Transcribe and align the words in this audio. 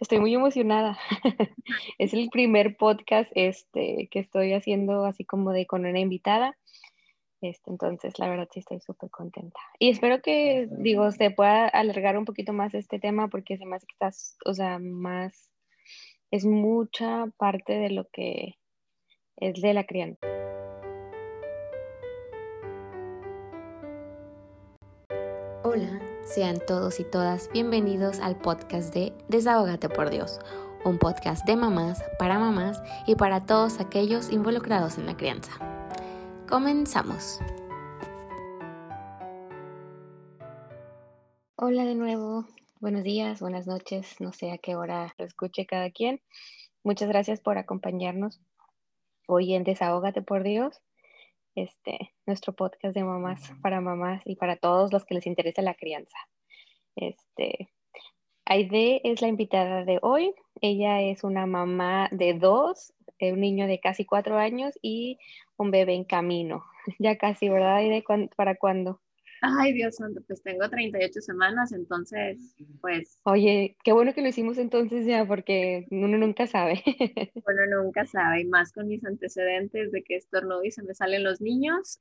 estoy 0.00 0.18
muy 0.18 0.34
emocionada. 0.34 0.98
es 1.98 2.12
el 2.12 2.28
primer 2.30 2.76
podcast 2.76 3.30
este, 3.34 4.08
que 4.10 4.20
estoy 4.20 4.52
haciendo 4.52 5.04
así 5.04 5.24
como 5.24 5.52
de 5.52 5.66
con 5.66 5.86
una 5.86 6.00
invitada. 6.00 6.56
Este, 7.42 7.70
entonces, 7.70 8.18
la 8.18 8.28
verdad 8.28 8.48
sí 8.52 8.60
estoy 8.60 8.80
súper 8.80 9.10
contenta. 9.10 9.60
Y 9.78 9.90
espero 9.90 10.22
que, 10.22 10.68
digo, 10.70 11.10
se 11.12 11.30
pueda 11.30 11.68
alargar 11.68 12.16
un 12.16 12.24
poquito 12.24 12.52
más 12.52 12.74
este 12.74 12.98
tema 12.98 13.28
porque 13.28 13.58
se 13.58 13.66
me 13.66 13.76
hace 13.76 13.86
que 13.86 13.92
estás, 13.92 14.36
o 14.44 14.54
sea, 14.54 14.78
más, 14.78 15.50
es 16.30 16.44
mucha 16.44 17.26
parte 17.36 17.74
de 17.74 17.90
lo 17.90 18.08
que 18.08 18.54
es 19.36 19.60
de 19.60 19.74
la 19.74 19.84
crianza. 19.84 20.26
Hola, 25.62 26.00
sean 26.26 26.58
todos 26.66 26.98
y 26.98 27.04
todas 27.04 27.48
bienvenidos 27.52 28.18
al 28.18 28.36
podcast 28.36 28.92
de 28.92 29.12
Desahógate 29.28 29.88
por 29.88 30.10
Dios, 30.10 30.40
un 30.84 30.98
podcast 30.98 31.46
de 31.46 31.54
mamás, 31.54 32.02
para 32.18 32.40
mamás 32.40 32.82
y 33.06 33.14
para 33.14 33.46
todos 33.46 33.78
aquellos 33.78 34.32
involucrados 34.32 34.98
en 34.98 35.06
la 35.06 35.16
crianza. 35.16 35.52
Comenzamos. 36.48 37.38
Hola 41.54 41.84
de 41.84 41.94
nuevo, 41.94 42.44
buenos 42.80 43.04
días, 43.04 43.40
buenas 43.40 43.68
noches, 43.68 44.20
no 44.20 44.32
sé 44.32 44.50
a 44.50 44.58
qué 44.58 44.74
hora 44.74 45.14
lo 45.18 45.24
escuche 45.24 45.64
cada 45.64 45.90
quien. 45.90 46.20
Muchas 46.82 47.08
gracias 47.08 47.40
por 47.40 47.56
acompañarnos 47.56 48.40
hoy 49.28 49.54
en 49.54 49.62
Desahógate 49.62 50.22
por 50.22 50.42
Dios 50.42 50.82
este, 51.56 52.14
nuestro 52.26 52.52
podcast 52.52 52.94
de 52.94 53.02
mamás 53.02 53.52
para 53.62 53.80
mamás 53.80 54.22
y 54.24 54.36
para 54.36 54.56
todos 54.56 54.92
los 54.92 55.04
que 55.04 55.14
les 55.14 55.26
interesa 55.26 55.62
la 55.62 55.74
crianza. 55.74 56.16
Este, 56.94 57.70
Aide 58.44 59.00
es 59.02 59.22
la 59.22 59.28
invitada 59.28 59.84
de 59.84 59.98
hoy. 60.02 60.34
Ella 60.60 61.00
es 61.00 61.24
una 61.24 61.46
mamá 61.46 62.08
de 62.12 62.34
dos, 62.34 62.92
un 63.20 63.40
niño 63.40 63.66
de 63.66 63.80
casi 63.80 64.04
cuatro 64.04 64.38
años 64.38 64.78
y 64.82 65.18
un 65.56 65.70
bebé 65.70 65.94
en 65.94 66.04
camino. 66.04 66.64
Ya 67.00 67.16
casi, 67.16 67.48
¿verdad, 67.48 67.78
Aide? 67.78 68.04
¿Para 68.36 68.54
cuándo? 68.54 69.00
Ay, 69.42 69.72
Dios 69.72 69.96
santo, 69.96 70.20
pues 70.26 70.42
tengo 70.42 70.68
38 70.68 71.20
semanas, 71.20 71.72
entonces, 71.72 72.54
pues... 72.80 73.20
Oye, 73.24 73.76
qué 73.84 73.92
bueno 73.92 74.14
que 74.14 74.22
lo 74.22 74.28
hicimos 74.28 74.58
entonces 74.58 75.06
ya, 75.06 75.26
porque 75.26 75.86
uno 75.90 76.16
nunca 76.18 76.46
sabe. 76.46 76.82
Uno 77.46 77.82
nunca 77.82 78.06
sabe, 78.06 78.40
y 78.40 78.44
más 78.46 78.72
con 78.72 78.88
mis 78.88 79.04
antecedentes 79.04 79.92
de 79.92 80.02
que 80.02 80.16
estornudo 80.16 80.64
y 80.64 80.70
se 80.70 80.82
me 80.82 80.94
salen 80.94 81.24
los 81.24 81.40
niños. 81.40 82.00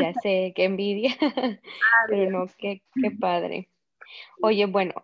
Ya 0.00 0.12
sé, 0.22 0.52
qué 0.54 0.64
envidia, 0.64 1.14
pero 2.08 2.30
no, 2.30 2.46
qué, 2.58 2.82
qué 3.00 3.10
padre. 3.10 3.70
Oye, 4.42 4.66
bueno, 4.66 4.94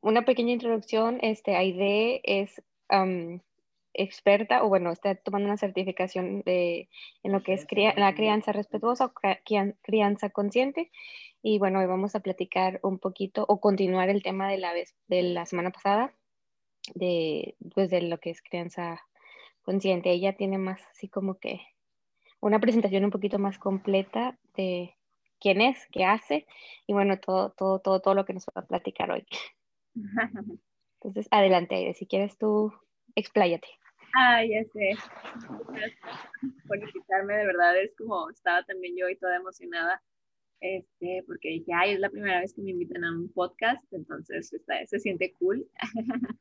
una 0.00 0.24
pequeña 0.24 0.52
introducción, 0.52 1.18
este, 1.22 1.56
Aide 1.56 2.20
es 2.24 2.62
experta 4.02 4.64
o 4.64 4.68
bueno, 4.68 4.90
está 4.90 5.14
tomando 5.14 5.46
una 5.46 5.56
certificación 5.56 6.42
de, 6.42 6.88
en 7.22 7.32
lo 7.32 7.42
que 7.42 7.54
es 7.54 7.66
la 7.96 8.14
crianza 8.14 8.52
respetuosa 8.52 9.06
o 9.06 9.12
crianza 9.82 10.30
consciente. 10.30 10.90
Y 11.42 11.58
bueno, 11.58 11.80
hoy 11.80 11.86
vamos 11.86 12.14
a 12.14 12.20
platicar 12.20 12.80
un 12.82 12.98
poquito 12.98 13.44
o 13.48 13.60
continuar 13.60 14.08
el 14.08 14.22
tema 14.22 14.48
de 14.48 14.58
la, 14.58 14.72
vez, 14.72 14.94
de 15.08 15.22
la 15.22 15.46
semana 15.46 15.70
pasada, 15.70 16.14
de, 16.94 17.56
pues 17.74 17.90
de 17.90 18.02
lo 18.02 18.18
que 18.18 18.30
es 18.30 18.42
crianza 18.42 19.00
consciente. 19.62 20.10
Ella 20.10 20.36
tiene 20.36 20.58
más 20.58 20.80
así 20.90 21.08
como 21.08 21.38
que 21.38 21.60
una 22.40 22.58
presentación 22.58 23.04
un 23.04 23.10
poquito 23.10 23.38
más 23.38 23.58
completa 23.58 24.38
de 24.56 24.94
quién 25.40 25.60
es, 25.60 25.86
qué 25.90 26.04
hace 26.04 26.46
y 26.86 26.92
bueno, 26.92 27.18
todo, 27.18 27.50
todo, 27.50 27.80
todo, 27.80 28.00
todo 28.00 28.14
lo 28.14 28.24
que 28.24 28.34
nos 28.34 28.46
va 28.46 28.62
a 28.62 28.66
platicar 28.66 29.10
hoy. 29.10 29.26
Entonces, 31.02 31.28
adelante, 31.30 31.94
si 31.94 32.06
quieres 32.06 32.36
tú, 32.36 32.72
expláyate. 33.14 33.68
Ay, 34.14 34.50
ya 34.50 34.64
sé. 34.72 34.96
por 36.66 36.78
invitarme, 36.78 37.34
de 37.36 37.46
verdad 37.46 37.80
es 37.80 37.94
como 37.96 38.30
estaba 38.30 38.62
también 38.64 38.94
yo 38.96 39.08
y 39.08 39.16
toda 39.16 39.36
emocionada, 39.36 40.02
este, 40.60 41.22
porque 41.26 41.50
dije, 41.50 41.72
ay, 41.74 41.92
es 41.92 42.00
la 42.00 42.10
primera 42.10 42.40
vez 42.40 42.52
que 42.54 42.62
me 42.62 42.70
invitan 42.70 43.04
a 43.04 43.12
un 43.12 43.32
podcast, 43.32 43.82
entonces 43.92 44.52
está, 44.52 44.84
se 44.86 45.00
siente 45.00 45.34
cool. 45.38 45.66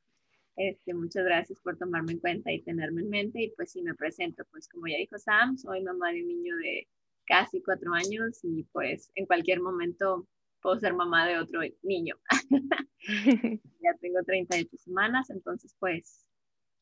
Este, 0.62 0.94
muchas 0.94 1.24
gracias 1.24 1.58
por 1.62 1.78
tomarme 1.78 2.12
en 2.12 2.20
cuenta 2.20 2.52
y 2.52 2.62
tenerme 2.62 3.00
en 3.02 3.10
mente. 3.10 3.42
Y 3.42 3.50
pues 3.52 3.72
sí, 3.72 3.82
me 3.82 3.96
presento, 3.96 4.44
pues 4.52 4.68
como 4.68 4.88
ya 4.88 4.98
dijo 4.98 5.18
Sam, 5.18 5.58
soy 5.58 5.82
mamá 5.82 6.12
de 6.12 6.22
un 6.22 6.28
niño 6.28 6.54
de 6.58 6.86
casi 7.26 7.62
cuatro 7.62 7.94
años 7.94 8.42
y 8.44 8.64
pues 8.74 9.10
en 9.16 9.26
cualquier 9.26 9.62
momento 9.62 10.28
puedo 10.62 10.78
ser 10.78 10.94
mamá 10.94 11.26
de 11.26 11.38
otro 11.40 11.62
niño. 11.82 12.18
ya 13.82 13.94
tengo 14.02 14.22
38 14.26 14.78
semanas, 14.78 15.30
entonces 15.30 15.74
pues 15.80 16.26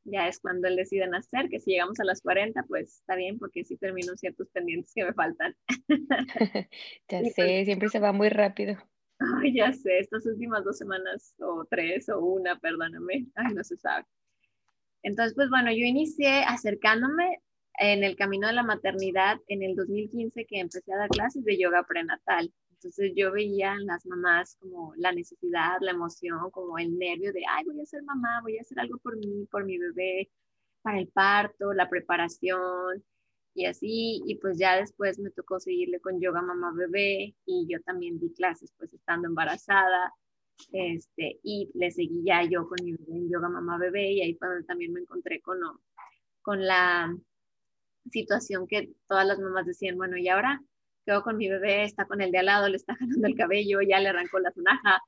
ya 0.08 0.28
es 0.28 0.40
cuando 0.40 0.68
él 0.68 0.76
decide 0.76 1.08
nacer, 1.08 1.50
que 1.50 1.60
si 1.60 1.72
llegamos 1.72 2.00
a 2.00 2.06
las 2.06 2.22
40, 2.22 2.64
pues 2.64 3.00
está 3.00 3.16
bien, 3.16 3.38
porque 3.38 3.64
sí 3.64 3.78
termino 3.78 4.16
ciertos 4.16 4.50
pendientes 4.50 4.92
que 4.94 5.06
me 5.06 5.14
faltan. 5.14 5.56
ya 7.10 7.22
sé, 7.24 7.34
pues 7.36 7.66
siempre 7.66 7.90
se 7.90 8.00
va 8.00 8.12
muy 8.12 8.30
rápido. 8.30 8.78
Ay, 9.20 9.56
ya 9.56 9.74
sé, 9.74 10.00
estas 10.00 10.26
últimas 10.26 10.64
dos 10.64 10.78
semanas, 10.78 11.34
o 11.40 11.66
tres, 11.70 12.08
o 12.10 12.20
una, 12.20 12.58
perdóname, 12.60 13.26
ay, 13.36 13.54
no 13.54 13.64
se 13.64 13.78
sabe. 13.78 14.06
Entonces, 15.04 15.34
pues 15.36 15.50
bueno, 15.50 15.72
yo 15.72 15.86
inicié 15.86 16.44
acercándome 16.44 17.42
en 17.80 18.04
el 18.04 18.16
camino 18.16 18.48
de 18.48 18.54
la 18.54 18.64
maternidad 18.64 19.38
en 19.48 19.64
el 19.64 19.76
2015 19.76 20.46
que 20.46 20.60
empecé 20.60 20.94
a 20.94 20.98
dar 20.98 21.10
clases 21.10 21.44
de 21.44 21.58
yoga 21.58 21.84
prenatal. 21.88 22.52
Entonces 22.78 23.14
yo 23.16 23.32
veía 23.32 23.74
en 23.74 23.88
las 23.88 24.06
mamás 24.06 24.56
como 24.60 24.94
la 24.98 25.12
necesidad, 25.12 25.78
la 25.82 25.92
emoción, 25.92 26.52
como 26.52 26.78
el 26.78 26.98
nervio 26.98 27.34
de, 27.34 27.42
ay, 27.50 27.66
voy 27.66 27.82
a 27.82 27.86
ser 27.86 28.04
mamá, 28.04 28.40
voy 28.44 28.58
a 28.58 28.62
hacer 28.62 28.80
algo 28.80 29.00
por 29.00 29.18
mí, 29.18 29.48
por 29.50 29.66
mi 29.66 29.80
bebé, 29.80 30.30
para 30.84 31.00
el 31.00 31.08
parto, 31.08 31.74
la 31.74 31.90
preparación 31.90 33.04
y 33.56 33.66
así. 33.66 34.22
Y 34.28 34.36
pues 34.36 34.60
ya 34.60 34.76
después 34.78 35.18
me 35.18 35.32
tocó 35.32 35.60
seguirle 35.60 36.00
con 36.00 36.22
yoga 36.22 36.42
mamá 36.44 36.72
bebé 36.76 37.36
y 37.46 37.68
yo 37.68 37.82
también 37.82 38.20
di 38.20 38.32
clases 38.34 38.72
pues 38.78 38.94
estando 38.94 39.28
embarazada. 39.28 40.14
Este, 40.72 41.40
y 41.44 41.72
le 41.74 41.92
seguí 41.92 42.24
ya 42.24 42.44
yo 42.44 42.68
con 42.68 42.78
mi 42.84 42.94
bebé 42.94 43.18
en 43.18 43.30
yoga 43.30 43.50
mamá 43.50 43.78
bebé 43.80 44.12
y 44.12 44.22
ahí 44.22 44.38
también 44.68 44.94
me 44.94 45.02
encontré 45.02 45.42
con, 45.42 45.60
con 46.42 46.64
la 46.66 47.16
situación 48.12 48.68
que 48.68 48.94
todas 49.08 49.26
las 49.26 49.40
mamás 49.40 49.66
decían, 49.66 49.98
bueno, 49.98 50.18
¿y 50.18 50.28
ahora 50.30 50.62
quedó 51.08 51.24
con 51.24 51.38
mi 51.38 51.48
bebé, 51.50 51.84
está 51.84 52.06
con 52.06 52.22
el 52.22 52.32
de 52.32 52.40
al 52.40 52.48
lado, 52.48 52.68
le 52.68 52.76
está 52.76 52.96
jalando 53.00 53.28
el 53.28 53.36
cabello, 53.36 53.82
ya 53.82 54.00
le 54.00 54.10
arrancó 54.10 54.40
la 54.40 54.52
sonaja. 54.52 55.02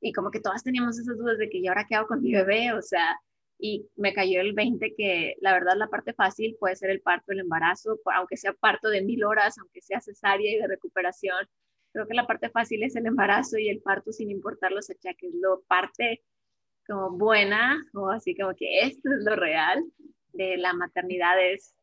Y 0.00 0.12
como 0.12 0.30
que 0.30 0.40
todas 0.40 0.64
teníamos 0.64 0.98
esas 0.98 1.16
dudas 1.18 1.38
de 1.38 1.48
que 1.48 1.58
¿y 1.58 1.68
ahora 1.68 1.86
qué 1.88 1.94
hago 1.94 2.08
con 2.08 2.22
mi 2.22 2.32
bebé? 2.32 2.72
O 2.72 2.82
sea, 2.82 3.20
y 3.58 3.86
me 3.96 4.12
cayó 4.14 4.40
el 4.40 4.54
20 4.54 4.94
que 4.96 5.36
la 5.40 5.52
verdad 5.52 5.74
la 5.76 5.88
parte 5.88 6.14
fácil 6.14 6.56
puede 6.58 6.74
ser 6.74 6.90
el 6.90 7.00
parto, 7.02 7.32
el 7.32 7.40
embarazo, 7.40 8.00
aunque 8.16 8.36
sea 8.36 8.54
parto 8.54 8.88
de 8.88 9.02
mil 9.02 9.22
horas, 9.24 9.58
aunque 9.58 9.82
sea 9.82 10.00
cesárea 10.00 10.50
y 10.50 10.58
de 10.58 10.66
recuperación. 10.66 11.46
Creo 11.92 12.08
que 12.08 12.14
la 12.14 12.26
parte 12.26 12.50
fácil 12.50 12.82
es 12.82 12.96
el 12.96 13.06
embarazo 13.06 13.58
y 13.58 13.68
el 13.68 13.80
parto 13.80 14.12
sin 14.12 14.30
importar 14.30 14.72
los 14.72 14.90
achaques. 14.90 15.32
Lo 15.34 15.62
parte 15.68 16.24
como 16.86 17.10
buena 17.16 17.84
o 17.94 18.10
así 18.10 18.34
como 18.34 18.54
que 18.56 18.80
esto 18.80 19.10
es 19.12 19.24
lo 19.24 19.36
real 19.36 19.84
de 20.32 20.56
la 20.56 20.72
maternidad 20.72 21.40
es 21.52 21.74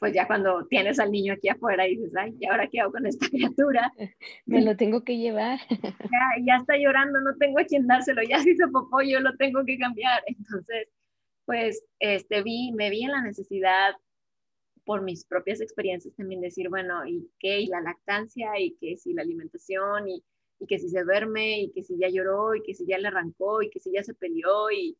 pues 0.00 0.14
ya 0.14 0.26
cuando 0.26 0.66
tienes 0.66 0.98
al 0.98 1.12
niño 1.12 1.34
aquí 1.34 1.50
afuera 1.50 1.86
y 1.86 1.96
dices, 1.96 2.12
ay, 2.16 2.34
¿y 2.40 2.46
ahora 2.46 2.66
qué 2.68 2.80
hago 2.80 2.92
con 2.92 3.06
esta 3.06 3.28
criatura? 3.28 3.92
Me 4.46 4.62
lo 4.62 4.74
tengo 4.76 5.04
que 5.04 5.18
llevar. 5.18 5.60
Ya, 6.10 6.44
ya 6.44 6.56
está 6.56 6.76
llorando, 6.76 7.20
no 7.20 7.36
tengo 7.36 7.60
a 7.60 7.64
quien 7.64 7.86
dárselo, 7.86 8.22
ya 8.22 8.40
se 8.40 8.50
hizo 8.50 8.70
popó, 8.72 9.02
yo 9.02 9.20
lo 9.20 9.36
tengo 9.36 9.64
que 9.64 9.78
cambiar. 9.78 10.22
Entonces, 10.26 10.88
pues, 11.44 11.84
este, 11.98 12.42
vi, 12.42 12.72
me 12.72 12.90
vi 12.90 13.04
en 13.04 13.12
la 13.12 13.20
necesidad 13.20 13.94
por 14.84 15.02
mis 15.02 15.24
propias 15.24 15.60
experiencias 15.60 16.16
también 16.16 16.40
decir, 16.40 16.68
bueno, 16.70 17.06
¿y 17.06 17.30
qué? 17.38 17.60
¿Y 17.60 17.66
la 17.66 17.80
lactancia? 17.80 18.58
¿Y 18.58 18.76
qué 18.80 18.96
si 18.96 19.12
la 19.12 19.22
alimentación? 19.22 20.08
¿Y, 20.08 20.24
y 20.58 20.66
que 20.66 20.78
si 20.78 20.88
se 20.88 21.04
duerme? 21.04 21.60
¿Y 21.60 21.72
que 21.72 21.82
si 21.82 21.98
ya 21.98 22.08
lloró? 22.08 22.54
¿Y 22.54 22.62
que 22.62 22.74
si 22.74 22.86
ya 22.86 22.98
le 22.98 23.08
arrancó? 23.08 23.62
¿Y 23.62 23.70
que 23.70 23.80
si 23.80 23.92
ya 23.92 24.02
se 24.02 24.14
peleó? 24.14 24.70
¿Y 24.70 24.96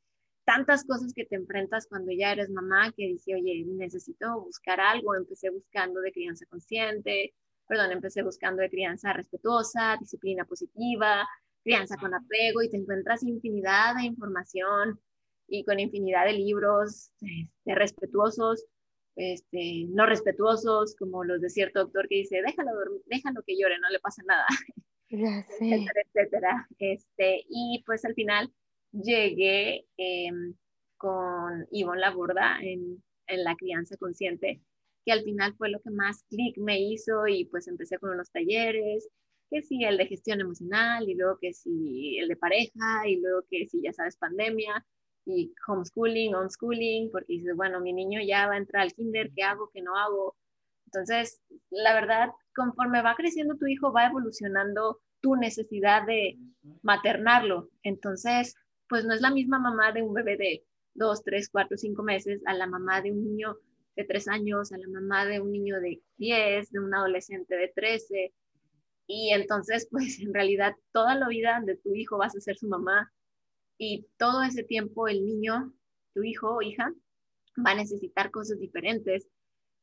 tantas 0.50 0.84
cosas 0.84 1.14
que 1.14 1.24
te 1.26 1.36
enfrentas 1.36 1.86
cuando 1.86 2.10
ya 2.10 2.32
eres 2.32 2.50
mamá 2.50 2.92
que 2.96 3.06
dice, 3.06 3.36
oye, 3.36 3.64
necesito 3.66 4.40
buscar 4.40 4.80
algo. 4.80 5.14
Empecé 5.14 5.48
buscando 5.48 6.00
de 6.00 6.10
crianza 6.10 6.44
consciente, 6.46 7.34
perdón, 7.68 7.92
empecé 7.92 8.24
buscando 8.24 8.60
de 8.60 8.68
crianza 8.68 9.12
respetuosa, 9.12 9.96
disciplina 10.00 10.44
positiva, 10.44 11.24
crianza 11.62 11.96
con 11.98 12.14
apego 12.14 12.62
y 12.62 12.68
te 12.68 12.78
encuentras 12.78 13.22
infinidad 13.22 13.94
de 13.94 14.06
información 14.06 15.00
y 15.46 15.64
con 15.64 15.78
infinidad 15.78 16.24
de 16.24 16.32
libros 16.32 17.12
este, 17.20 17.74
respetuosos, 17.76 18.66
este, 19.14 19.86
no 19.90 20.04
respetuosos, 20.04 20.96
como 20.96 21.22
los 21.22 21.40
de 21.40 21.48
cierto 21.48 21.84
doctor 21.84 22.08
que 22.08 22.16
dice, 22.16 22.42
déjalo, 22.44 22.72
déjalo 23.06 23.42
que 23.46 23.56
llore, 23.56 23.78
no 23.78 23.88
le 23.88 24.00
pasa 24.00 24.24
nada, 24.26 24.46
etcétera, 25.10 26.02
etcétera. 26.06 26.68
Este, 26.80 27.44
y 27.48 27.84
pues 27.86 28.04
al 28.04 28.14
final 28.14 28.52
llegué 28.92 29.86
em, 29.96 30.54
con 30.96 31.66
Ivonne 31.70 32.00
Laborda 32.00 32.58
en, 32.62 33.02
en 33.26 33.44
la 33.44 33.56
crianza 33.56 33.96
consciente, 33.96 34.60
que 35.04 35.12
al 35.12 35.22
final 35.22 35.54
fue 35.56 35.70
lo 35.70 35.80
que 35.80 35.90
más 35.90 36.24
clic 36.24 36.58
me 36.58 36.80
hizo 36.80 37.26
y 37.26 37.46
pues 37.46 37.68
empecé 37.68 37.98
con 37.98 38.10
unos 38.10 38.30
talleres 38.30 39.08
que 39.50 39.62
si 39.62 39.84
el 39.84 39.98
de 39.98 40.06
gestión 40.06 40.40
emocional 40.40 41.08
y 41.08 41.14
luego 41.14 41.38
que 41.40 41.52
si 41.52 42.18
el 42.18 42.28
de 42.28 42.36
pareja 42.36 43.06
y 43.06 43.16
luego 43.20 43.42
que 43.50 43.66
si 43.66 43.82
ya 43.82 43.92
sabes 43.92 44.16
pandemia 44.16 44.86
y 45.26 45.52
homeschooling, 45.66 46.34
unschooling, 46.34 47.10
porque 47.10 47.34
dices, 47.34 47.54
bueno, 47.56 47.80
mi 47.80 47.92
niño 47.92 48.20
ya 48.22 48.46
va 48.46 48.54
a 48.54 48.58
entrar 48.58 48.82
al 48.82 48.92
kinder, 48.92 49.30
¿qué 49.34 49.42
hago, 49.42 49.70
qué 49.74 49.82
no 49.82 49.96
hago? 49.96 50.36
Entonces, 50.86 51.40
la 51.70 51.92
verdad, 51.94 52.30
conforme 52.54 53.02
va 53.02 53.14
creciendo 53.16 53.56
tu 53.56 53.66
hijo, 53.66 53.92
va 53.92 54.06
evolucionando 54.06 55.00
tu 55.20 55.36
necesidad 55.36 56.06
de 56.06 56.38
maternarlo. 56.82 57.68
Entonces, 57.82 58.54
pues 58.90 59.04
no 59.04 59.14
es 59.14 59.20
la 59.20 59.30
misma 59.30 59.60
mamá 59.60 59.92
de 59.92 60.02
un 60.02 60.12
bebé 60.12 60.36
de 60.36 60.64
dos, 60.94 61.22
tres, 61.22 61.48
cuatro, 61.48 61.78
cinco 61.78 62.02
meses 62.02 62.42
a 62.44 62.54
la 62.54 62.66
mamá 62.66 63.00
de 63.00 63.12
un 63.12 63.22
niño 63.22 63.56
de 63.94 64.04
tres 64.04 64.26
años, 64.26 64.72
a 64.72 64.78
la 64.78 64.88
mamá 64.88 65.24
de 65.24 65.40
un 65.40 65.52
niño 65.52 65.80
de 65.80 66.02
diez, 66.18 66.70
de 66.72 66.80
un 66.80 66.92
adolescente 66.92 67.56
de 67.56 67.68
trece. 67.68 68.34
Y 69.06 69.30
entonces, 69.30 69.88
pues 69.90 70.18
en 70.20 70.34
realidad 70.34 70.74
toda 70.92 71.14
la 71.14 71.28
vida 71.28 71.62
de 71.64 71.76
tu 71.76 71.94
hijo 71.94 72.18
vas 72.18 72.36
a 72.36 72.40
ser 72.40 72.56
su 72.56 72.66
mamá 72.66 73.12
y 73.78 74.06
todo 74.18 74.42
ese 74.42 74.64
tiempo 74.64 75.06
el 75.06 75.24
niño, 75.24 75.72
tu 76.12 76.24
hijo 76.24 76.56
o 76.56 76.60
hija, 76.60 76.92
va 77.64 77.70
a 77.70 77.76
necesitar 77.76 78.32
cosas 78.32 78.58
diferentes 78.58 79.28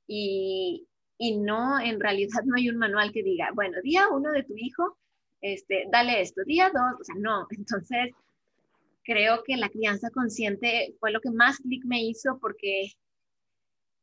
y, 0.05 0.85
y 1.17 1.37
no, 1.37 1.79
en 1.79 1.99
realidad 1.99 2.43
no 2.45 2.55
hay 2.57 2.69
un 2.69 2.77
manual 2.77 3.13
que 3.13 3.23
diga, 3.23 3.51
bueno, 3.55 3.77
día 3.81 4.09
uno 4.09 4.31
de 4.33 4.43
tu 4.43 4.55
hijo, 4.57 4.97
este, 5.39 5.85
dale 5.91 6.21
esto, 6.21 6.43
día 6.43 6.69
dos, 6.73 6.99
o 6.99 7.03
sea, 7.03 7.15
no, 7.17 7.47
entonces 7.51 8.13
creo 9.07 9.41
que 9.45 9.55
la 9.55 9.69
crianza 9.69 10.09
consciente 10.11 10.93
fue 10.99 11.11
lo 11.11 11.21
que 11.21 11.31
más 11.31 11.57
clic 11.59 11.83
me 11.85 12.03
hizo 12.03 12.37
porque, 12.41 12.91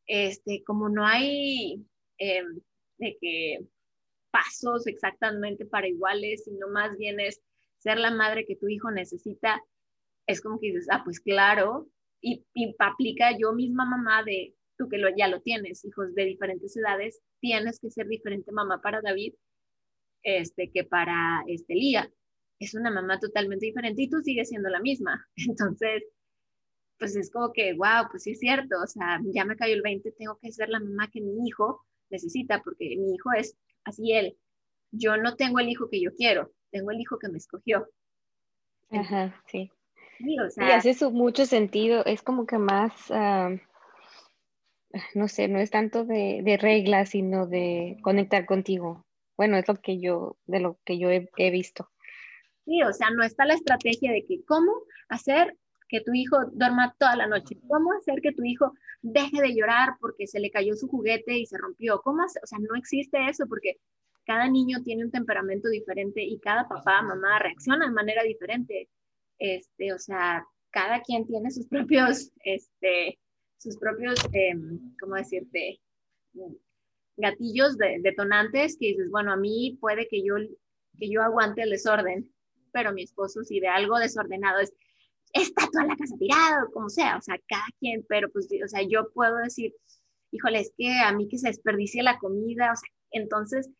este, 0.07 0.65
como 0.65 0.89
no 0.89 1.07
hay 1.07 1.85
em, 2.19 2.61
de 2.99 3.17
que 3.21 3.59
pasos 4.31 4.87
exactamente 4.87 5.67
para 5.67 5.87
iguales, 5.87 6.45
sino 6.45 6.69
más 6.69 6.97
bien 6.97 7.21
es 7.21 7.43
ser 7.79 7.99
la 7.99 8.11
madre 8.11 8.47
que 8.47 8.57
tu 8.57 8.67
hijo 8.67 8.91
necesita, 8.91 9.63
es 10.27 10.41
como 10.41 10.59
que 10.59 10.69
dices, 10.69 10.87
ah, 10.91 11.03
pues 11.05 11.21
claro, 11.21 11.87
y, 12.23 12.43
y 12.55 12.75
aplica 12.79 13.37
yo 13.39 13.53
misma 13.53 13.85
mamá 13.85 14.23
de, 14.25 14.55
tú 14.79 14.89
que 14.89 14.97
lo, 14.97 15.15
ya 15.15 15.29
lo 15.29 15.43
tienes, 15.43 15.85
hijos 15.85 16.15
de 16.15 16.25
diferentes 16.25 16.75
edades, 16.79 17.21
tienes 17.41 17.79
que 17.79 17.91
ser 17.91 18.09
diferente 18.09 18.51
mamá 18.53 18.81
para 18.81 19.03
David 19.03 19.35
este, 20.23 20.71
que 20.71 20.85
para 20.85 21.45
este, 21.47 21.75
Lía. 21.75 22.11
Es 22.59 22.75
una 22.75 22.91
mamá 22.91 23.19
totalmente 23.19 23.67
diferente 23.67 24.03
y 24.03 24.11
tú 24.11 24.21
sigues 24.23 24.49
siendo 24.49 24.69
la 24.69 24.81
misma. 24.81 25.27
Entonces, 25.49 26.05
pues 26.99 27.17
es 27.17 27.31
como 27.31 27.53
que, 27.53 27.75
wow, 27.75 28.09
pues 28.11 28.23
sí 28.23 28.33
es 28.33 28.39
cierto, 28.39 28.77
o 28.83 28.87
sea, 28.87 29.21
ya 29.35 29.45
me 29.45 29.57
cayó 29.57 29.75
el 29.75 29.83
20, 29.83 30.13
tengo 30.13 30.39
que 30.41 30.53
ser 30.53 30.69
la 30.69 30.81
mamá 30.81 31.11
que 31.13 31.21
mi 31.21 31.47
hijo 31.47 31.85
necesita, 32.11 32.63
porque 32.63 32.97
mi 32.97 33.15
hijo 33.15 33.33
es 33.37 33.57
así 33.85 34.13
él. 34.13 34.37
Yo 34.93 35.17
no 35.17 35.35
tengo 35.35 35.59
el 35.59 35.69
hijo 35.69 35.89
que 35.91 36.01
yo 36.01 36.15
quiero, 36.15 36.53
tengo 36.71 36.93
el 36.93 37.01
hijo 37.01 37.19
que 37.19 37.29
me 37.29 37.39
escogió. 37.39 37.89
Ajá, 38.91 39.43
sí. 39.47 39.71
y 40.21 40.39
hace 40.63 40.95
mucho 41.11 41.47
sentido, 41.47 42.05
es 42.05 42.23
como 42.23 42.47
que 42.47 42.59
más, 42.59 42.93
ah, 43.11 43.51
no 45.15 45.29
sé, 45.29 45.49
no 45.49 45.59
es 45.59 45.71
tanto 45.71 46.05
de, 46.05 46.59
reglas, 46.61 47.11
sino 47.11 47.47
de 47.47 47.97
conectar 48.03 48.47
contigo. 48.47 49.05
Bueno, 49.37 49.57
es 49.57 49.67
lo 49.67 49.75
que 49.75 49.99
yo, 49.99 50.37
de 50.47 50.61
lo 50.61 50.79
que 50.85 50.99
yo 50.99 51.11
he, 51.11 51.51
visto. 51.51 51.91
Sí, 52.65 52.83
o 52.83 52.93
sea, 52.93 53.11
no 53.11 53.23
está 53.23 53.45
la 53.45 53.55
estrategia 53.55 54.13
de 54.13 54.25
que 54.25 54.43
cómo 54.45 54.73
hacer 55.09 55.57
que 55.89 56.01
tu 56.01 56.15
hijo 56.15 56.47
duerma 56.53 56.95
toda 56.99 57.15
la 57.17 57.27
noche, 57.27 57.59
cómo 57.69 57.93
hacer 57.93 58.21
que 58.23 58.33
tu 58.33 58.43
hijo 58.45 58.73
deje 59.03 59.41
de 59.43 59.55
llorar 59.55 59.97
porque 60.01 60.27
se 60.27 60.41
le 60.41 60.51
cayó 60.51 60.75
su 60.75 60.89
juguete 60.89 61.37
y 61.37 61.47
se 61.47 61.59
rompió, 61.59 62.01
cómo 62.01 62.23
hacer? 62.23 62.43
o 62.43 62.47
sea, 62.47 62.59
no 62.59 62.75
existe 62.75 63.19
eso 63.29 63.47
porque 63.47 63.77
cada 64.25 64.49
niño 64.49 64.83
tiene 64.83 65.05
un 65.05 65.11
temperamento 65.11 65.69
diferente 65.69 66.23
y 66.23 66.39
cada 66.41 66.67
papá, 66.67 67.03
mamá 67.03 67.39
reacciona 67.39 67.87
de 67.87 67.93
manera 67.93 68.23
diferente. 68.23 68.89
Este, 69.39 69.93
o 69.93 69.99
sea, 69.99 70.47
cada 70.71 71.03
quien 71.03 71.27
tiene 71.27 71.51
sus 71.51 71.67
propios, 71.67 72.33
este, 72.45 73.19
sus 73.59 73.77
propios, 73.77 74.19
em, 74.33 74.97
¿cómo 74.99 75.17
decirte? 75.17 75.81
Gatillos 77.17 77.77
detonantes 77.77 78.77
que 78.79 78.89
dices, 78.89 79.11
bueno, 79.11 79.33
a 79.33 79.37
mí 79.37 79.79
puede 79.81 80.09
que 80.09 80.25
yo, 80.25 80.37
que 80.99 81.11
yo 81.11 81.23
aguante 81.23 81.63
el 81.63 81.71
desorden, 81.71 82.34
pero 82.75 82.93
mi 82.93 83.05
esposo 83.05 83.45
si 83.45 83.61
de 83.61 83.69
algo 83.69 83.99
desordenado 83.99 84.59
es, 84.59 84.75
está 85.33 85.67
toda 85.73 85.87
la 85.87 85.97
casa 85.97 86.17
tirada, 86.19 86.67
como 86.73 86.91
sea, 86.91 87.17
o 87.17 87.23
sea, 87.23 87.37
cada 87.49 87.67
quien, 87.79 88.05
pero 88.09 88.31
pues, 88.31 88.49
o 88.65 88.69
sea, 88.69 88.83
yo 88.83 89.11
puedo 89.15 89.37
decir, 89.37 89.73
híjole, 90.33 90.61
es 90.61 90.73
que 90.77 90.91
a 90.99 91.13
mí 91.13 91.29
que 91.29 91.39
se 91.39 91.49
desperdicie 91.49 92.03
la 92.03 92.19
comida, 92.19 92.73
o 92.73 92.77
sea, 92.77 92.91
entonces 93.13 93.71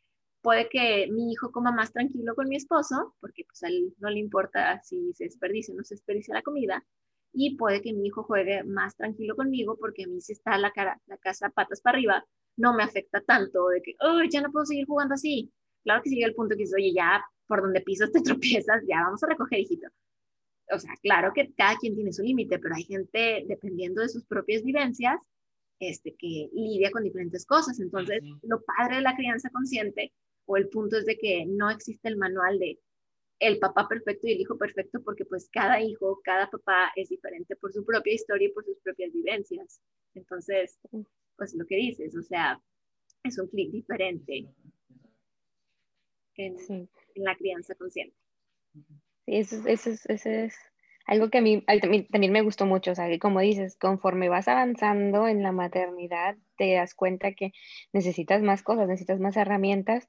puede 0.43 0.69
que 0.69 1.09
mi 1.11 1.33
hijo 1.33 1.51
coma 1.51 1.73
más 1.73 1.93
tranquilo 1.93 2.35
con 2.37 2.49
mi 2.49 2.57
esposo, 2.57 3.15
porque 3.21 3.45
pues 3.45 3.63
a 3.65 3.69
él 3.69 3.95
no 3.99 4.11
le 4.11 4.21
importa 4.21 4.81
si 4.85 5.13
se 5.15 5.25
desperdicia 5.25 5.75
o 5.75 5.77
no 5.79 5.85
se 5.85 5.95
desperdicia 5.95 6.35
la 6.35 6.43
comida, 6.43 6.85
y 7.33 7.57
puede 7.57 7.83
que 7.83 7.93
mi 7.93 8.07
hijo 8.07 8.23
juegue 8.23 8.63
más 8.63 8.97
tranquilo 8.97 9.35
conmigo 9.35 9.77
porque 9.77 10.05
a 10.05 10.07
mí 10.07 10.21
si 10.21 10.33
está 10.33 10.57
la, 10.57 10.71
cara, 10.71 11.01
la 11.07 11.19
casa 11.19 11.51
patas 11.51 11.81
para 11.81 11.99
arriba, 11.99 12.25
no 12.57 12.75
me 12.75 12.85
afecta 12.85 13.21
tanto 13.23 13.69
de 13.69 13.83
que, 13.83 13.97
oh, 14.01 14.23
ya 14.31 14.41
no 14.41 14.53
puedo 14.53 14.67
seguir 14.67 14.87
jugando 14.87 15.15
así. 15.15 15.53
Claro 15.83 16.03
que 16.03 16.11
sigue 16.11 16.25
el 16.25 16.35
punto 16.35 16.55
que 16.55 16.63
dice, 16.63 16.77
oye, 16.77 16.93
ya 16.95 17.25
por 17.47 17.63
donde 17.63 17.81
pisas 17.81 18.13
te 18.13 18.21
tropiezas, 18.23 18.83
ya 18.87 19.03
vamos 19.03 19.23
a 19.23 19.29
recoger, 19.29 19.61
hijito. 19.61 19.89
O 20.71 20.79
sea, 20.79 20.93
claro 21.03 21.33
que 21.35 21.53
cada 21.55 21.77
quien 21.77 21.95
tiene 21.95 22.13
su 22.13 22.23
límite, 22.23 22.59
pero 22.59 22.75
hay 22.75 22.85
gente, 22.85 23.45
dependiendo 23.47 24.01
de 24.01 24.09
sus 24.09 24.25
propias 24.25 24.63
vivencias, 24.63 25.19
este, 25.79 26.15
que 26.17 26.49
lidia 26.53 26.91
con 26.91 27.03
diferentes 27.03 27.45
cosas. 27.45 27.79
Entonces, 27.81 28.23
lo 28.43 28.63
padre 28.63 28.97
de 28.97 29.03
la 29.03 29.17
crianza 29.17 29.51
consciente, 29.51 30.13
o 30.47 30.57
el 30.57 30.69
punto 30.69 30.97
es 30.97 31.05
de 31.05 31.19
que 31.19 31.45
no 31.47 31.71
existe 31.71 32.09
el 32.09 32.17
manual 32.17 32.59
de 32.59 32.79
el 33.41 33.59
papá 33.59 33.89
perfecto 33.89 34.27
y 34.27 34.33
el 34.33 34.41
hijo 34.41 34.57
perfecto 34.57 35.03
porque 35.03 35.25
pues 35.25 35.49
cada 35.51 35.81
hijo, 35.81 36.21
cada 36.23 36.49
papá 36.49 36.93
es 36.97 37.09
diferente 37.09 37.57
por 37.57 37.73
su 37.73 37.85
propia 37.85 38.15
historia 38.15 38.49
y 38.49 38.53
por 38.53 38.65
sus 38.65 38.79
propias 38.79 39.13
vivencias. 39.13 39.81
Entonces, 40.15 40.79
pues 41.37 41.55
lo 41.55 41.67
que 41.67 41.77
dices, 41.77 42.17
o 42.17 42.23
sea, 42.23 42.61
es 43.23 43.39
un 43.39 43.49
clic 43.49 43.71
diferente 43.71 44.47
en, 46.37 46.89
la 47.23 47.37
crianza 47.37 47.75
consciente. 47.75 48.17
Sí, 49.27 49.37
eso, 49.37 49.67
eso, 49.67 49.91
eso, 49.91 50.29
es 50.29 50.55
algo 51.07 51.31
que 51.31 51.39
a 51.39 51.43
mí, 51.43 51.63
también, 51.81 52.07
también, 52.09 52.33
me 52.33 52.43
gustó 52.43 52.67
mucho, 52.67 52.93
o 52.93 52.95
sea, 52.95 53.09
que 53.09 53.19
como 53.19 53.41
dices, 53.41 53.77
conforme 53.77 54.29
vas 54.29 54.49
avanzando 54.49 55.29
en 55.29 55.43
la 55.43 55.53
maternidad, 55.53 56.37
te 56.57 56.75
das 56.75 56.95
cuenta 56.95 57.33
que 57.33 57.53
necesitas 57.93 58.43
más 58.43 58.63
cosas, 58.63 58.89
necesitas 58.89 59.21
más 59.21 59.37
herramientas 59.37 60.09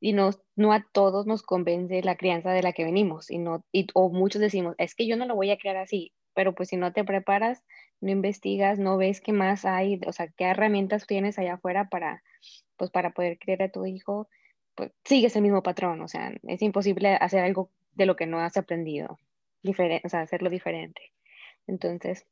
y 0.00 0.12
no, 0.12 0.30
no 0.56 0.72
a 0.72 0.84
todos 0.92 1.26
nos 1.26 1.42
convence 1.42 2.02
la 2.02 2.16
crianza 2.16 2.52
de 2.52 2.62
la 2.62 2.72
que 2.72 2.84
venimos 2.84 3.30
y 3.30 3.38
no, 3.38 3.64
y, 3.72 3.86
o 3.94 4.10
muchos 4.10 4.40
decimos, 4.40 4.74
es 4.78 4.94
que 4.94 5.06
yo 5.06 5.16
no 5.16 5.26
lo 5.26 5.36
voy 5.36 5.50
a 5.50 5.58
crear 5.58 5.76
así, 5.76 6.12
pero 6.34 6.54
pues 6.54 6.70
si 6.70 6.76
no 6.76 6.92
te 6.92 7.04
preparas, 7.04 7.62
no 8.00 8.10
investigas, 8.10 8.78
no 8.78 8.96
ves 8.96 9.20
qué 9.20 9.32
más 9.32 9.64
hay, 9.64 10.00
o 10.06 10.12
sea, 10.12 10.28
qué 10.28 10.44
herramientas 10.44 11.06
tienes 11.06 11.38
allá 11.38 11.54
afuera 11.54 11.88
para, 11.88 12.22
pues 12.76 12.90
para 12.90 13.12
poder 13.12 13.38
criar 13.38 13.62
a 13.62 13.70
tu 13.70 13.86
hijo, 13.86 14.28
pues 14.74 14.92
sigues 15.04 15.36
el 15.36 15.42
mismo 15.42 15.62
patrón, 15.62 16.00
o 16.02 16.08
sea, 16.08 16.32
es 16.42 16.62
imposible 16.62 17.14
hacer 17.14 17.44
algo 17.44 17.70
de 17.94 18.06
lo 18.06 18.16
que 18.16 18.26
no 18.26 18.40
has 18.40 18.56
aprendido, 18.56 19.18
diferente, 19.62 20.06
o 20.06 20.10
sea, 20.10 20.20
hacerlo 20.20 20.50
diferente. 20.50 21.12
Entonces, 21.66 22.26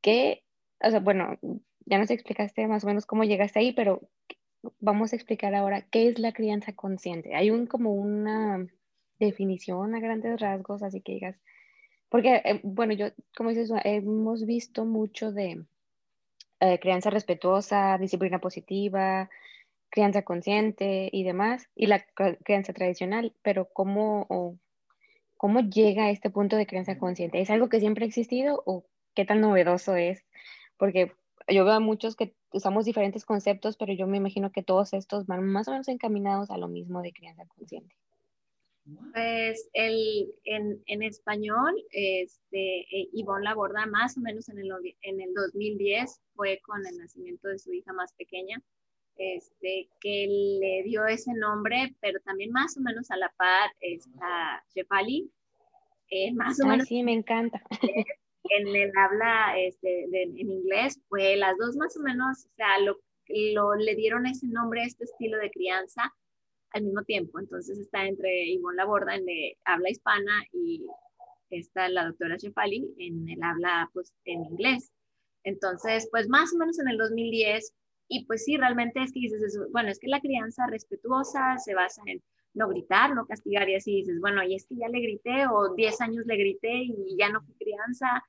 ¿qué, 0.00 0.44
o 0.80 0.90
sea, 0.90 1.00
bueno, 1.00 1.38
ya 1.86 1.98
nos 1.98 2.10
explicaste 2.10 2.66
más 2.66 2.84
o 2.84 2.86
menos 2.86 3.06
cómo 3.06 3.24
llegaste 3.24 3.58
ahí, 3.58 3.72
pero 3.72 4.08
vamos 4.80 5.12
a 5.12 5.16
explicar 5.16 5.54
ahora 5.54 5.82
qué 5.82 6.08
es 6.08 6.18
la 6.18 6.32
crianza 6.32 6.72
consciente. 6.72 7.34
Hay 7.34 7.50
un 7.50 7.66
como 7.66 7.92
una 7.92 8.66
definición 9.18 9.94
a 9.94 10.00
grandes 10.00 10.40
rasgos, 10.40 10.82
así 10.82 11.00
que 11.00 11.12
digas, 11.12 11.36
porque, 12.08 12.42
eh, 12.44 12.60
bueno, 12.62 12.92
yo, 12.92 13.08
como 13.36 13.50
dices, 13.50 13.70
hemos 13.84 14.46
visto 14.46 14.84
mucho 14.84 15.32
de 15.32 15.64
eh, 16.60 16.78
crianza 16.78 17.10
respetuosa, 17.10 17.98
disciplina 17.98 18.40
positiva, 18.40 19.28
crianza 19.94 20.22
consciente 20.22 21.08
y 21.12 21.22
demás, 21.22 21.68
y 21.76 21.86
la 21.86 22.04
crianza 22.42 22.72
tradicional, 22.72 23.32
pero 23.42 23.68
¿cómo, 23.72 24.58
¿cómo 25.36 25.60
llega 25.60 26.06
a 26.06 26.10
este 26.10 26.30
punto 26.30 26.56
de 26.56 26.66
crianza 26.66 26.98
consciente? 26.98 27.40
¿Es 27.40 27.48
algo 27.48 27.68
que 27.68 27.78
siempre 27.78 28.04
ha 28.04 28.08
existido 28.08 28.60
o 28.66 28.84
qué 29.14 29.24
tan 29.24 29.40
novedoso 29.40 29.94
es? 29.94 30.24
Porque 30.78 31.12
yo 31.46 31.64
veo 31.64 31.74
a 31.74 31.80
muchos 31.80 32.16
que 32.16 32.34
usamos 32.52 32.86
diferentes 32.86 33.24
conceptos, 33.24 33.76
pero 33.76 33.92
yo 33.92 34.08
me 34.08 34.16
imagino 34.16 34.50
que 34.50 34.64
todos 34.64 34.94
estos 34.94 35.26
van 35.26 35.44
más 35.44 35.68
o 35.68 35.70
menos 35.70 35.86
encaminados 35.86 36.50
a 36.50 36.58
lo 36.58 36.66
mismo 36.66 37.00
de 37.00 37.12
crianza 37.12 37.44
consciente. 37.46 37.94
Pues 39.12 39.70
el, 39.74 40.34
en, 40.42 40.82
en 40.86 41.04
español, 41.04 41.72
este, 41.92 42.80
eh, 42.80 43.08
Ivonne 43.12 43.44
Laborda, 43.44 43.86
más 43.86 44.18
o 44.18 44.20
menos 44.20 44.48
en 44.48 44.58
el, 44.58 44.72
en 45.02 45.20
el 45.20 45.32
2010, 45.34 46.20
fue 46.34 46.60
con 46.66 46.84
el 46.84 46.98
nacimiento 46.98 47.46
de 47.46 47.60
su 47.60 47.72
hija 47.72 47.92
más 47.92 48.12
pequeña, 48.14 48.60
este, 49.16 49.88
que 50.00 50.26
le 50.60 50.82
dio 50.84 51.06
ese 51.06 51.32
nombre, 51.34 51.94
pero 52.00 52.20
también 52.20 52.50
más 52.50 52.76
o 52.76 52.80
menos 52.80 53.10
a 53.10 53.16
la 53.16 53.32
par 53.36 53.70
está 53.80 54.64
Shefali, 54.74 55.30
eh, 56.10 56.32
más 56.32 56.60
o 56.60 56.66
menos. 56.66 56.86
Sí, 56.86 57.02
me 57.02 57.12
encanta. 57.12 57.62
en 58.44 58.76
el 58.76 58.92
habla 58.96 59.58
este, 59.58 60.04
en 60.04 60.38
inglés, 60.38 61.00
pues 61.08 61.38
las 61.38 61.56
dos 61.58 61.76
más 61.76 61.96
o 61.96 62.00
menos, 62.00 62.46
o 62.46 62.54
sea, 62.56 62.78
lo, 62.80 62.98
lo, 63.54 63.74
le 63.74 63.94
dieron 63.94 64.26
ese 64.26 64.46
nombre, 64.46 64.84
este 64.84 65.04
estilo 65.04 65.38
de 65.38 65.50
crianza, 65.50 66.12
al 66.74 66.82
mismo 66.82 67.02
tiempo. 67.04 67.38
Entonces 67.38 67.78
está 67.78 68.06
entre 68.06 68.46
Ivonne 68.46 68.76
Laborda 68.76 69.14
en 69.14 69.24
de 69.24 69.56
habla 69.64 69.90
hispana 69.90 70.44
y 70.52 70.84
está 71.50 71.88
la 71.88 72.06
doctora 72.06 72.36
Shefali 72.36 72.94
en 72.98 73.28
el 73.28 73.42
habla 73.42 73.88
pues 73.92 74.12
en 74.24 74.44
inglés. 74.44 74.92
Entonces, 75.44 76.08
pues 76.10 76.28
más 76.28 76.52
o 76.54 76.58
menos 76.58 76.78
en 76.78 76.88
el 76.88 76.98
2010, 76.98 77.72
y 78.08 78.26
pues 78.26 78.44
sí, 78.44 78.56
realmente 78.56 79.02
es 79.02 79.12
que 79.12 79.20
dices 79.20 79.42
eso, 79.42 79.66
bueno, 79.72 79.90
es 79.90 79.98
que 79.98 80.08
la 80.08 80.20
crianza 80.20 80.66
respetuosa 80.66 81.58
se 81.58 81.74
basa 81.74 82.02
en 82.06 82.22
no 82.54 82.68
gritar, 82.68 83.14
no 83.14 83.26
castigar 83.26 83.68
y 83.68 83.76
así 83.76 83.96
dices, 83.96 84.20
bueno, 84.20 84.42
y 84.44 84.54
es 84.54 84.66
que 84.66 84.76
ya 84.76 84.88
le 84.88 85.00
grité 85.00 85.46
o 85.50 85.74
10 85.74 86.00
años 86.00 86.24
le 86.26 86.36
grité 86.36 86.72
y 86.72 87.16
ya 87.18 87.28
no 87.30 87.42
fue 87.42 87.54
crianza, 87.56 88.22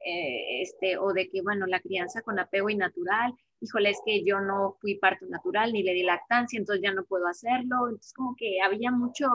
eh, 0.00 0.62
este, 0.62 0.98
o 0.98 1.12
de 1.12 1.28
que, 1.28 1.42
bueno, 1.42 1.66
la 1.66 1.80
crianza 1.80 2.22
con 2.22 2.38
apego 2.38 2.70
y 2.70 2.76
natural, 2.76 3.34
híjole, 3.60 3.90
es 3.90 4.00
que 4.04 4.24
yo 4.24 4.40
no 4.40 4.76
fui 4.80 4.96
parto 4.96 5.26
natural 5.26 5.72
ni 5.72 5.82
le 5.82 5.92
di 5.92 6.02
lactancia, 6.02 6.58
entonces 6.58 6.82
ya 6.82 6.92
no 6.92 7.04
puedo 7.04 7.26
hacerlo. 7.26 7.88
Entonces 7.88 8.12
como 8.14 8.34
que 8.36 8.60
había 8.60 8.90
mucho, 8.90 9.26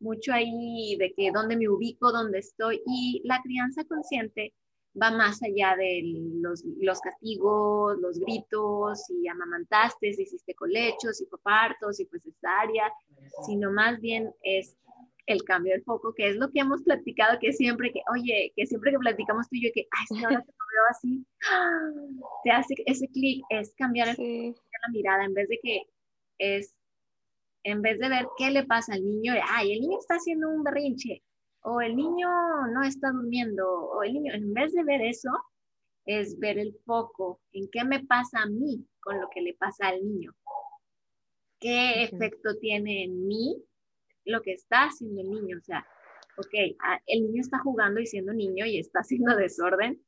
mucho 0.00 0.32
ahí 0.32 0.96
de 0.98 1.12
que 1.14 1.30
dónde 1.32 1.56
me 1.56 1.68
ubico, 1.68 2.12
dónde 2.12 2.38
estoy. 2.38 2.80
Y 2.86 3.22
la 3.24 3.40
crianza 3.42 3.84
consciente 3.84 4.54
va 5.00 5.10
más 5.10 5.42
allá 5.42 5.76
de 5.76 6.02
los, 6.40 6.64
los 6.80 7.00
castigos, 7.00 7.98
los 7.98 8.18
gritos, 8.18 9.04
si 9.04 9.28
amamantaste, 9.28 10.12
si 10.12 10.22
hiciste 10.22 10.54
colechos, 10.54 11.18
si 11.18 11.26
fue 11.26 11.38
parto, 11.40 11.92
si 11.92 12.06
fue 12.06 12.18
cesárea, 12.20 12.92
sino 13.46 13.70
más 13.70 14.00
bien 14.00 14.32
es 14.42 14.76
el 15.26 15.42
cambio 15.42 15.72
del 15.72 15.82
foco, 15.82 16.14
que 16.14 16.28
es 16.28 16.36
lo 16.36 16.50
que 16.50 16.60
hemos 16.60 16.82
platicado, 16.82 17.38
que 17.40 17.52
siempre 17.52 17.92
que, 17.92 18.00
oye, 18.12 18.52
que 18.54 18.66
siempre 18.66 18.92
que 18.92 18.98
platicamos 18.98 19.48
tú 19.48 19.56
y 19.56 19.66
yo, 19.66 19.70
que, 19.74 19.86
ay, 19.90 20.24
ahora 20.24 20.40
te 20.40 20.52
lo 20.52 20.64
veo 20.72 20.84
así, 20.90 21.26
te 22.44 22.50
hace 22.50 22.74
ese 22.86 23.08
clic, 23.08 23.44
es 23.50 23.74
cambiar 23.76 24.08
la 24.08 24.92
mirada, 24.92 25.24
en 25.24 25.34
vez 25.34 25.48
de 25.48 25.58
que 25.62 25.82
es, 26.38 26.74
en 27.64 27.82
vez 27.82 27.98
de 27.98 28.08
ver 28.08 28.26
qué 28.38 28.50
le 28.50 28.64
pasa 28.64 28.94
al 28.94 29.04
niño, 29.04 29.34
ay, 29.48 29.72
el 29.72 29.80
niño 29.80 29.98
está 29.98 30.14
haciendo 30.14 30.48
un 30.48 30.62
berrinche, 30.62 31.22
o 31.68 31.80
el 31.80 31.96
niño 31.96 32.28
no 32.72 32.82
está 32.84 33.10
durmiendo, 33.10 33.66
o 33.68 34.02
el 34.04 34.14
niño, 34.14 34.34
en 34.34 34.54
vez 34.54 34.72
de 34.72 34.84
ver 34.84 35.02
eso, 35.02 35.30
es 36.04 36.38
ver 36.38 36.58
el 36.58 36.76
foco 36.84 37.40
en 37.52 37.68
qué 37.70 37.84
me 37.84 38.04
pasa 38.04 38.42
a 38.42 38.46
mí 38.46 38.86
con 39.00 39.20
lo 39.20 39.28
que 39.30 39.40
le 39.40 39.54
pasa 39.54 39.88
al 39.88 40.04
niño. 40.04 40.32
¿Qué 41.58 42.04
efecto 42.04 42.56
tiene 42.60 43.04
en 43.04 43.26
mí 43.26 43.64
lo 44.26 44.42
que 44.42 44.52
está 44.52 44.84
haciendo 44.84 45.22
el 45.22 45.30
niño. 45.30 45.56
O 45.58 45.62
sea, 45.62 45.86
ok, 46.36 46.54
el 47.06 47.22
niño 47.22 47.40
está 47.40 47.58
jugando 47.58 48.00
y 48.00 48.06
siendo 48.06 48.32
niño 48.32 48.66
y 48.66 48.78
está 48.78 49.00
haciendo 49.00 49.34
desorden. 49.34 50.02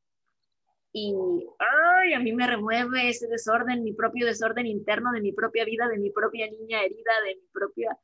Y 0.92 1.14
ay, 1.58 2.14
a 2.14 2.20
mí 2.20 2.32
me 2.32 2.46
remueve 2.46 3.08
ese 3.08 3.28
desorden, 3.28 3.84
mi 3.84 3.92
propio 3.92 4.26
desorden 4.26 4.66
interno 4.66 5.12
de 5.12 5.20
mi 5.20 5.32
propia 5.32 5.64
vida, 5.64 5.86
de 5.88 5.98
mi 5.98 6.10
propia 6.10 6.48
niña 6.50 6.82
herida, 6.82 7.12
de 7.26 7.36
mi 7.36 7.46
propia 7.52 7.98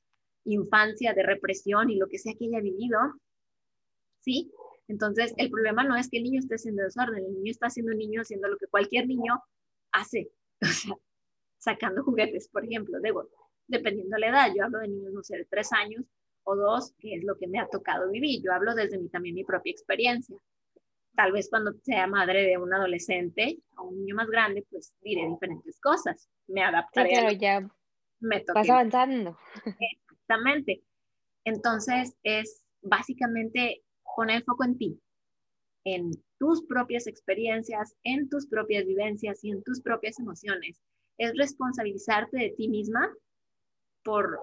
infancia, 0.44 1.14
de 1.14 1.22
represión 1.22 1.90
y 1.90 1.96
lo 1.96 2.08
que 2.08 2.18
sea 2.18 2.34
que 2.38 2.46
haya 2.46 2.60
vivido. 2.60 2.98
¿Sí? 4.24 4.50
Entonces, 4.88 5.34
el 5.36 5.50
problema 5.50 5.84
no 5.84 5.96
es 5.96 6.08
que 6.08 6.16
el 6.18 6.24
niño 6.24 6.40
esté 6.40 6.54
haciendo 6.54 6.82
desorden, 6.82 7.24
el 7.24 7.34
niño 7.34 7.50
está 7.50 7.68
siendo 7.68 7.92
un 7.92 7.98
niño 7.98 8.22
haciendo 8.22 8.48
lo 8.48 8.56
que 8.56 8.66
cualquier 8.66 9.06
niño 9.06 9.42
hace, 9.92 10.30
o 10.62 10.66
sea, 10.66 10.96
sacando 11.58 12.02
juguetes, 12.02 12.48
por 12.48 12.64
ejemplo, 12.64 12.98
debo, 13.00 13.28
dependiendo 13.66 14.14
de 14.16 14.20
la 14.20 14.28
edad. 14.28 14.52
Yo 14.56 14.64
hablo 14.64 14.78
de 14.78 14.88
niños, 14.88 15.12
no 15.12 15.22
sé, 15.22 15.36
de 15.36 15.44
tres 15.44 15.72
años 15.72 16.04
o 16.44 16.56
dos, 16.56 16.94
que 16.98 17.16
es 17.16 17.24
lo 17.24 17.36
que 17.36 17.48
me 17.48 17.58
ha 17.58 17.68
tocado 17.68 18.10
vivir. 18.10 18.42
Yo 18.42 18.52
hablo 18.52 18.74
desde 18.74 18.98
mi, 18.98 19.08
también 19.08 19.34
mi 19.34 19.44
propia 19.44 19.72
experiencia. 19.72 20.36
Tal 21.14 21.32
vez 21.32 21.48
cuando 21.48 21.72
sea 21.82 22.06
madre 22.06 22.42
de 22.42 22.58
un 22.58 22.72
adolescente 22.74 23.58
o 23.76 23.84
un 23.84 24.00
niño 24.00 24.16
más 24.16 24.28
grande, 24.28 24.66
pues 24.70 24.92
diré 25.00 25.28
diferentes 25.28 25.78
cosas. 25.80 26.28
Me 26.48 26.62
adaptaré. 26.62 27.30
Sí, 27.30 27.38
ya 27.38 27.60
me 28.20 28.44
vas 28.52 28.68
avanzando. 28.68 29.38
Exactamente. 30.10 30.82
Entonces 31.44 32.16
es 32.22 32.64
básicamente 32.82 33.84
poner 34.16 34.36
el 34.36 34.44
foco 34.44 34.64
en 34.64 34.78
ti, 34.78 35.00
en 35.84 36.10
tus 36.38 36.64
propias 36.66 37.06
experiencias, 37.06 37.94
en 38.02 38.28
tus 38.28 38.46
propias 38.46 38.84
vivencias 38.84 39.42
y 39.44 39.50
en 39.50 39.62
tus 39.62 39.80
propias 39.80 40.18
emociones. 40.18 40.80
Es 41.18 41.36
responsabilizarte 41.36 42.36
de 42.36 42.50
ti 42.50 42.68
misma 42.68 43.12
por 44.02 44.38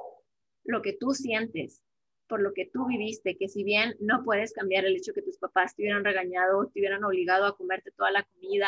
lo 0.63 0.81
que 0.81 0.93
tú 0.93 1.11
sientes, 1.11 1.83
por 2.27 2.41
lo 2.41 2.53
que 2.53 2.69
tú 2.71 2.85
viviste, 2.87 3.37
que 3.37 3.49
si 3.49 3.63
bien 3.63 3.95
no 3.99 4.23
puedes 4.23 4.53
cambiar 4.53 4.85
el 4.85 4.95
hecho 4.95 5.13
que 5.13 5.21
tus 5.21 5.37
papás 5.37 5.75
te 5.75 5.83
hubieran 5.83 6.05
regañado, 6.05 6.67
te 6.67 6.79
hubieran 6.79 7.03
obligado 7.03 7.45
a 7.45 7.57
comerte 7.57 7.91
toda 7.91 8.11
la 8.11 8.23
comida, 8.23 8.67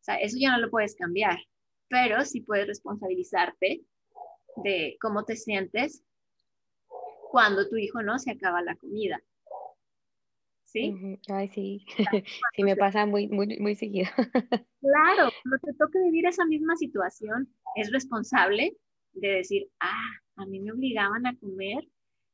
o 0.00 0.04
sea, 0.04 0.16
eso 0.16 0.36
ya 0.38 0.50
no 0.50 0.58
lo 0.58 0.70
puedes 0.70 0.96
cambiar, 0.96 1.38
pero 1.88 2.24
sí 2.24 2.40
puedes 2.40 2.66
responsabilizarte 2.66 3.82
de 4.64 4.96
cómo 5.00 5.24
te 5.24 5.36
sientes 5.36 6.02
cuando 7.30 7.68
tu 7.68 7.76
hijo 7.76 8.02
no 8.02 8.18
se 8.18 8.32
acaba 8.32 8.62
la 8.62 8.76
comida. 8.76 9.22
¿Sí? 10.74 10.92
Ay, 11.28 11.48
sí. 11.50 11.86
sí, 12.56 12.64
me 12.64 12.74
pasa 12.74 13.06
muy, 13.06 13.28
muy, 13.28 13.58
muy 13.60 13.76
seguido. 13.76 14.08
claro, 14.80 15.30
cuando 15.42 15.58
te 15.62 15.72
toca 15.74 16.00
vivir 16.04 16.26
esa 16.26 16.44
misma 16.46 16.74
situación, 16.74 17.48
es 17.76 17.92
responsable 17.92 18.76
de 19.12 19.28
decir, 19.28 19.68
ah, 19.78 20.10
a 20.34 20.46
mí 20.46 20.58
me 20.58 20.72
obligaban 20.72 21.26
a 21.26 21.36
comer 21.36 21.86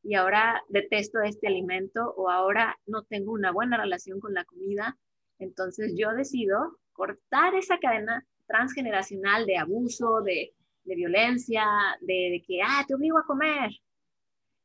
y 0.03 0.15
ahora 0.15 0.63
detesto 0.71 1.21
este 1.21 1.49
alimento 1.49 2.15
o 2.17 2.31
ahora 2.31 2.79
no 2.87 3.03
tengo 3.03 3.33
una 3.33 3.53
buena 3.53 3.77
relación 3.77 4.21
con 4.21 4.33
la 4.33 4.47
comida, 4.47 4.97
entonces 5.39 5.93
yo 5.95 6.15
decido 6.15 6.79
cortar 6.95 7.55
esa 7.55 7.79
cadena 7.79 8.27
transgeneracional 8.47 9.45
de 9.45 9.59
abuso, 9.59 10.23
de, 10.23 10.55
violencia, 10.85 11.63
de, 12.01 12.43
que, 12.47 12.63
ah, 12.63 12.87
te 12.89 12.95
obligo 12.95 13.19
a 13.19 13.27
comer. 13.27 13.71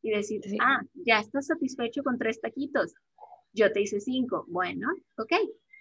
Y 0.01 0.11
decir, 0.11 0.41
ah, 0.61 0.81
ya 0.93 1.19
estás 1.19 1.47
satisfecho 1.47 2.03
con 2.03 2.17
tres 2.17 2.39
taquitos. 2.39 2.93
Yo 3.55 3.71
te 3.71 3.81
hice 3.81 4.01
cinco. 4.01 4.45
Bueno, 4.49 4.89
ok, 5.17 5.31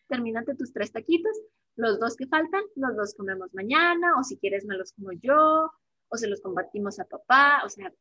termínate 0.09 0.55
tus 0.55 0.73
tres 0.73 0.93
taquitos. 0.93 1.37
Los 1.77 1.99
dos 1.99 2.17
que 2.17 2.29
faltan, 2.29 2.63
los 2.77 2.97
dos 2.97 3.15
comemos 3.15 3.53
mañana, 3.53 4.15
o 4.19 4.23
si 4.23 4.39
quieres 4.39 4.65
me 4.65 4.77
los 4.77 4.93
como 4.93 5.11
yo, 5.13 5.71
o 6.09 6.17
se 6.17 6.29
los 6.29 6.41
compartimos 6.41 7.01
a 7.01 7.05
papá, 7.05 7.63
o 7.65 7.69
sea, 7.69 7.93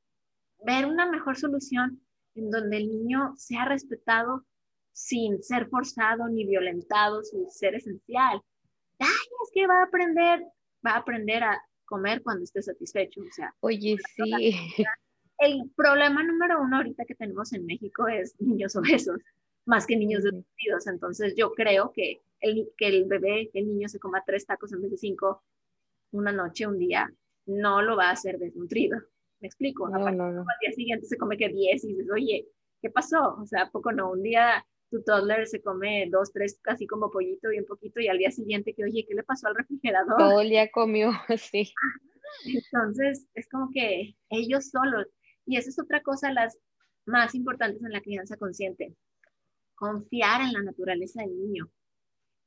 ver 0.63 0.85
una 0.85 1.09
mejor 1.09 1.37
solución 1.37 1.99
en 2.35 2.51
donde 2.51 2.77
el 2.77 2.87
niño 2.87 3.33
sea 3.35 3.65
respetado 3.65 4.45
sin 4.91 5.41
ser 5.41 5.67
forzado 5.69 6.27
ni 6.29 6.45
violentado, 6.45 7.23
sin 7.23 7.49
ser 7.49 7.73
esencial. 7.73 8.41
Ay, 8.99 9.07
es 9.43 9.51
que 9.51 9.65
va 9.65 9.79
a 9.79 9.85
aprender, 9.85 10.43
va 10.85 10.91
a 10.91 10.97
aprender 10.97 11.43
a 11.43 11.59
comer 11.85 12.21
cuando 12.21 12.43
esté 12.43 12.61
satisfecho, 12.61 13.21
o 13.21 13.31
sea. 13.31 13.53
Oye, 13.61 13.97
sí. 14.15 14.55
El 15.39 15.71
problema 15.75 16.23
número 16.23 16.61
uno 16.61 16.77
ahorita 16.77 17.05
que 17.05 17.15
tenemos 17.15 17.51
en 17.53 17.65
México 17.65 18.07
es 18.07 18.39
niños 18.39 18.75
obesos, 18.75 19.19
más 19.65 19.85
que 19.85 19.95
niños 19.95 20.23
desnutridos. 20.23 20.87
Entonces 20.87 21.35
yo 21.35 21.51
creo 21.51 21.91
que 21.93 22.21
el, 22.39 22.71
que 22.77 22.87
el 22.87 23.05
bebé, 23.05 23.49
el 23.53 23.67
niño 23.67 23.89
se 23.89 23.99
coma 23.99 24.23
tres 24.25 24.45
tacos 24.45 24.73
en 24.73 24.81
vez 24.81 24.91
de 24.91 24.97
cinco 24.97 25.43
una 26.11 26.31
noche, 26.31 26.67
un 26.67 26.77
día, 26.77 27.11
no 27.47 27.81
lo 27.81 27.97
va 27.97 28.09
a 28.09 28.11
hacer 28.11 28.37
desnutrido. 28.37 28.99
¿Me 29.39 29.47
explico? 29.47 29.89
No, 29.89 29.99
no, 30.11 30.31
no. 30.31 30.41
Al 30.41 30.59
día 30.61 30.71
siguiente 30.73 31.07
se 31.07 31.17
come 31.17 31.37
que 31.37 31.49
10 31.49 31.83
y 31.83 31.87
dices, 31.87 32.07
oye, 32.13 32.47
¿qué 32.81 32.89
pasó? 32.89 33.35
O 33.41 33.45
sea, 33.45 33.69
poco 33.71 33.91
no? 33.91 34.11
Un 34.11 34.21
día 34.21 34.65
tu 34.93 35.01
toddler 35.01 35.47
se 35.47 35.59
come 35.59 36.07
dos, 36.11 36.31
tres, 36.31 36.59
casi 36.61 36.85
como 36.85 37.09
pollito 37.09 37.51
y 37.51 37.57
un 37.57 37.65
poquito, 37.65 37.99
y 37.99 38.07
al 38.07 38.19
día 38.19 38.29
siguiente 38.29 38.75
que, 38.75 38.83
oye, 38.83 39.05
¿qué 39.07 39.15
le 39.15 39.23
pasó 39.23 39.47
al 39.47 39.55
refrigerador? 39.55 40.17
Todo 40.17 40.41
el 40.41 40.49
día 40.49 40.69
comió, 40.69 41.11
sí. 41.37 41.73
Entonces, 42.45 43.25
es 43.33 43.49
como 43.49 43.71
que 43.71 44.15
ellos 44.29 44.69
solos, 44.69 45.07
y 45.47 45.57
esa 45.57 45.69
es 45.69 45.79
otra 45.79 46.03
cosa, 46.03 46.31
las 46.31 46.59
más 47.05 47.33
importantes 47.33 47.83
en 47.83 47.91
la 47.91 48.01
crianza 48.01 48.37
consciente, 48.37 48.93
confiar 49.83 50.41
en 50.41 50.53
la 50.53 50.61
naturaleza 50.61 51.21
del 51.21 51.37
niño, 51.37 51.69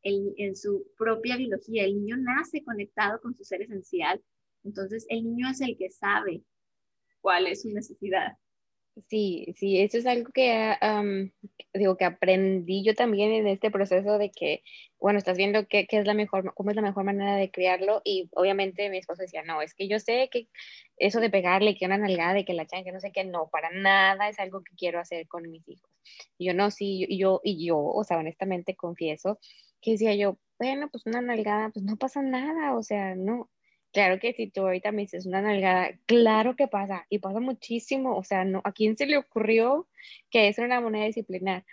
en 0.03 0.57
su 0.57 0.87
propia 0.97 1.37
biología. 1.37 1.85
El 1.85 1.97
niño 1.97 2.17
nace 2.17 2.65
conectado 2.65 3.21
con 3.21 3.35
su 3.37 3.45
ser 3.45 3.63
esencial, 3.63 4.23
entonces, 4.67 5.07
el 5.09 5.23
niño 5.23 5.49
es 5.49 5.61
el 5.61 5.77
que 5.79 5.91
sabe 5.91 6.43
cuál 7.21 7.47
es 7.47 7.63
su 7.63 7.71
necesidad. 7.71 8.37
Sí, 9.09 9.55
sí, 9.59 9.79
eso 9.79 9.99
es 9.99 10.07
algo 10.07 10.33
que, 10.33 10.75
digo, 11.75 11.99
que 11.99 12.07
aprendí 12.07 12.83
yo 12.83 12.95
también 12.95 13.31
en 13.33 13.47
este 13.47 13.71
proceso 13.71 14.17
de 14.17 14.31
que, 14.31 14.63
bueno, 14.99 15.19
estás 15.19 15.37
viendo 15.37 15.69
qué, 15.69 15.87
qué, 15.87 15.99
es 15.99 16.07
la 16.07 16.15
mejor, 16.15 16.55
cómo 16.55 16.71
es 16.71 16.77
la 16.77 16.83
mejor 16.83 17.05
manera 17.05 17.37
de 17.37 17.51
criarlo 17.51 18.01
y 18.05 18.31
obviamente 18.35 18.89
mi 18.89 18.97
esposo 18.97 19.21
decía, 19.21 19.43
no, 19.43 19.61
es 19.61 19.75
que 19.75 19.87
yo 19.87 19.99
sé 20.01 20.31
que 20.33 20.49
eso 20.97 21.21
de 21.21 21.29
pegarle, 21.29 21.77
que 21.77 21.85
una 21.85 21.99
nalgada, 21.99 22.33
de 22.33 22.47
que 22.47 22.55
la 22.55 22.65
que 22.65 22.91
no 22.91 23.01
sé 23.01 23.13
qué, 23.13 23.25
no, 23.25 23.49
para 23.51 23.71
nada 23.71 24.31
es 24.31 24.39
algo 24.39 24.63
que 24.63 24.75
quiero 24.77 24.99
hacer 24.99 25.29
con 25.29 25.43
mis 25.51 25.69
hijos. 25.69 25.91
Y 26.39 26.47
yo 26.47 26.55
no, 26.55 26.71
sí, 26.71 27.05
y 27.07 27.19
yo, 27.19 27.41
y 27.45 27.67
yo, 27.67 27.79
o 27.79 28.03
sea, 28.03 28.17
honestamente 28.19 28.77
confieso 28.77 29.39
que 29.83 29.93
decía 29.93 30.15
yo, 30.15 30.39
bueno, 30.59 30.89
pues 30.91 31.05
una 31.05 31.21
nalgada, 31.21 31.69
pues 31.69 31.85
no 31.85 31.97
pasa 31.99 32.23
nada, 32.23 32.75
o 32.75 32.83
sea, 32.83 33.15
no, 33.15 33.51
Claro 33.97 34.19
que 34.21 34.35
si 34.35 34.51
tú 34.51 34.61
ahorita 34.61 34.93
me 34.93 35.01
dices 35.03 35.25
una 35.25 35.41
nalgada, 35.41 35.99
claro 36.05 36.55
que 36.55 36.69
pasa 36.69 37.07
y 37.09 37.19
pasa 37.19 37.41
muchísimo. 37.41 38.15
O 38.15 38.23
sea, 38.25 38.45
¿a 38.63 38.73
quién 38.73 38.95
se 38.99 39.07
le 39.07 39.17
ocurrió 39.17 39.89
que 40.31 40.49
es 40.49 40.59
una 40.59 40.83
moneda 40.83 41.07
disciplinar? 41.07 41.65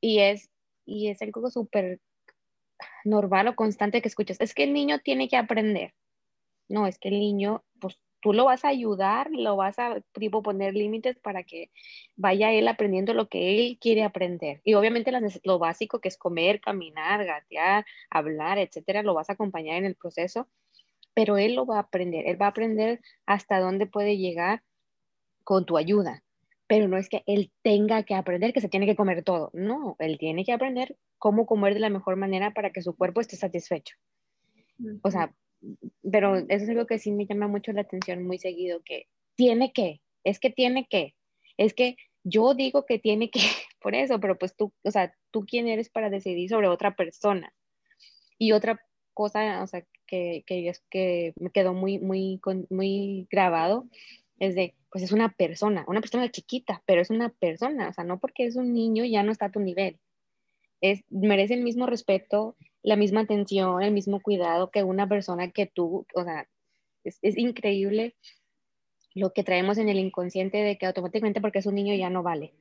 Y 0.00 0.20
es, 0.20 0.48
y 0.86 1.08
es 1.08 1.20
algo 1.20 1.50
súper 1.50 2.00
normal 3.04 3.48
o 3.48 3.54
constante 3.54 4.00
que 4.00 4.08
escuchas. 4.08 4.40
Es 4.40 4.54
que 4.54 4.64
el 4.64 4.72
niño 4.72 5.00
tiene 5.00 5.28
que 5.28 5.36
aprender. 5.36 5.92
No, 6.70 6.86
es 6.86 6.98
que 6.98 7.10
el 7.10 7.20
niño, 7.20 7.62
pues 7.78 7.98
tú 8.22 8.32
lo 8.32 8.46
vas 8.46 8.64
a 8.64 8.68
ayudar, 8.68 9.30
lo 9.30 9.56
vas 9.56 9.78
a 9.78 10.00
tipo, 10.14 10.42
poner 10.42 10.72
límites 10.72 11.18
para 11.18 11.42
que 11.42 11.70
vaya 12.16 12.50
él 12.50 12.66
aprendiendo 12.68 13.12
lo 13.12 13.28
que 13.28 13.58
él 13.58 13.78
quiere 13.78 14.04
aprender. 14.04 14.62
Y 14.64 14.72
obviamente 14.72 15.12
lo 15.44 15.58
básico 15.58 16.00
que 16.00 16.08
es 16.08 16.16
comer, 16.16 16.62
caminar, 16.62 17.26
gatear, 17.26 17.84
hablar, 18.08 18.56
etcétera, 18.56 19.02
lo 19.02 19.12
vas 19.12 19.28
a 19.28 19.34
acompañar 19.34 19.76
en 19.76 19.84
el 19.84 19.96
proceso, 19.96 20.48
pero 21.18 21.36
él 21.36 21.56
lo 21.56 21.66
va 21.66 21.78
a 21.78 21.80
aprender. 21.80 22.28
Él 22.28 22.40
va 22.40 22.46
a 22.46 22.50
aprender 22.50 23.00
hasta 23.26 23.58
dónde 23.58 23.88
puede 23.88 24.18
llegar 24.18 24.62
con 25.42 25.66
tu 25.66 25.76
ayuda. 25.76 26.22
Pero 26.68 26.86
no 26.86 26.96
es 26.96 27.08
que 27.08 27.24
él 27.26 27.50
tenga 27.62 28.04
que 28.04 28.14
aprender 28.14 28.52
que 28.52 28.60
se 28.60 28.68
tiene 28.68 28.86
que 28.86 28.94
comer 28.94 29.24
todo. 29.24 29.50
No, 29.52 29.96
él 29.98 30.16
tiene 30.16 30.44
que 30.44 30.52
aprender 30.52 30.96
cómo 31.18 31.44
comer 31.44 31.74
de 31.74 31.80
la 31.80 31.90
mejor 31.90 32.14
manera 32.14 32.54
para 32.54 32.70
que 32.70 32.82
su 32.82 32.94
cuerpo 32.94 33.20
esté 33.20 33.34
satisfecho. 33.34 33.96
O 35.02 35.10
sea, 35.10 35.34
pero 36.08 36.36
eso 36.36 36.46
es 36.62 36.68
algo 36.68 36.86
que 36.86 37.00
sí 37.00 37.10
me 37.10 37.26
llama 37.26 37.48
mucho 37.48 37.72
la 37.72 37.80
atención 37.80 38.24
muy 38.24 38.38
seguido, 38.38 38.80
que 38.84 39.08
tiene 39.34 39.72
que, 39.72 40.00
es 40.22 40.38
que 40.38 40.50
tiene 40.50 40.86
que, 40.88 41.16
es 41.56 41.74
que 41.74 41.96
yo 42.22 42.54
digo 42.54 42.86
que 42.86 43.00
tiene 43.00 43.28
que, 43.28 43.40
por 43.82 43.96
eso, 43.96 44.20
pero 44.20 44.38
pues 44.38 44.54
tú, 44.54 44.72
o 44.84 44.90
sea, 44.92 45.12
tú 45.32 45.44
quién 45.44 45.66
eres 45.66 45.90
para 45.90 46.10
decidir 46.10 46.48
sobre 46.48 46.68
otra 46.68 46.94
persona. 46.94 47.52
Y 48.38 48.52
otra 48.52 48.80
cosa, 49.14 49.64
o 49.64 49.66
sea, 49.66 49.84
que, 50.08 50.42
que, 50.46 50.72
que 50.90 51.32
me 51.38 51.50
quedó 51.50 51.74
muy, 51.74 51.98
muy, 51.98 52.40
muy 52.70 53.28
grabado, 53.30 53.86
es 54.38 54.54
de, 54.54 54.74
pues 54.90 55.04
es 55.04 55.12
una 55.12 55.30
persona, 55.30 55.84
una 55.88 56.00
persona 56.00 56.30
chiquita, 56.30 56.82
pero 56.86 57.00
es 57.00 57.10
una 57.10 57.28
persona, 57.28 57.88
o 57.88 57.92
sea, 57.92 58.04
no 58.04 58.18
porque 58.18 58.46
es 58.46 58.56
un 58.56 58.72
niño 58.72 59.04
ya 59.04 59.22
no 59.22 59.32
está 59.32 59.46
a 59.46 59.52
tu 59.52 59.60
nivel. 59.60 59.98
Es, 60.80 61.02
merece 61.10 61.54
el 61.54 61.62
mismo 61.62 61.86
respeto, 61.86 62.56
la 62.82 62.96
misma 62.96 63.20
atención, 63.20 63.82
el 63.82 63.92
mismo 63.92 64.20
cuidado 64.20 64.70
que 64.70 64.84
una 64.84 65.08
persona 65.08 65.50
que 65.50 65.66
tú, 65.66 66.06
o 66.14 66.24
sea, 66.24 66.48
es, 67.04 67.18
increíble 67.36 68.14
lo 69.14 69.32
que 69.32 69.44
traemos 69.44 69.78
en 69.78 69.88
el 69.88 69.98
inconsciente 69.98 70.58
de 70.58 70.78
que 70.78 70.86
automáticamente 70.86 71.40
porque 71.40 71.58
es 71.58 71.66
un 71.66 71.74
niño 71.74 71.94
ya 71.94 72.10
no 72.10 72.22
vale 72.22 72.54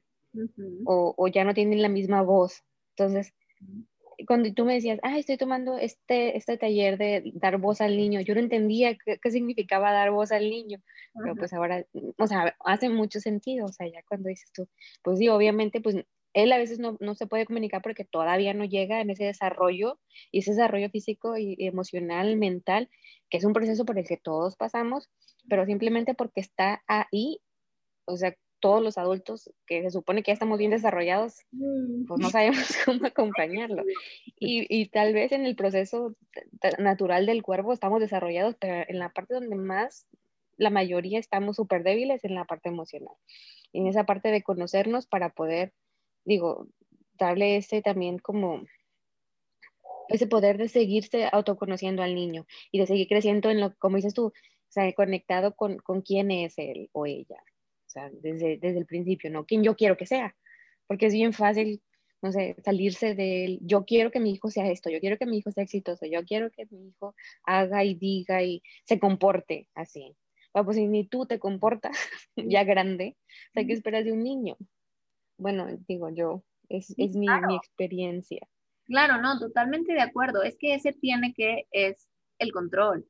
o, 0.86 1.14
o, 1.18 1.28
ya 1.28 1.44
no 1.44 1.54
tiene 1.54 1.76
la 1.78 1.90
misma 1.90 2.22
voz. 2.22 2.64
Entonces, 2.96 3.34
cuando 4.26 4.52
tú 4.54 4.66
me 4.66 4.74
decías, 4.74 5.00
ah, 5.04 5.18
estoy 5.18 5.38
tomando 5.38 5.78
este, 5.78 6.38
este 6.38 6.58
taller 6.58 6.98
de 6.98 7.32
dar 7.36 7.58
voz 7.58 7.82
al 7.82 7.98
niño, 7.98 8.22
yo 8.22 8.34
no 8.34 8.40
entendía 8.40 8.98
qué, 8.98 9.20
qué 9.22 9.32
significaba 9.32 9.92
dar 9.92 10.12
voz 10.12 10.32
al 10.32 10.50
niño, 10.50 10.80
pero 11.14 11.36
pues 11.36 11.54
ahora, 11.54 11.86
o 12.18 12.28
sea, 12.28 12.56
hace 12.66 12.90
mucho 12.90 13.20
sentido, 13.20 13.66
o 13.66 13.72
sea, 13.72 13.88
ya 13.88 14.02
cuando 14.08 14.30
dices 14.30 14.52
tú, 14.52 14.68
pues 15.04 15.20
sí, 15.20 15.30
obviamente, 15.30 15.82
pues 15.82 15.98
él 16.34 16.52
a 16.52 16.58
veces 16.58 16.80
no, 16.80 16.98
no, 17.00 17.16
se 17.16 17.28
puede 17.28 17.46
comunicar 17.46 17.82
porque 17.82 18.06
todavía 18.06 18.54
no 18.54 18.66
llega 18.66 19.02
en 19.02 19.10
ese 19.10 19.26
desarrollo 19.26 20.00
y 20.32 20.40
ese 20.40 20.52
desarrollo 20.52 20.90
físico 20.90 21.38
y 21.38 21.56
emocional, 21.60 22.38
mental, 22.38 22.90
que 23.30 23.38
es 23.38 23.44
un 23.44 23.54
proceso 23.54 23.86
por 23.86 23.98
el 23.98 24.08
que 24.08 24.18
todos 24.18 24.56
pasamos, 24.56 25.10
pero 25.50 25.66
simplemente 25.66 26.14
porque 26.14 26.42
está 26.42 26.84
ahí, 26.88 27.40
o 28.06 28.18
sea, 28.18 28.36
todos 28.60 28.82
los 28.82 28.98
adultos 28.98 29.52
que 29.66 29.84
se 29.84 29.92
supone 29.92 30.24
que 30.24 30.30
ya 30.30 30.34
estamos 30.34 30.58
bien 30.58 30.72
desarrollados, 30.72 31.46
pues 32.08 32.20
no 32.20 32.28
mm. 32.28 32.32
sabemos 32.32 32.58
cómo 32.86 33.06
acompañarlo. 33.06 33.84
Y, 34.40 34.66
y 34.70 34.90
tal 34.90 35.14
vez 35.14 35.32
en 35.32 35.46
el 35.46 35.56
proceso 35.56 36.16
natural 36.80 37.26
del 37.26 37.44
cuerpo 37.44 37.74
estamos 37.74 38.00
desarrollados, 38.00 38.56
pero 38.60 38.86
en 38.88 39.00
la 39.00 39.10
parte 39.10 39.36
donde 39.36 39.56
más 39.56 40.08
la 40.58 40.70
mayoría 40.70 41.20
estamos 41.20 41.56
súper 41.56 41.84
débiles 41.84 42.24
en 42.24 42.34
la 42.34 42.46
parte 42.46 42.70
emocional, 42.70 43.16
en 43.74 43.88
esa 43.88 44.06
parte 44.06 44.32
de 44.32 44.42
conocernos 44.42 45.06
para 45.06 45.30
poder 45.30 45.74
digo, 46.28 46.68
darle 47.14 47.56
ese 47.56 47.82
también 47.82 48.20
como 48.20 48.66
ese 50.10 50.28
poder 50.28 50.58
de 50.58 50.68
seguirse 50.68 51.28
autoconociendo 51.32 52.04
al 52.04 52.16
niño 52.16 52.46
y 52.72 52.80
de 52.80 52.86
seguir 52.86 53.08
creciendo 53.08 53.50
en 53.50 53.62
lo, 53.62 53.76
como 53.78 53.96
dices 53.96 54.14
tú, 54.14 54.28
o 54.28 54.34
sea, 54.70 54.92
conectado 54.94 55.56
con, 55.56 55.78
con 55.78 56.02
quién 56.02 56.32
es 56.32 56.58
él 56.58 56.90
o 56.92 57.06
ella, 57.06 57.42
o 57.88 57.90
sea, 57.90 58.10
desde, 58.12 58.58
desde 58.58 58.80
el 58.80 58.86
principio, 58.86 59.32
¿no? 59.32 59.46
Quién 59.46 59.64
yo 59.64 59.76
quiero 59.76 59.96
que 59.96 60.06
sea, 60.06 60.36
porque 60.88 61.08
es 61.08 61.14
bien 61.14 61.34
fácil, 61.34 61.82
no 62.22 62.32
sé, 62.32 62.56
salirse 62.64 63.16
del, 63.16 63.60
yo 63.62 63.86
quiero 63.86 64.12
que 64.12 64.20
mi 64.20 64.34
hijo 64.34 64.50
sea 64.50 64.70
esto, 64.70 64.90
yo 64.90 65.00
quiero 65.00 65.18
que 65.18 65.26
mi 65.26 65.38
hijo 65.38 65.52
sea 65.52 65.64
exitoso, 65.64 66.06
yo 66.06 66.24
quiero 66.26 66.52
que 66.52 66.66
mi 66.70 66.90
hijo 66.90 67.16
haga 67.44 67.84
y 67.86 67.96
diga 67.96 68.44
y 68.44 68.62
se 68.84 69.00
comporte 69.00 69.70
así. 69.74 70.16
Bueno, 70.54 70.66
pues 70.66 70.78
si 70.78 70.88
ni 70.88 71.08
tú 71.08 71.26
te 71.26 71.40
comportas 71.40 71.98
ya 72.36 72.64
grande, 72.64 73.16
o 73.50 73.54
sea, 73.54 73.66
¿qué 73.66 73.74
esperas 73.74 74.04
de 74.04 74.12
un 74.12 74.24
niño? 74.24 74.58
Bueno, 75.38 75.68
digo 75.88 76.10
yo, 76.10 76.44
es, 76.68 76.94
es 76.98 77.16
mi, 77.16 77.28
mi, 77.48 77.56
experiencia. 77.56 78.48
Claro, 78.86 79.22
no, 79.22 79.40
totalmente 79.40 79.94
de 79.94 80.02
acuerdo. 80.02 80.44
Es 80.44 80.58
que 80.58 80.74
ese 80.74 80.94
tiene 80.94 81.34
que, 81.34 81.68
es 81.72 82.10
el 82.40 82.52
control. 82.52 83.08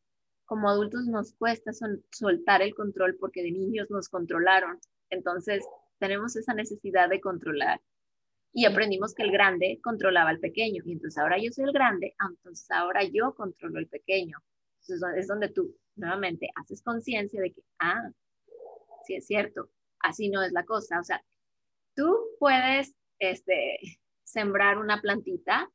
Como 0.47 0.69
adultos 0.69 1.05
nos 1.05 1.33
cuesta 1.33 1.71
soltar 2.11 2.63
el 2.63 2.73
control 2.73 3.17
porque 3.19 3.43
de 3.43 3.51
niños 3.51 3.91
nos 3.91 4.09
controlaron. 4.09 4.79
Entonces, 5.11 5.63
tenemos 5.99 6.35
esa 6.35 6.53
necesidad 6.53 7.09
de 7.09 7.21
controlar. 7.21 7.81
Y 8.53 8.65
aprendimos 8.65 9.13
que 9.13 9.23
el 9.23 9.31
grande 9.31 9.79
controlaba 9.83 10.29
al 10.29 10.39
pequeño. 10.39 10.81
Y 10.85 10.93
entonces 10.93 11.17
ahora 11.19 11.37
yo 11.37 11.51
soy 11.51 11.65
el 11.65 11.73
grande, 11.73 12.15
ah, 12.17 12.29
entonces 12.29 12.65
ahora 12.71 13.03
yo 13.03 13.35
controlo 13.35 13.77
el 13.77 13.87
pequeño. 13.87 14.37
Entonces 14.81 15.19
es 15.19 15.27
donde 15.27 15.49
tú 15.49 15.75
nuevamente 15.95 16.49
haces 16.55 16.81
conciencia 16.81 17.41
de 17.41 17.51
que, 17.51 17.61
ah, 17.79 18.09
sí 19.05 19.15
es 19.15 19.27
cierto, 19.27 19.69
así 19.99 20.29
no 20.29 20.41
es 20.41 20.53
la 20.53 20.63
cosa. 20.63 20.99
O 20.99 21.03
sea, 21.03 21.23
tú 21.93 22.15
puedes 22.39 22.95
este, 23.19 23.79
sembrar 24.23 24.77
una 24.77 25.01
plantita, 25.01 25.69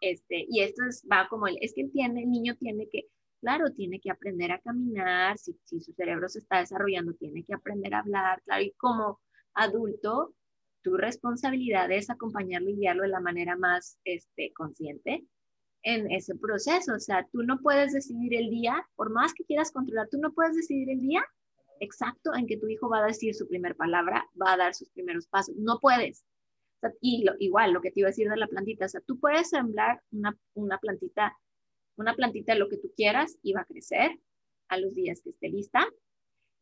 este, 0.00 0.46
y 0.48 0.60
esto 0.60 0.84
es, 0.88 1.04
va 1.10 1.28
como 1.28 1.48
el, 1.48 1.58
es 1.60 1.74
que 1.74 1.84
tiene, 1.88 2.22
el 2.22 2.30
niño 2.30 2.56
tiene 2.56 2.88
que, 2.88 3.08
claro, 3.40 3.72
tiene 3.72 4.00
que 4.00 4.10
aprender 4.10 4.52
a 4.52 4.60
caminar, 4.60 5.38
si, 5.38 5.56
su 5.64 5.92
cerebro 5.92 6.28
se 6.28 6.40
está 6.40 6.60
desarrollando, 6.60 7.14
tiene 7.14 7.44
que 7.44 7.54
aprender 7.54 7.94
a 7.94 8.00
hablar, 8.00 8.42
claro, 8.42 8.62
y 8.62 8.72
como 8.72 9.20
adulto, 9.54 10.34
tu 10.82 10.96
responsabilidad 10.96 11.90
es 11.90 12.10
acompañarlo 12.10 12.70
y 12.70 12.76
guiarlo 12.76 13.02
de 13.02 13.08
la 13.08 13.20
manera 13.20 13.56
más 13.56 13.98
este, 14.04 14.52
consciente 14.52 15.26
en 15.82 16.10
ese 16.10 16.34
proceso. 16.36 16.94
O 16.94 17.00
sea, 17.00 17.26
tú 17.32 17.42
no 17.42 17.60
puedes 17.60 17.92
decidir 17.92 18.34
el 18.34 18.50
día, 18.50 18.86
por 18.96 19.10
más 19.10 19.34
que 19.34 19.44
quieras 19.44 19.72
controlar, 19.72 20.08
tú 20.10 20.18
no 20.18 20.32
puedes 20.32 20.56
decidir 20.56 20.90
el 20.90 21.00
día 21.00 21.24
exacto 21.80 22.34
en 22.34 22.46
que 22.46 22.56
tu 22.56 22.68
hijo 22.68 22.88
va 22.88 22.98
a 22.98 23.06
decir 23.06 23.34
su 23.34 23.48
primera 23.48 23.74
palabra, 23.74 24.26
va 24.40 24.52
a 24.52 24.56
dar 24.56 24.74
sus 24.74 24.90
primeros 24.90 25.26
pasos. 25.26 25.54
No 25.56 25.78
puedes. 25.80 26.24
y 27.00 27.24
igual, 27.40 27.72
lo 27.72 27.80
que 27.80 27.90
te 27.90 28.00
iba 28.00 28.08
a 28.08 28.10
decir 28.10 28.28
de 28.28 28.36
la 28.36 28.46
plantita, 28.46 28.86
o 28.86 28.88
sea, 28.88 29.00
tú 29.00 29.18
puedes 29.18 29.50
sembrar 29.50 30.00
una, 30.12 30.36
una 30.54 30.78
plantita, 30.78 31.36
una 31.98 32.14
plantita 32.14 32.52
de 32.54 32.58
lo 32.58 32.68
que 32.68 32.78
tú 32.78 32.92
quieras 32.96 33.38
y 33.42 33.52
va 33.52 33.62
a 33.62 33.66
crecer 33.66 34.18
a 34.68 34.78
los 34.78 34.94
días 34.94 35.20
que 35.22 35.30
esté 35.30 35.48
lista 35.48 35.86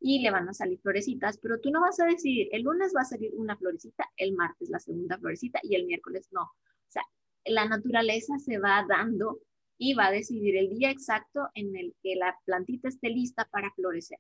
y 0.00 0.20
le 0.20 0.30
van 0.30 0.48
a 0.48 0.52
salir 0.52 0.78
florecitas, 0.80 1.38
pero 1.38 1.60
tú 1.60 1.70
no 1.70 1.80
vas 1.80 1.98
a 2.00 2.06
decidir, 2.06 2.48
el 2.52 2.62
lunes 2.62 2.92
va 2.94 3.02
a 3.02 3.06
salir 3.06 3.30
una 3.34 3.56
florecita, 3.56 4.04
el 4.16 4.34
martes 4.34 4.68
la 4.68 4.78
segunda 4.78 5.18
florecita 5.18 5.60
y 5.62 5.74
el 5.74 5.86
miércoles 5.86 6.28
no. 6.32 6.42
O 6.42 6.88
sea, 6.88 7.02
la 7.44 7.66
naturaleza 7.66 8.38
se 8.38 8.58
va 8.58 8.84
dando 8.88 9.40
y 9.78 9.94
va 9.94 10.06
a 10.06 10.12
decidir 10.12 10.56
el 10.56 10.70
día 10.70 10.90
exacto 10.90 11.48
en 11.54 11.76
el 11.76 11.94
que 12.02 12.16
la 12.16 12.36
plantita 12.44 12.88
esté 12.88 13.08
lista 13.08 13.48
para 13.50 13.72
florecer 13.72 14.18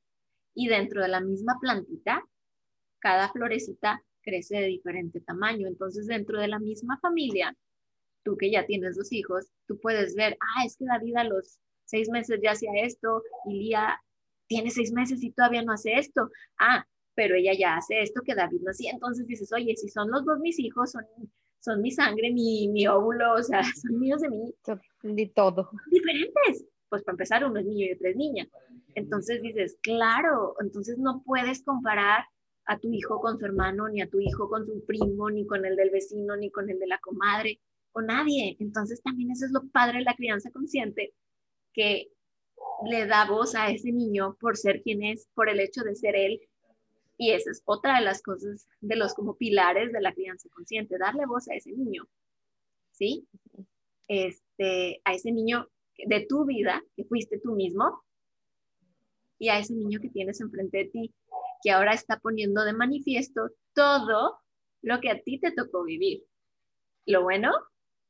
y 0.56 0.68
dentro 0.68 1.02
de 1.02 1.08
la 1.08 1.20
misma 1.20 1.58
plantita, 1.60 2.26
cada 2.98 3.30
florecita 3.30 4.02
crece 4.22 4.56
de 4.56 4.66
diferente 4.66 5.20
tamaño. 5.20 5.68
Entonces, 5.68 6.06
dentro 6.06 6.40
de 6.40 6.48
la 6.48 6.58
misma 6.58 6.98
familia, 6.98 7.54
tú 8.26 8.36
que 8.36 8.50
ya 8.50 8.66
tienes 8.66 8.96
dos 8.96 9.12
hijos, 9.12 9.46
tú 9.68 9.78
puedes 9.78 10.16
ver, 10.16 10.36
ah, 10.40 10.64
es 10.66 10.76
que 10.76 10.84
David 10.84 11.16
a 11.16 11.24
los 11.24 11.60
seis 11.84 12.10
meses 12.10 12.40
ya 12.42 12.50
hacía 12.50 12.72
esto 12.82 13.22
y 13.46 13.60
Lía 13.60 14.02
tiene 14.48 14.70
seis 14.70 14.92
meses 14.92 15.22
y 15.22 15.30
todavía 15.30 15.62
no 15.62 15.72
hace 15.72 15.94
esto. 15.94 16.28
Ah, 16.58 16.84
pero 17.14 17.36
ella 17.36 17.52
ya 17.56 17.76
hace 17.76 18.02
esto 18.02 18.22
que 18.24 18.34
David 18.34 18.60
no 18.62 18.72
hacía. 18.72 18.90
Entonces 18.90 19.26
dices, 19.28 19.52
oye, 19.52 19.76
si 19.76 19.88
son 19.88 20.10
los 20.10 20.24
dos 20.24 20.40
mis 20.40 20.58
hijos, 20.58 20.90
son, 20.90 21.04
son 21.60 21.80
mi 21.80 21.92
sangre, 21.92 22.32
mi, 22.32 22.68
mi 22.68 22.88
óvulo, 22.88 23.34
o 23.34 23.42
sea, 23.42 23.62
son 23.82 24.00
míos 24.00 24.20
de 24.20 24.28
mí. 24.28 24.54
De 25.02 25.26
todo. 25.34 25.70
Diferentes. 25.88 26.66
Pues 26.88 27.04
para 27.04 27.14
empezar, 27.14 27.44
uno 27.44 27.60
es 27.60 27.66
niño 27.66 27.86
y 27.86 27.92
otro 27.92 28.08
es 28.08 28.16
niña. 28.16 28.48
Entonces 28.96 29.40
dices, 29.40 29.78
claro, 29.82 30.56
entonces 30.60 30.98
no 30.98 31.22
puedes 31.24 31.62
comparar 31.62 32.24
a 32.66 32.78
tu 32.78 32.92
hijo 32.92 33.20
con 33.20 33.38
su 33.38 33.44
hermano, 33.44 33.88
ni 33.88 34.02
a 34.02 34.10
tu 34.10 34.18
hijo 34.18 34.48
con 34.48 34.66
su 34.66 34.84
primo, 34.84 35.30
ni 35.30 35.46
con 35.46 35.64
el 35.64 35.76
del 35.76 35.90
vecino, 35.90 36.36
ni 36.36 36.50
con 36.50 36.68
el 36.68 36.78
de 36.80 36.88
la 36.88 36.98
comadre, 36.98 37.60
con 37.96 38.08
nadie. 38.08 38.58
Entonces 38.60 39.02
también 39.02 39.30
eso 39.30 39.46
es 39.46 39.52
lo 39.52 39.66
padre 39.68 40.00
de 40.00 40.04
la 40.04 40.14
crianza 40.14 40.50
consciente, 40.50 41.14
que 41.72 42.12
le 42.86 43.06
da 43.06 43.24
voz 43.24 43.54
a 43.54 43.70
ese 43.70 43.90
niño 43.90 44.36
por 44.38 44.58
ser 44.58 44.82
quien 44.82 45.02
es, 45.02 45.30
por 45.34 45.48
el 45.48 45.60
hecho 45.60 45.82
de 45.82 45.94
ser 45.94 46.14
él. 46.14 46.42
Y 47.16 47.30
esa 47.30 47.50
es 47.50 47.62
otra 47.64 47.98
de 47.98 48.04
las 48.04 48.20
cosas, 48.20 48.68
de 48.82 48.96
los 48.96 49.14
como 49.14 49.36
pilares 49.36 49.94
de 49.94 50.02
la 50.02 50.12
crianza 50.12 50.50
consciente, 50.50 50.98
darle 50.98 51.24
voz 51.24 51.48
a 51.48 51.54
ese 51.54 51.72
niño, 51.72 52.06
¿sí? 52.90 53.26
Este, 54.08 55.00
a 55.04 55.14
ese 55.14 55.32
niño 55.32 55.66
de 55.96 56.26
tu 56.28 56.44
vida, 56.44 56.84
que 56.96 57.04
fuiste 57.04 57.40
tú 57.40 57.54
mismo, 57.54 58.04
y 59.38 59.48
a 59.48 59.58
ese 59.58 59.72
niño 59.72 60.00
que 60.02 60.10
tienes 60.10 60.42
enfrente 60.42 60.76
de 60.76 60.84
ti, 60.84 61.14
que 61.62 61.70
ahora 61.70 61.94
está 61.94 62.18
poniendo 62.18 62.62
de 62.62 62.74
manifiesto 62.74 63.52
todo 63.72 64.38
lo 64.82 65.00
que 65.00 65.08
a 65.08 65.18
ti 65.22 65.40
te 65.40 65.52
tocó 65.52 65.82
vivir. 65.82 66.24
Lo 67.06 67.22
bueno 67.22 67.52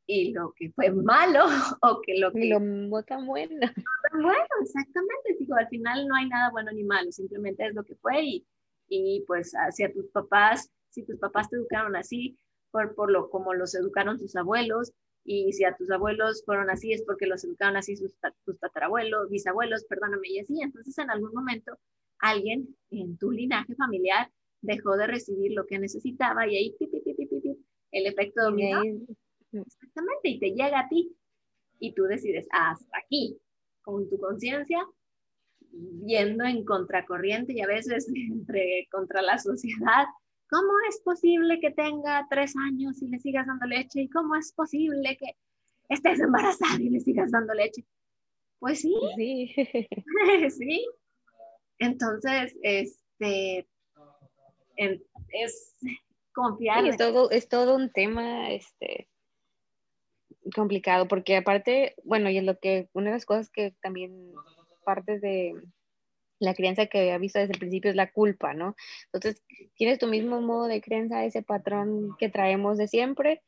y 0.06 0.32
lo 0.32 0.52
que 0.56 0.70
fue 0.70 0.90
malo 0.90 1.44
o 1.82 2.00
que 2.00 2.18
lo 2.18 2.32
que... 2.32 2.46
lo 2.46 2.60
no 2.60 3.02
tan 3.02 3.26
bueno. 3.26 3.60
bueno, 4.12 4.48
exactamente. 4.62 5.36
Digo, 5.38 5.54
al 5.56 5.68
final 5.68 6.06
no 6.06 6.14
hay 6.14 6.28
nada 6.28 6.50
bueno 6.50 6.70
ni 6.72 6.84
malo, 6.84 7.10
simplemente 7.12 7.66
es 7.66 7.74
lo 7.74 7.84
que 7.84 7.96
fue 7.96 8.22
y, 8.22 8.46
y 8.88 9.24
pues 9.26 9.52
hacia 9.52 9.92
tus 9.92 10.06
papás, 10.08 10.70
si 10.90 11.04
tus 11.04 11.18
papás 11.18 11.48
te 11.50 11.56
educaron 11.56 11.96
así, 11.96 12.38
por, 12.70 12.94
por 12.94 13.10
lo 13.10 13.30
como 13.30 13.54
los 13.54 13.74
educaron 13.74 14.18
tus 14.18 14.36
abuelos, 14.36 14.92
y 15.26 15.52
si 15.52 15.64
a 15.64 15.74
tus 15.74 15.90
abuelos 15.90 16.44
fueron 16.44 16.70
así 16.70 16.92
es 16.92 17.02
porque 17.02 17.26
los 17.26 17.42
educaron 17.42 17.76
así 17.76 17.96
sus, 17.96 18.14
tus 18.44 18.58
tatarabuelos, 18.60 19.28
bisabuelos, 19.28 19.84
perdóname, 19.84 20.28
y 20.28 20.38
así. 20.38 20.62
Entonces 20.62 20.96
en 20.98 21.10
algún 21.10 21.32
momento 21.34 21.76
alguien 22.20 22.76
en 22.90 23.18
tu 23.18 23.32
linaje 23.32 23.74
familiar 23.74 24.30
dejó 24.60 24.96
de 24.96 25.08
recibir 25.08 25.52
lo 25.52 25.66
que 25.66 25.80
necesitaba 25.80 26.46
y 26.46 26.56
ahí 26.56 26.76
el 27.90 28.06
efecto 28.06 28.44
dominó. 28.44 28.82
Exactamente, 29.52 30.28
y 30.28 30.38
te 30.38 30.50
llega 30.50 30.80
a 30.80 30.88
ti 30.88 31.16
y 31.78 31.94
tú 31.94 32.04
decides 32.04 32.46
hasta 32.50 32.98
aquí, 32.98 33.38
con 33.82 34.08
tu 34.08 34.18
conciencia, 34.18 34.78
viendo 35.70 36.44
en 36.44 36.64
contracorriente 36.64 37.52
y 37.52 37.60
a 37.60 37.66
veces 37.66 38.08
entre 38.14 38.88
contra 38.90 39.22
la 39.22 39.38
sociedad. 39.38 40.06
¿Cómo 40.48 40.72
es 40.88 41.00
posible 41.00 41.58
que 41.60 41.72
tenga 41.72 42.26
tres 42.30 42.54
años 42.56 43.02
y 43.02 43.08
le 43.08 43.18
sigas 43.18 43.46
dando 43.46 43.66
leche? 43.66 44.02
¿Y 44.02 44.08
cómo 44.08 44.36
es 44.36 44.52
posible 44.52 45.16
que 45.16 45.36
estés 45.88 46.20
embarazada 46.20 46.80
y 46.80 46.88
le 46.88 47.00
sigas 47.00 47.32
dando 47.32 47.52
leche? 47.52 47.84
Pues 48.60 48.80
sí. 48.80 48.94
Sí. 49.16 49.54
sí. 50.50 50.86
Entonces, 51.78 52.56
este, 52.62 53.66
es 54.76 55.76
confiar. 56.32 56.86
es, 56.86 56.96
todo, 56.96 57.30
es 57.30 57.48
todo 57.48 57.74
un 57.74 57.90
tema, 57.90 58.50
este, 58.52 59.08
complicado, 60.54 61.08
porque 61.08 61.36
aparte, 61.36 61.94
bueno, 62.04 62.30
y 62.30 62.38
es 62.38 62.44
lo 62.44 62.58
que, 62.58 62.88
una 62.92 63.06
de 63.06 63.16
las 63.16 63.26
cosas 63.26 63.50
que 63.50 63.74
también 63.82 64.32
parte 64.84 65.18
de 65.18 65.54
la 66.38 66.54
crianza 66.54 66.86
que 66.86 67.00
había 67.00 67.18
visto 67.18 67.38
desde 67.38 67.54
el 67.54 67.58
principio 67.58 67.90
es 67.90 67.96
la 67.96 68.12
culpa, 68.12 68.54
¿no? 68.54 68.76
Entonces, 69.06 69.42
tienes 69.74 69.98
tu 69.98 70.06
mismo 70.06 70.40
modo 70.40 70.66
de 70.66 70.80
crianza, 70.80 71.24
ese 71.24 71.42
patrón 71.42 72.16
que 72.18 72.28
traemos 72.28 72.78
de 72.78 72.88
siempre, 72.88 73.42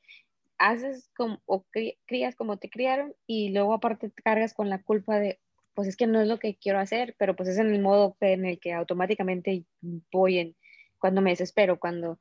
haces 0.59 1.11
como, 1.17 1.41
o 1.47 1.65
crías 2.07 2.35
como 2.35 2.57
te 2.57 2.69
criaron 2.71 3.15
y 3.27 3.51
luego 3.51 3.75
aparte 3.75 4.11
te 4.11 4.23
cargas 4.23 4.55
con 4.55 4.69
la 4.69 4.83
culpa 4.83 5.19
de, 5.19 5.39
pues 5.75 5.89
es 5.89 5.97
que 5.97 6.07
no 6.07 6.21
es 6.21 6.27
lo 6.27 6.39
que 6.39 6.57
quiero 6.57 6.81
hacer, 6.81 7.15
pero 7.19 7.37
pues 7.37 7.49
es 7.49 7.59
en 7.59 7.73
el 7.73 7.81
modo 7.81 8.17
en 8.21 8.45
el 8.45 8.59
que 8.59 8.73
automáticamente 8.73 9.65
voy 10.11 10.39
en, 10.39 10.57
cuando 10.99 11.21
me 11.21 11.31
desespero, 11.31 11.79
cuando 11.79 12.19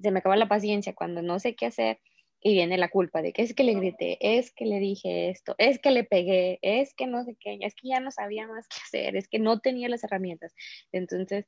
se 0.00 0.10
me 0.10 0.18
acaba 0.18 0.36
la 0.36 0.48
paciencia, 0.48 0.94
cuando 0.94 1.22
no 1.22 1.38
sé 1.38 1.54
qué 1.54 1.66
hacer, 1.66 2.00
y 2.40 2.52
viene 2.52 2.78
la 2.78 2.88
culpa 2.88 3.22
de 3.22 3.32
que 3.32 3.42
es 3.42 3.54
que 3.54 3.64
le 3.64 3.74
grité, 3.74 4.18
es 4.20 4.52
que 4.52 4.64
le 4.64 4.78
dije 4.78 5.30
esto, 5.30 5.54
es 5.58 5.78
que 5.78 5.90
le 5.90 6.04
pegué, 6.04 6.58
es 6.62 6.94
que 6.94 7.06
no 7.06 7.24
sé 7.24 7.36
qué, 7.38 7.58
es 7.62 7.74
que 7.74 7.88
ya 7.88 8.00
no 8.00 8.10
sabía 8.10 8.46
más 8.46 8.68
qué 8.68 8.76
hacer, 8.84 9.16
es 9.16 9.28
que 9.28 9.38
no 9.38 9.60
tenía 9.60 9.88
las 9.88 10.04
herramientas. 10.04 10.54
Entonces, 10.92 11.46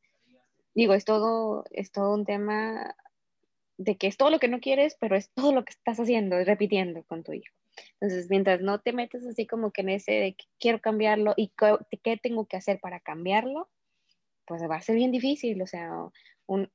digo, 0.75 0.95
es 0.95 1.05
todo, 1.05 1.65
es 1.71 1.93
todo 1.93 2.15
un 2.15 2.25
tema 2.25 2.95
de 3.77 3.97
que 3.97 4.09
es 4.09 4.17
todo 4.17 4.31
lo 4.31 4.39
que 4.39 4.49
no 4.49 4.61
quieres, 4.61 4.97
pero 5.01 5.17
es 5.17 5.31
todo 5.33 5.53
lo 5.53 5.65
que 5.65 5.73
estás 5.73 5.99
haciendo, 6.01 6.43
repitiendo 6.45 7.05
con 7.05 7.23
tu 7.23 7.33
hijo. 7.33 7.55
Entonces, 8.01 8.29
mientras 8.29 8.61
no 8.61 8.81
te 8.81 8.93
metes 8.93 9.25
así 9.27 9.47
como 9.47 9.71
que 9.71 9.83
en 9.83 9.91
ese 9.91 10.13
de 10.13 10.35
que 10.35 10.45
quiero 10.59 10.81
cambiarlo 10.81 11.35
y 11.37 11.53
qué 12.03 12.17
tengo 12.17 12.47
que 12.47 12.57
hacer 12.57 12.81
para 12.81 13.01
cambiarlo, 13.01 13.71
pues 14.45 14.63
va 14.69 14.77
a 14.77 14.83
ser 14.83 14.97
bien 14.97 15.13
difícil. 15.13 15.63
O 15.63 15.67
sea, 15.67 15.91
un, 16.47 16.71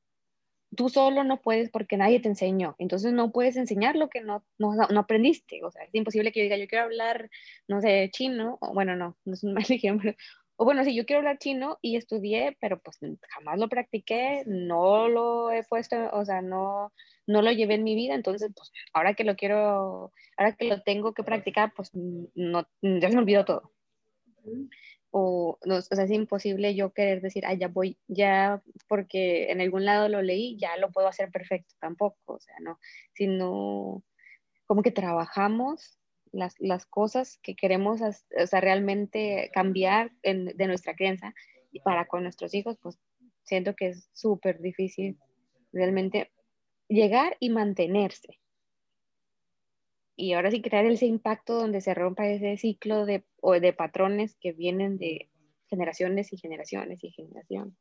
tú 0.75 0.89
solo 0.89 1.23
no 1.23 1.41
puedes 1.41 1.69
porque 1.69 1.97
nadie 1.97 2.19
te 2.19 2.29
enseñó. 2.29 2.75
Entonces 2.79 3.13
no 3.13 3.31
puedes 3.31 3.55
enseñar 3.57 3.95
lo 3.95 4.09
que 4.09 4.21
no, 4.21 4.43
no, 4.57 4.99
aprendiste. 4.99 5.63
O 5.63 5.71
sea, 5.71 5.83
es 5.83 5.93
imposible 5.93 6.31
que 6.31 6.39
yo 6.39 6.43
diga, 6.43 6.57
yo 6.57 6.67
quiero 6.67 6.85
hablar, 6.85 7.29
no 7.67 7.81
sé, 7.81 8.09
chino. 8.11 8.57
O, 8.61 8.73
bueno, 8.73 8.95
no, 8.95 9.17
no 9.25 9.33
es 9.33 9.43
un 9.43 9.53
mal 9.53 9.65
ejemplo. 9.69 10.13
O 10.57 10.65
bueno, 10.65 10.83
sí, 10.85 10.95
yo 10.95 11.05
quiero 11.05 11.19
hablar 11.19 11.37
chino 11.37 11.77
y 11.81 11.97
estudié, 11.97 12.57
pero 12.61 12.79
pues 12.79 12.97
jamás 13.29 13.59
lo 13.59 13.67
practiqué, 13.67 14.43
no 14.45 15.09
lo 15.09 15.51
he 15.51 15.63
puesto, 15.63 15.97
o 16.13 16.23
sea, 16.23 16.41
no, 16.41 16.93
no 17.27 17.41
lo 17.41 17.51
llevé 17.51 17.75
en 17.75 17.83
mi 17.83 17.95
vida. 17.95 18.15
Entonces, 18.15 18.51
pues 18.55 18.71
ahora 18.93 19.15
que 19.15 19.25
lo 19.25 19.35
quiero, 19.35 20.13
ahora 20.37 20.55
que 20.55 20.67
lo 20.69 20.81
tengo 20.81 21.13
que 21.13 21.23
practicar, 21.23 21.73
pues 21.75 21.91
no, 21.93 22.65
ya 22.81 23.09
se 23.09 23.15
me 23.15 23.21
olvidó 23.21 23.43
todo 23.43 23.75
o, 25.17 25.57
no, 25.63 25.77
o 25.77 25.81
sea, 25.81 26.03
es 26.03 26.11
imposible 26.11 26.75
yo 26.75 26.91
querer 26.91 27.21
decir, 27.21 27.45
ah, 27.45 27.53
ya 27.53 27.69
voy, 27.69 27.97
ya 28.09 28.61
porque 28.89 29.49
en 29.49 29.61
algún 29.61 29.85
lado 29.85 30.09
lo 30.09 30.21
leí, 30.21 30.57
ya 30.57 30.75
lo 30.75 30.91
puedo 30.91 31.07
hacer 31.07 31.31
perfecto, 31.31 31.73
tampoco, 31.79 32.17
o 32.33 32.39
sea, 32.41 32.55
no, 32.59 32.79
sino 33.13 34.03
como 34.65 34.81
que 34.81 34.91
trabajamos 34.91 35.97
las, 36.33 36.55
las 36.59 36.85
cosas 36.85 37.39
que 37.41 37.55
queremos, 37.55 38.01
o 38.01 38.45
sea, 38.45 38.59
realmente 38.59 39.51
cambiar 39.53 40.11
de 40.21 40.67
nuestra 40.67 40.95
y 41.71 41.79
para 41.79 42.07
con 42.07 42.23
nuestros 42.23 42.53
hijos, 42.53 42.77
pues 42.81 42.99
siento 43.43 43.73
que 43.73 43.91
es 43.91 44.09
súper 44.11 44.59
difícil 44.59 45.17
realmente 45.71 46.29
llegar 46.89 47.37
y 47.39 47.51
mantenerse 47.51 48.41
y 50.15 50.33
ahora 50.33 50.51
sí 50.51 50.61
crear 50.61 50.85
ese 50.85 51.05
impacto 51.05 51.55
donde 51.55 51.81
se 51.81 51.93
rompa 51.93 52.27
ese 52.27 52.57
ciclo 52.57 53.05
de, 53.05 53.23
o 53.41 53.53
de 53.53 53.73
patrones 53.73 54.35
que 54.39 54.53
vienen 54.53 54.97
de 54.97 55.29
generaciones 55.69 56.31
y 56.31 56.37
generaciones 56.37 57.03
y 57.03 57.11
generaciones. 57.11 57.73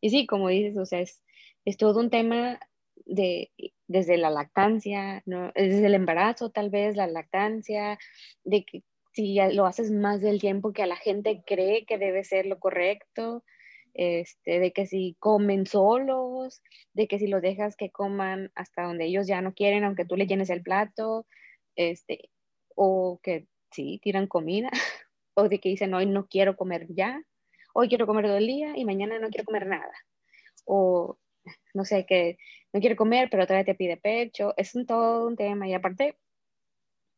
Y 0.00 0.10
sí, 0.10 0.26
como 0.26 0.48
dices, 0.48 0.76
o 0.78 0.86
sea, 0.86 1.00
es, 1.00 1.22
es 1.64 1.76
todo 1.76 2.00
un 2.00 2.10
tema 2.10 2.58
de, 3.04 3.50
desde 3.86 4.16
la 4.16 4.30
lactancia, 4.30 5.22
¿no? 5.26 5.52
desde 5.54 5.86
el 5.86 5.94
embarazo 5.94 6.50
tal 6.50 6.70
vez, 6.70 6.96
la 6.96 7.06
lactancia, 7.06 7.98
de 8.44 8.64
que 8.64 8.82
si 9.12 9.38
lo 9.52 9.66
haces 9.66 9.90
más 9.90 10.20
del 10.20 10.40
tiempo 10.40 10.72
que 10.72 10.82
a 10.82 10.86
la 10.86 10.96
gente 10.96 11.42
cree 11.46 11.86
que 11.86 11.98
debe 11.98 12.24
ser 12.24 12.46
lo 12.46 12.58
correcto, 12.58 13.44
este, 13.94 14.60
de 14.60 14.72
que 14.72 14.86
si 14.86 15.16
comen 15.18 15.64
solos, 15.64 16.62
de 16.92 17.08
que 17.08 17.18
si 17.18 17.26
los 17.26 17.40
dejas 17.40 17.76
que 17.76 17.90
coman 17.90 18.52
hasta 18.54 18.82
donde 18.82 19.06
ellos 19.06 19.26
ya 19.26 19.40
no 19.40 19.54
quieren, 19.54 19.84
aunque 19.84 20.04
tú 20.04 20.16
le 20.16 20.26
llenes 20.26 20.50
el 20.50 20.62
plato, 20.62 21.26
este, 21.76 22.30
o 22.74 23.20
que 23.22 23.46
sí, 23.70 24.00
tiran 24.02 24.26
comida, 24.26 24.70
o 25.34 25.48
de 25.48 25.60
que 25.60 25.68
dicen, 25.68 25.94
hoy 25.94 26.06
no 26.06 26.26
quiero 26.26 26.56
comer 26.56 26.86
ya, 26.90 27.22
hoy 27.74 27.88
quiero 27.88 28.06
comer 28.06 28.26
todo 28.26 28.38
el 28.38 28.46
día 28.46 28.76
y 28.76 28.84
mañana 28.84 29.18
no 29.18 29.28
quiero 29.28 29.44
comer 29.44 29.66
nada. 29.66 29.92
O 30.64 31.18
no 31.74 31.84
sé, 31.84 32.06
que 32.06 32.38
no 32.72 32.80
quiere 32.80 32.96
comer, 32.96 33.28
pero 33.30 33.46
todavía 33.46 33.64
te 33.64 33.74
pide 33.74 33.96
pecho. 33.96 34.54
Es 34.56 34.74
un, 34.74 34.86
todo 34.86 35.26
un 35.26 35.36
tema. 35.36 35.68
Y 35.68 35.74
aparte, 35.74 36.18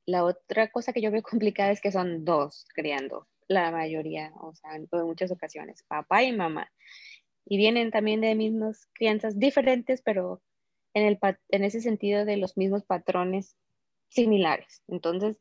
la 0.07 0.25
otra 0.25 0.71
cosa 0.71 0.93
que 0.93 1.01
yo 1.01 1.11
veo 1.11 1.23
complicada 1.23 1.71
es 1.71 1.81
que 1.81 1.93
son 1.93 2.25
dos 2.25 2.67
criando, 2.75 3.29
la 3.47 3.71
mayoría, 3.71 4.33
o 4.41 4.55
sea, 4.55 4.75
en 4.77 4.89
muchas 4.91 5.31
ocasiones, 5.31 5.85
papá 5.85 6.23
y 6.23 6.33
mamá. 6.33 6.71
Y 7.47 7.57
vienen 7.57 7.91
también 7.91 8.21
de 8.21 8.35
mismas 8.35 8.89
crianzas 8.93 9.39
diferentes, 9.39 10.03
pero 10.03 10.43
en, 10.93 11.07
el, 11.07 11.19
en 11.51 11.65
ese 11.65 11.81
sentido 11.81 12.25
de 12.25 12.37
los 12.37 12.57
mismos 12.57 12.85
patrones 12.85 13.57
similares. 14.09 14.83
Entonces, 14.89 15.39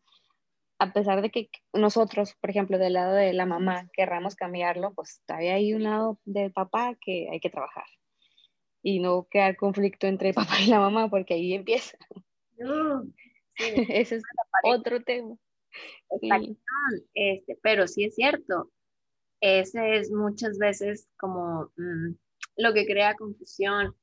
a 0.80 0.94
pesar 0.94 1.22
de 1.22 1.32
que 1.32 1.50
nosotros, 1.74 2.36
por 2.40 2.50
ejemplo, 2.50 2.78
del 2.78 2.94
lado 2.94 3.14
de 3.14 3.34
la 3.34 3.46
mamá, 3.46 3.90
querramos 3.94 4.36
cambiarlo, 4.36 4.94
pues 4.94 5.22
todavía 5.26 5.56
hay 5.56 5.74
un 5.74 5.84
lado 5.84 6.20
del 6.26 6.52
papá 6.52 6.96
que 7.02 7.30
hay 7.32 7.40
que 7.40 7.50
trabajar. 7.50 7.86
Y 8.84 9.00
no 9.00 9.28
crear 9.30 9.56
conflicto 9.58 10.08
entre 10.08 10.34
papá 10.34 10.62
y 10.62 10.68
la 10.68 10.80
mamá, 10.80 11.10
porque 11.10 11.34
ahí 11.34 11.54
empieza. 11.54 11.98
Ese 13.56 14.16
es 14.18 14.24
otro 14.64 15.02
tema. 15.04 15.36
Este, 17.14 17.58
pero 17.62 17.88
sí 17.88 18.06
es 18.06 18.16
cierto, 18.16 18.72
ese 19.42 19.98
es 19.98 20.12
muchas 20.12 20.58
veces 20.58 21.10
como 21.20 21.72
mm, 21.76 22.16
lo 22.58 22.74
que 22.74 22.86
crea 22.86 23.16
confusión 23.16 23.96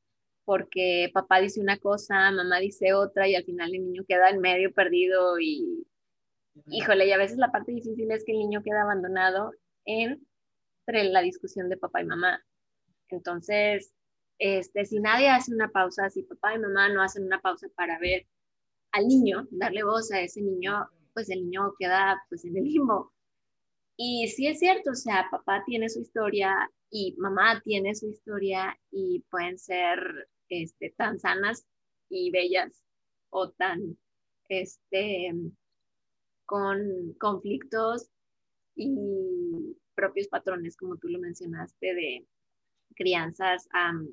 porque 0.44 1.10
papá 1.12 1.40
dice 1.40 1.60
una 1.60 1.78
cosa, 1.78 2.30
mamá 2.30 2.58
dice 2.58 2.92
otra 2.92 3.28
y 3.28 3.34
al 3.34 3.44
final 3.44 3.74
el 3.74 3.84
niño 3.84 4.04
queda 4.06 4.30
en 4.30 4.40
medio 4.40 4.72
perdido 4.72 5.38
y 5.40 5.86
híjole, 6.66 7.06
y 7.06 7.12
a 7.12 7.18
veces 7.18 7.38
la 7.38 7.50
parte 7.50 7.72
difícil 7.72 8.10
es 8.10 8.24
que 8.24 8.32
el 8.32 8.38
niño 8.38 8.62
queda 8.62 8.82
abandonado 8.82 9.52
entre 9.84 11.04
la 11.04 11.20
discusión 11.22 11.68
de 11.68 11.76
papá 11.76 12.02
y 12.02 12.06
mamá. 12.06 12.44
Entonces, 13.08 13.92
este, 14.38 14.84
si 14.84 14.98
nadie 15.00 15.28
hace 15.28 15.52
una 15.52 15.68
pausa, 15.68 16.10
si 16.10 16.22
papá 16.22 16.54
y 16.54 16.58
mamá 16.58 16.88
no 16.88 17.02
hacen 17.02 17.24
una 17.24 17.40
pausa 17.40 17.68
para 17.76 17.98
ver 17.98 18.26
al 18.92 19.08
niño, 19.08 19.46
darle 19.50 19.84
voz 19.84 20.12
a 20.12 20.20
ese 20.20 20.40
niño, 20.40 20.88
pues 21.12 21.30
el 21.30 21.44
niño 21.44 21.74
queda 21.78 22.22
pues 22.28 22.44
en 22.44 22.56
el 22.56 22.64
limbo. 22.64 23.12
Y 23.96 24.28
sí 24.28 24.48
es 24.48 24.58
cierto, 24.58 24.90
o 24.90 24.94
sea, 24.94 25.28
papá 25.30 25.62
tiene 25.64 25.88
su 25.88 26.00
historia 26.00 26.70
y 26.90 27.14
mamá 27.18 27.60
tiene 27.64 27.94
su 27.94 28.08
historia 28.08 28.76
y 28.90 29.24
pueden 29.30 29.58
ser 29.58 30.28
este, 30.48 30.90
tan 30.96 31.18
sanas 31.18 31.66
y 32.08 32.30
bellas 32.30 32.82
o 33.30 33.50
tan 33.50 33.98
este, 34.48 35.32
con 36.46 37.14
conflictos 37.18 38.10
y 38.76 39.76
propios 39.94 40.28
patrones, 40.28 40.76
como 40.76 40.96
tú 40.96 41.08
lo 41.08 41.18
mencionaste, 41.18 41.94
de 41.94 42.26
crianzas 42.94 43.68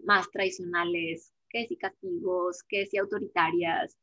más 0.06 0.30
tradicionales, 0.32 1.34
que 1.50 1.68
si 1.68 1.78
castigos, 1.78 2.64
que 2.64 2.86
si 2.86 2.98
autoritarias, 2.98 3.98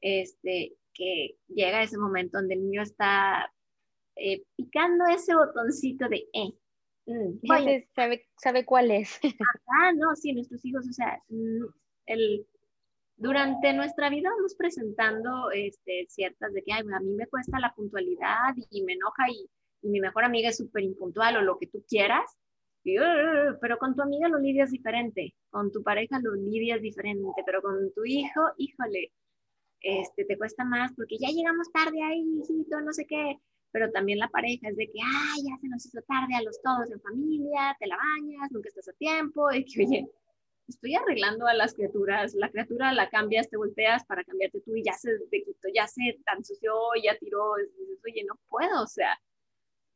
este, 0.00 0.76
que 0.92 1.36
llega 1.48 1.82
ese 1.82 1.98
momento 1.98 2.38
donde 2.38 2.54
el 2.54 2.62
niño 2.62 2.82
está 2.82 3.52
eh, 4.16 4.44
picando 4.56 5.04
ese 5.06 5.34
botoncito 5.34 6.08
de 6.08 6.28
eh. 6.32 6.54
Mm, 7.06 7.46
sabe, 7.94 8.28
sabe 8.36 8.64
cuál 8.64 8.90
es. 8.90 9.18
ah, 9.80 9.92
no, 9.94 10.14
sí, 10.16 10.32
nuestros 10.32 10.64
hijos, 10.64 10.86
o 10.88 10.92
sea, 10.92 11.22
mm, 11.28 11.64
el, 12.06 12.46
durante 13.16 13.72
nuestra 13.72 14.10
vida 14.10 14.28
vamos 14.30 14.54
presentando 14.56 15.50
este, 15.52 16.06
ciertas 16.08 16.52
de 16.52 16.62
que 16.62 16.72
a 16.72 16.82
mí 16.82 17.14
me 17.14 17.26
cuesta 17.26 17.58
la 17.60 17.72
puntualidad 17.74 18.54
y 18.70 18.82
me 18.82 18.94
enoja 18.94 19.30
y, 19.30 19.48
y 19.82 19.88
mi 19.88 20.00
mejor 20.00 20.24
amiga 20.24 20.50
es 20.50 20.56
súper 20.56 20.82
impuntual 20.82 21.36
o 21.36 21.42
lo 21.42 21.58
que 21.58 21.68
tú 21.68 21.84
quieras, 21.88 22.36
pero 23.60 23.78
con 23.78 23.96
tu 23.96 24.02
amiga 24.02 24.28
lo 24.28 24.38
lidias 24.38 24.70
diferente, 24.70 25.34
con 25.50 25.72
tu 25.72 25.82
pareja 25.82 26.20
lo 26.20 26.34
lidias 26.34 26.80
diferente, 26.80 27.42
pero 27.44 27.60
con 27.60 27.92
tu 27.94 28.04
hijo, 28.04 28.40
híjole, 28.58 29.12
este, 29.80 30.24
te 30.24 30.38
cuesta 30.38 30.64
más 30.64 30.92
porque 30.94 31.16
ya 31.18 31.28
llegamos 31.28 31.70
tarde 31.72 32.02
ahí, 32.02 32.22
hijito, 32.40 32.80
no 32.80 32.92
sé 32.92 33.06
qué, 33.06 33.38
pero 33.72 33.90
también 33.90 34.18
la 34.18 34.28
pareja 34.28 34.68
es 34.68 34.76
de 34.76 34.86
que, 34.86 34.98
ay, 35.02 35.42
ya 35.48 35.56
se 35.60 35.68
nos 35.68 35.84
hizo 35.84 36.00
tarde 36.02 36.34
a 36.34 36.42
los 36.42 36.60
todos 36.62 36.90
en 36.90 37.00
familia, 37.00 37.76
te 37.78 37.86
la 37.86 37.96
bañas, 37.96 38.50
nunca 38.50 38.68
estás 38.68 38.88
a 38.88 38.92
tiempo, 38.94 39.52
y 39.52 39.64
que, 39.64 39.84
oye, 39.84 40.06
estoy 40.68 40.94
arreglando 40.94 41.46
a 41.46 41.54
las 41.54 41.74
criaturas, 41.74 42.34
la 42.34 42.50
criatura 42.50 42.92
la 42.92 43.08
cambias, 43.08 43.48
te 43.48 43.56
volteas 43.56 44.04
para 44.04 44.24
cambiarte 44.24 44.60
tú 44.60 44.74
y 44.76 44.82
ya 44.82 44.92
se 44.94 45.18
te 45.30 45.42
quitó, 45.44 45.68
ya 45.74 45.86
se 45.86 46.18
tan 46.24 46.44
sució, 46.44 46.74
ya 47.02 47.16
tiró, 47.18 47.52
oye, 47.52 48.24
no 48.26 48.38
puedo, 48.48 48.82
o 48.82 48.86
sea, 48.86 49.18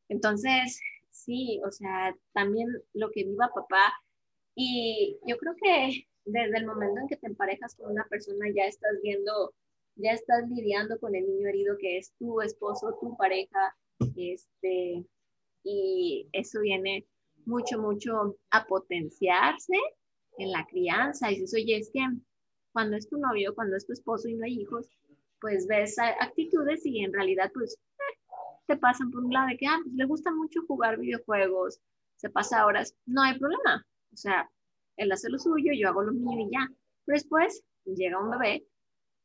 entonces, 0.09 0.81
sí, 1.11 1.61
o 1.67 1.71
sea, 1.71 2.15
también 2.33 2.69
lo 2.93 3.11
que 3.11 3.25
viva 3.25 3.51
papá, 3.55 3.93
y 4.55 5.19
yo 5.27 5.39
creo 5.39 5.55
que 5.57 6.07
desde 6.25 6.59
el 6.59 6.67
momento 6.67 7.01
en 7.01 7.09
que 7.09 7.17
te 7.17 7.27
emparejas 7.27 7.75
con 7.75 7.91
una 7.91 8.05
persona 8.05 8.47
ya 8.55 8.65
estás 8.65 8.93
viendo 9.03 9.55
ya 10.03 10.13
estás 10.13 10.49
lidiando 10.49 10.99
con 10.99 11.15
el 11.15 11.27
niño 11.27 11.49
herido 11.49 11.77
que 11.79 11.99
es 11.99 12.13
tu 12.19 12.41
esposo, 12.41 12.97
tu 13.01 13.17
pareja, 13.17 13.77
este, 14.17 15.05
y 15.63 16.29
eso 16.33 16.61
viene 16.61 17.07
mucho, 17.45 17.79
mucho 17.79 18.37
a 18.51 18.67
potenciarse 18.67 19.75
en 20.39 20.51
la 20.51 20.67
crianza. 20.67 21.31
Y 21.31 21.37
dices, 21.37 21.55
oye, 21.55 21.77
es 21.77 21.91
que 21.93 22.01
cuando 22.73 22.97
es 22.97 23.09
tu 23.09 23.19
novio, 23.19 23.55
cuando 23.55 23.77
es 23.77 23.87
tu 23.87 23.93
esposo 23.93 24.29
y 24.29 24.35
no 24.35 24.45
hay 24.45 24.61
hijos, 24.61 24.89
pues 25.41 25.67
ves 25.67 25.99
actitudes 25.99 26.85
y 26.85 27.03
en 27.03 27.13
realidad 27.13 27.51
pues 27.53 27.75
eh, 27.75 28.19
te 28.67 28.77
pasan 28.77 29.11
por 29.11 29.25
un 29.25 29.33
lado 29.33 29.49
de 29.49 29.57
que, 29.57 29.67
ah, 29.67 29.79
pues 29.83 29.95
le 29.95 30.05
gusta 30.05 30.31
mucho 30.33 30.61
jugar 30.67 30.99
videojuegos, 30.99 31.81
se 32.17 32.31
pasa 32.31 32.67
horas, 32.67 32.95
no 33.07 33.23
hay 33.23 33.39
problema. 33.39 33.87
O 34.13 34.17
sea, 34.17 34.51
él 34.97 35.11
hace 35.13 35.31
lo 35.31 35.39
suyo, 35.39 35.73
yo 35.75 35.89
hago 35.89 36.03
lo 36.03 36.13
mío 36.13 36.47
y 36.47 36.51
ya. 36.53 36.69
Pero 37.05 37.17
después 37.17 37.65
llega 37.85 38.23
un 38.23 38.31
bebé 38.31 38.67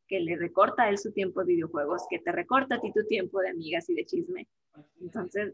que 0.07 0.19
le 0.19 0.35
recorta 0.35 0.83
a 0.83 0.89
él 0.89 0.97
su 0.97 1.11
tiempo 1.11 1.41
de 1.41 1.53
videojuegos, 1.53 2.03
que 2.09 2.19
te 2.19 2.31
recorta 2.31 2.75
a 2.75 2.81
ti 2.81 2.91
tu 2.91 3.05
tiempo 3.05 3.39
de 3.39 3.49
amigas 3.49 3.89
y 3.89 3.95
de 3.95 4.05
chisme. 4.05 4.47
Entonces, 5.01 5.53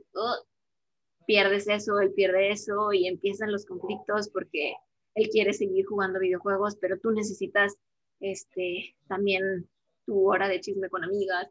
pierdes 1.26 1.68
eso, 1.68 2.00
él 2.00 2.14
pierde 2.14 2.52
eso 2.52 2.92
y 2.94 3.08
empiezan 3.08 3.52
los 3.52 3.66
conflictos 3.66 4.30
porque 4.30 4.76
él 5.16 5.30
quiere 5.30 5.54
seguir 5.54 5.86
jugando 5.86 6.20
videojuegos, 6.20 6.76
pero 6.78 7.00
tú 7.00 7.12
necesitas 7.12 7.76
este, 8.20 8.96
también 9.08 9.70
tu 10.06 10.30
hora 10.30 10.48
de 10.48 10.60
chisme 10.60 10.90
con 10.90 11.04
amigas 11.04 11.48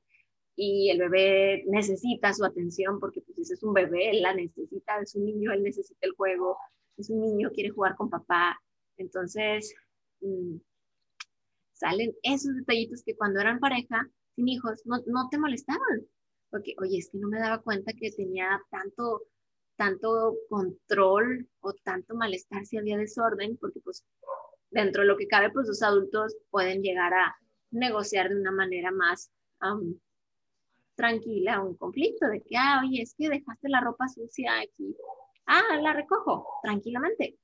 y 0.56 0.90
el 0.90 0.98
bebé 0.98 1.64
necesita 1.66 2.34
su 2.34 2.44
atención 2.44 3.00
porque 3.00 3.22
pues 3.34 3.50
es 3.50 3.62
un 3.62 3.72
bebé, 3.72 4.10
él 4.10 4.22
la 4.22 4.34
necesita, 4.34 5.00
es 5.00 5.14
un 5.14 5.24
niño, 5.24 5.52
él 5.52 5.62
necesita 5.62 6.06
el 6.06 6.12
juego, 6.12 6.58
es 6.96 7.08
un 7.10 7.20
niño, 7.22 7.50
quiere 7.54 7.70
jugar 7.70 7.96
con 7.96 8.10
papá. 8.10 8.60
Entonces, 8.96 9.74
mm, 10.20 10.56
salen 11.80 12.14
esos 12.22 12.54
detallitos 12.54 13.02
que 13.02 13.16
cuando 13.16 13.40
eran 13.40 13.58
pareja, 13.58 14.08
sin 14.36 14.48
hijos, 14.48 14.82
no, 14.84 14.98
no 15.06 15.28
te 15.30 15.38
molestaban. 15.38 16.06
Porque, 16.50 16.74
oye, 16.78 16.98
es 16.98 17.10
que 17.10 17.18
no 17.18 17.28
me 17.28 17.38
daba 17.38 17.62
cuenta 17.62 17.92
que 17.92 18.10
tenía 18.10 18.60
tanto, 18.70 19.22
tanto 19.76 20.36
control 20.48 21.48
o 21.60 21.72
tanto 21.72 22.14
malestar 22.14 22.66
si 22.66 22.76
había 22.76 22.98
desorden, 22.98 23.56
porque 23.56 23.80
pues 23.80 24.04
dentro 24.70 25.02
de 25.02 25.08
lo 25.08 25.16
que 25.16 25.26
cabe, 25.26 25.50
pues 25.50 25.66
los 25.66 25.82
adultos 25.82 26.36
pueden 26.50 26.82
llegar 26.82 27.14
a 27.14 27.36
negociar 27.70 28.28
de 28.28 28.40
una 28.40 28.52
manera 28.52 28.90
más 28.90 29.30
tranquila 30.94 31.62
un 31.62 31.76
conflicto 31.76 32.26
de 32.28 32.42
que, 32.42 32.56
ah, 32.56 32.82
oye, 32.84 33.02
es 33.02 33.14
que 33.16 33.28
dejaste 33.28 33.68
la 33.68 33.80
ropa 33.80 34.08
sucia 34.08 34.60
aquí. 34.60 34.94
Ah, 35.46 35.78
la 35.80 35.92
recojo 35.92 36.46
tranquilamente. 36.62 37.38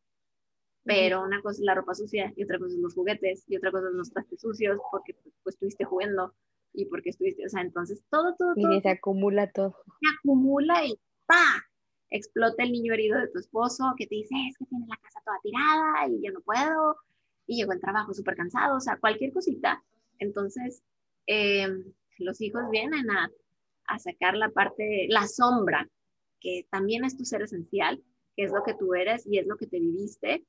Pero 0.87 1.25
una 1.25 1.43
cosa 1.43 1.61
es 1.61 1.65
la 1.65 1.75
ropa 1.75 1.95
sucia 1.95 2.33
y 2.37 2.45
otra 2.45 2.59
cosa 2.59 2.75
es 2.75 2.81
los 2.81 2.95
juguetes 2.95 3.45
y 3.49 3.57
otra 3.57 3.73
cosa 3.73 3.89
es 3.89 3.95
los 3.95 4.13
trastes 4.13 4.41
sucios 4.41 4.79
porque 4.93 5.15
pues, 5.43 5.57
estuviste 5.57 5.85
jugando 5.85 6.33
y 6.73 6.85
porque 6.85 7.11
estuviste, 7.11 7.45
o 7.45 7.49
sea, 7.49 7.63
entonces 7.63 8.05
todo, 8.09 8.37
todo, 8.39 8.55
todo. 8.55 8.73
Y 8.73 8.81
se 8.81 8.91
acumula 8.91 9.51
todo. 9.51 9.75
Se 10.01 10.17
acumula 10.17 10.87
y 10.87 10.97
¡pa! 11.27 11.65
Explota 12.11 12.63
el 12.63 12.71
niño 12.71 12.93
herido 12.95 13.19
de 13.19 13.27
tu 13.29 13.41
esposo 13.41 13.95
que 13.97 14.07
te 14.07 14.15
dice, 14.15 14.35
es 14.49 14.57
que 14.59 14.67
tiene 14.67 14.87
la 14.89 14.97
casa 14.99 15.21
toda 15.25 15.39
tirada 15.43 16.09
y 16.09 16.25
yo 16.25 16.33
no 16.33 16.41
puedo 16.43 16.97
y 17.49 17.57
llegó 17.57 17.73
el 17.73 17.81
trabajo 17.81 18.15
súper 18.15 18.37
cansado, 18.37 18.77
o 18.77 18.81
sea, 18.81 18.97
cualquier 18.99 19.33
cosita. 19.33 19.83
Entonces, 20.19 20.85
em, 21.27 21.85
los 22.19 22.41
hijos 22.41 22.63
vienen 22.71 23.11
a, 23.11 23.29
a 23.89 23.99
sacar 23.99 24.37
la 24.37 24.51
parte, 24.51 25.07
la 25.09 25.27
sombra, 25.27 25.89
que 26.41 26.69
también 26.71 27.05
es 27.05 27.17
tu 27.17 27.25
ser 27.25 27.43
esencial, 27.43 28.05
que 28.37 28.45
es 28.45 28.53
lo 28.53 28.63
que 28.63 28.75
tú 28.75 28.95
eres 28.95 29.27
y 29.27 29.39
es 29.39 29.47
lo 29.49 29.57
que 29.57 29.67
te 29.67 29.81
viviste 29.81 30.45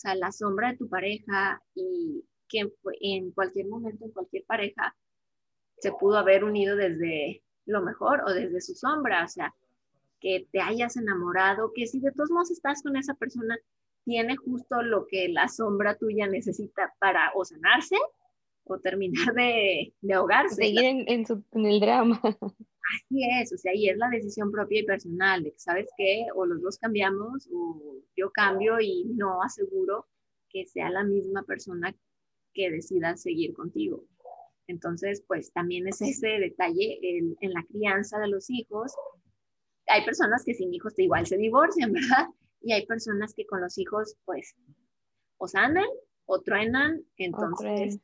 sea, 0.00 0.14
la 0.14 0.32
sombra 0.32 0.70
de 0.70 0.78
tu 0.78 0.88
pareja 0.88 1.62
y 1.74 2.24
que 2.48 2.70
en 3.00 3.30
cualquier 3.32 3.66
momento, 3.66 4.04
en 4.04 4.10
cualquier 4.10 4.44
pareja, 4.44 4.96
se 5.78 5.92
pudo 5.92 6.18
haber 6.18 6.44
unido 6.44 6.76
desde 6.76 7.42
lo 7.66 7.82
mejor 7.82 8.22
o 8.26 8.32
desde 8.32 8.60
su 8.60 8.74
sombra, 8.74 9.24
o 9.24 9.28
sea, 9.28 9.54
que 10.20 10.46
te 10.52 10.60
hayas 10.60 10.96
enamorado, 10.96 11.72
que 11.74 11.86
si 11.86 12.00
de 12.00 12.12
todos 12.12 12.30
modos 12.30 12.50
estás 12.50 12.82
con 12.82 12.96
esa 12.96 13.14
persona, 13.14 13.56
tiene 14.04 14.36
justo 14.36 14.82
lo 14.82 15.06
que 15.06 15.28
la 15.28 15.48
sombra 15.48 15.96
tuya 15.96 16.26
necesita 16.26 16.94
para 16.98 17.32
o 17.34 17.44
sanarse 17.44 17.96
o 18.70 18.78
terminar 18.78 19.34
de, 19.34 19.92
de 20.00 20.14
ahogarse. 20.14 20.54
Seguir 20.54 20.84
en, 20.84 21.04
en, 21.08 21.66
el 21.66 21.80
drama. 21.80 22.20
Así 22.94 23.22
es, 23.40 23.52
o 23.52 23.58
sea, 23.58 23.74
y 23.74 23.88
es 23.88 23.96
la 23.96 24.08
decisión 24.08 24.50
propia 24.50 24.80
y 24.80 24.84
personal 24.84 25.42
de 25.42 25.52
que, 25.52 25.58
¿sabes 25.58 25.88
qué? 25.96 26.26
O 26.34 26.46
los 26.46 26.60
dos 26.62 26.78
cambiamos 26.78 27.48
o 27.52 27.98
yo 28.16 28.30
cambio 28.30 28.80
y 28.80 29.04
no 29.14 29.42
aseguro 29.42 30.06
que 30.48 30.66
sea 30.66 30.90
la 30.90 31.04
misma 31.04 31.44
persona 31.44 31.94
que 32.52 32.70
decida 32.70 33.16
seguir 33.16 33.54
contigo. 33.54 34.04
Entonces, 34.66 35.22
pues 35.26 35.52
también 35.52 35.86
es 35.88 36.00
ese 36.00 36.28
detalle 36.28 36.98
en, 37.02 37.36
en 37.40 37.52
la 37.52 37.64
crianza 37.64 38.18
de 38.18 38.28
los 38.28 38.50
hijos. 38.50 38.92
Hay 39.86 40.04
personas 40.04 40.44
que 40.44 40.54
sin 40.54 40.72
hijos 40.72 40.98
igual 40.98 41.26
se 41.26 41.36
divorcian, 41.36 41.92
¿verdad? 41.92 42.28
Y 42.60 42.72
hay 42.72 42.86
personas 42.86 43.34
que 43.34 43.46
con 43.46 43.60
los 43.60 43.78
hijos, 43.78 44.16
pues, 44.24 44.54
o 45.38 45.48
sanan 45.48 45.86
o 46.26 46.40
truenan. 46.40 47.04
Entonces, 47.16 48.00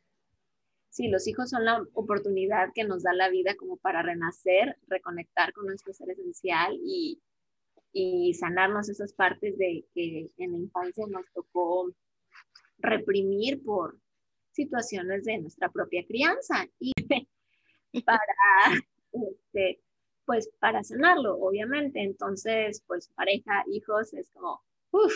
sí, 0.97 1.09
los 1.09 1.29
hijos 1.29 1.51
son 1.51 1.67
la 1.67 1.85
oportunidad 1.93 2.73
que 2.75 2.85
nos 2.85 3.03
da 3.03 3.13
la 3.13 3.29
vida 3.29 3.55
como 3.57 3.77
para 3.77 4.01
renacer, 4.01 4.79
reconectar 4.89 5.53
con 5.53 5.67
nuestro 5.67 5.93
ser 5.93 6.09
esencial 6.11 6.79
y, 6.83 7.21
y 7.93 8.33
sanarnos 8.33 8.89
esas 8.89 9.13
partes 9.13 9.59
de 9.59 9.85
que 9.95 10.31
en 10.39 10.53
la 10.53 10.59
infancia 10.59 11.05
nos 11.07 11.31
tocó 11.35 11.93
reprimir 12.79 13.63
por 13.63 13.99
situaciones 14.53 15.25
de 15.25 15.37
nuestra 15.37 15.69
propia 15.69 16.03
crianza 16.07 16.67
y 16.79 16.95
para, 18.07 18.23
este, 19.13 19.83
pues 20.25 20.49
para 20.61 20.83
sanarlo, 20.83 21.37
obviamente. 21.37 22.03
Entonces, 22.03 22.83
pues 22.87 23.11
pareja, 23.15 23.65
hijos, 23.71 24.15
es 24.15 24.31
como, 24.31 24.63
uff, 24.93 25.15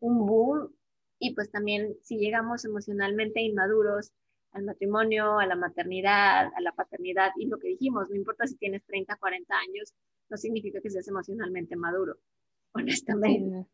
un 0.00 0.26
boom. 0.26 0.74
Y 1.18 1.34
pues 1.34 1.50
también 1.50 1.94
si 2.02 2.16
llegamos 2.16 2.64
emocionalmente 2.64 3.42
inmaduros, 3.42 4.12
al 4.52 4.64
matrimonio, 4.64 5.38
a 5.38 5.46
la 5.46 5.56
maternidad, 5.56 6.50
a 6.54 6.60
la 6.60 6.72
paternidad 6.72 7.32
y 7.36 7.46
lo 7.46 7.58
que 7.58 7.68
dijimos, 7.68 8.08
no 8.08 8.16
importa 8.16 8.46
si 8.46 8.56
tienes 8.56 8.84
30, 8.84 9.16
40 9.16 9.54
años, 9.54 9.94
no 10.28 10.36
significa 10.36 10.80
que 10.80 10.90
seas 10.90 11.08
emocionalmente 11.08 11.76
maduro, 11.76 12.16
honestamente. 12.72 13.68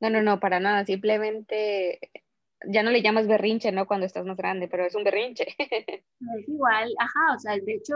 No, 0.00 0.10
no, 0.10 0.22
no, 0.22 0.40
para 0.40 0.60
nada, 0.60 0.84
simplemente 0.84 1.98
ya 2.68 2.82
no 2.82 2.90
le 2.90 3.02
llamas 3.02 3.26
berrinche, 3.26 3.72
¿no? 3.72 3.86
Cuando 3.86 4.06
estás 4.06 4.24
más 4.24 4.36
grande, 4.36 4.68
pero 4.68 4.84
es 4.84 4.94
un 4.94 5.04
berrinche. 5.04 5.46
Es 6.38 6.48
igual, 6.48 6.94
ajá, 6.98 7.34
o 7.36 7.38
sea, 7.38 7.58
de 7.58 7.74
hecho, 7.74 7.94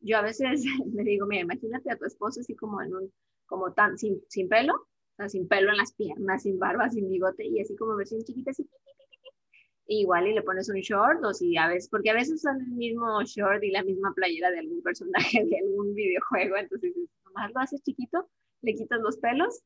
yo 0.00 0.18
a 0.18 0.22
veces 0.22 0.62
me 0.92 1.02
digo, 1.02 1.26
mira, 1.26 1.42
imagínate 1.42 1.90
a 1.90 1.96
tu 1.96 2.04
esposo 2.04 2.40
así 2.40 2.54
como 2.54 2.82
en 2.82 2.94
un, 2.94 3.12
como 3.46 3.72
tan, 3.72 3.96
sin, 3.98 4.22
sin 4.28 4.48
pelo, 4.48 4.74
o 4.74 5.16
sea, 5.16 5.28
sin 5.28 5.48
pelo 5.48 5.70
en 5.70 5.78
las 5.78 5.92
piernas, 5.94 6.42
sin 6.42 6.58
barba, 6.58 6.90
sin 6.90 7.08
bigote, 7.08 7.46
y 7.46 7.60
así 7.60 7.76
como 7.76 7.96
versión 7.96 8.22
chiquita, 8.22 8.50
así, 8.50 8.68
igual 9.98 10.28
y 10.28 10.34
le 10.34 10.42
pones 10.42 10.68
un 10.68 10.76
short 10.76 11.24
o 11.24 11.34
si 11.34 11.56
a 11.56 11.66
veces, 11.66 11.88
porque 11.90 12.10
a 12.10 12.14
veces 12.14 12.40
son 12.40 12.60
el 12.60 12.68
mismo 12.68 13.22
short 13.24 13.62
y 13.62 13.70
la 13.70 13.82
misma 13.82 14.12
playera 14.14 14.50
de 14.50 14.60
algún 14.60 14.82
personaje 14.82 15.44
de 15.44 15.58
algún 15.58 15.94
videojuego, 15.94 16.56
entonces 16.56 16.94
nomás 17.24 17.50
lo 17.52 17.60
haces 17.60 17.82
chiquito, 17.82 18.28
le 18.62 18.74
quitas 18.74 19.00
los 19.00 19.18
pelos 19.18 19.62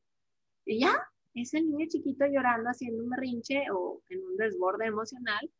y 0.65 0.79
ya, 0.79 1.07
es 1.35 1.53
el 1.53 1.67
niño 1.67 1.85
chiquito 1.89 2.25
llorando 2.25 2.69
haciendo 2.69 3.03
un 3.03 3.09
berrinche 3.09 3.65
o 3.71 4.01
en 4.09 4.23
un 4.23 4.35
desborde 4.37 4.87
emocional, 4.87 5.51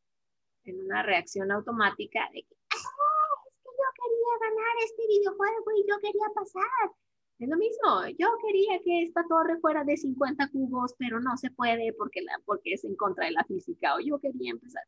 en 0.63 0.81
una 0.83 1.03
reacción 1.03 1.51
automática 1.51 2.21
de 2.33 2.41
que, 2.41 2.55
ah, 2.73 3.41
es 3.45 3.53
que 3.61 3.69
yo 3.69 3.89
quería 4.01 4.49
ganar 4.49 4.75
este 4.83 5.03
videojuego 5.07 5.71
y 5.77 5.85
yo 5.87 5.99
quería 6.01 6.27
pasar. 6.33 6.91
Es 7.37 7.49
lo 7.49 7.57
mismo, 7.57 8.07
yo 8.17 8.27
quería 8.41 8.79
que 8.81 9.03
esta 9.03 9.25
torre 9.27 9.59
fuera 9.59 9.83
de 9.83 9.97
50 9.97 10.49
cubos, 10.51 10.93
pero 10.97 11.19
no 11.19 11.35
se 11.35 11.51
puede 11.51 11.91
porque, 11.93 12.21
la, 12.21 12.31
porque 12.45 12.73
es 12.73 12.85
en 12.85 12.95
contra 12.95 13.25
de 13.25 13.31
la 13.31 13.43
física, 13.43 13.95
o 13.95 13.99
yo 13.99 14.19
quería 14.19 14.51
empezar. 14.51 14.83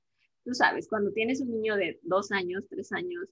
Tú 0.46 0.54
sabes, 0.54 0.88
cuando 0.88 1.12
tienes 1.12 1.42
un 1.42 1.52
niño 1.52 1.76
de 1.76 2.00
dos 2.04 2.32
años, 2.32 2.64
tres 2.70 2.94
años, 2.94 3.28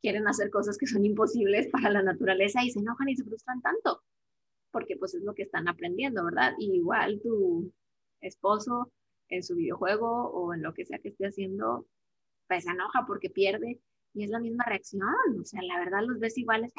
quieren 0.00 0.26
hacer 0.26 0.50
cosas 0.50 0.78
que 0.78 0.86
son 0.86 1.04
imposibles 1.04 1.68
para 1.68 1.90
la 1.90 2.02
naturaleza 2.02 2.64
y 2.64 2.70
se 2.70 2.78
enojan 2.80 3.10
y 3.10 3.16
se 3.16 3.24
frustran 3.24 3.60
tanto, 3.60 4.02
porque 4.70 4.96
pues 4.96 5.14
es 5.14 5.22
lo 5.22 5.34
que 5.34 5.42
están 5.42 5.68
aprendiendo, 5.68 6.24
¿verdad? 6.24 6.54
Y 6.58 6.76
igual 6.76 7.20
tu 7.22 7.70
esposo 8.22 8.90
en 9.28 9.42
su 9.42 9.54
videojuego 9.56 10.30
o 10.30 10.54
en 10.54 10.62
lo 10.62 10.72
que 10.72 10.86
sea 10.86 10.98
que 10.98 11.08
esté 11.08 11.26
haciendo, 11.26 11.86
pues 12.48 12.64
se 12.64 12.70
enoja 12.70 13.04
porque 13.06 13.28
pierde 13.28 13.82
y 14.14 14.24
es 14.24 14.30
la 14.30 14.40
misma 14.40 14.64
reacción, 14.64 15.40
o 15.40 15.44
sea, 15.44 15.60
la 15.62 15.78
verdad 15.78 16.00
los 16.06 16.18
ves 16.18 16.38
iguales. 16.38 16.72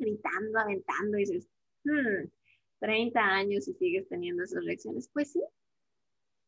Gritando, 0.00 0.58
aventando, 0.58 1.18
y 1.18 1.20
dices, 1.20 1.48
30 2.80 3.20
hmm, 3.20 3.24
años 3.24 3.68
y 3.68 3.74
sigues 3.74 4.08
teniendo 4.08 4.42
esas 4.44 4.64
reacciones, 4.64 5.08
pues 5.12 5.32
sí, 5.32 5.42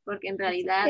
porque 0.04 0.28
en 0.28 0.38
realidad... 0.38 0.86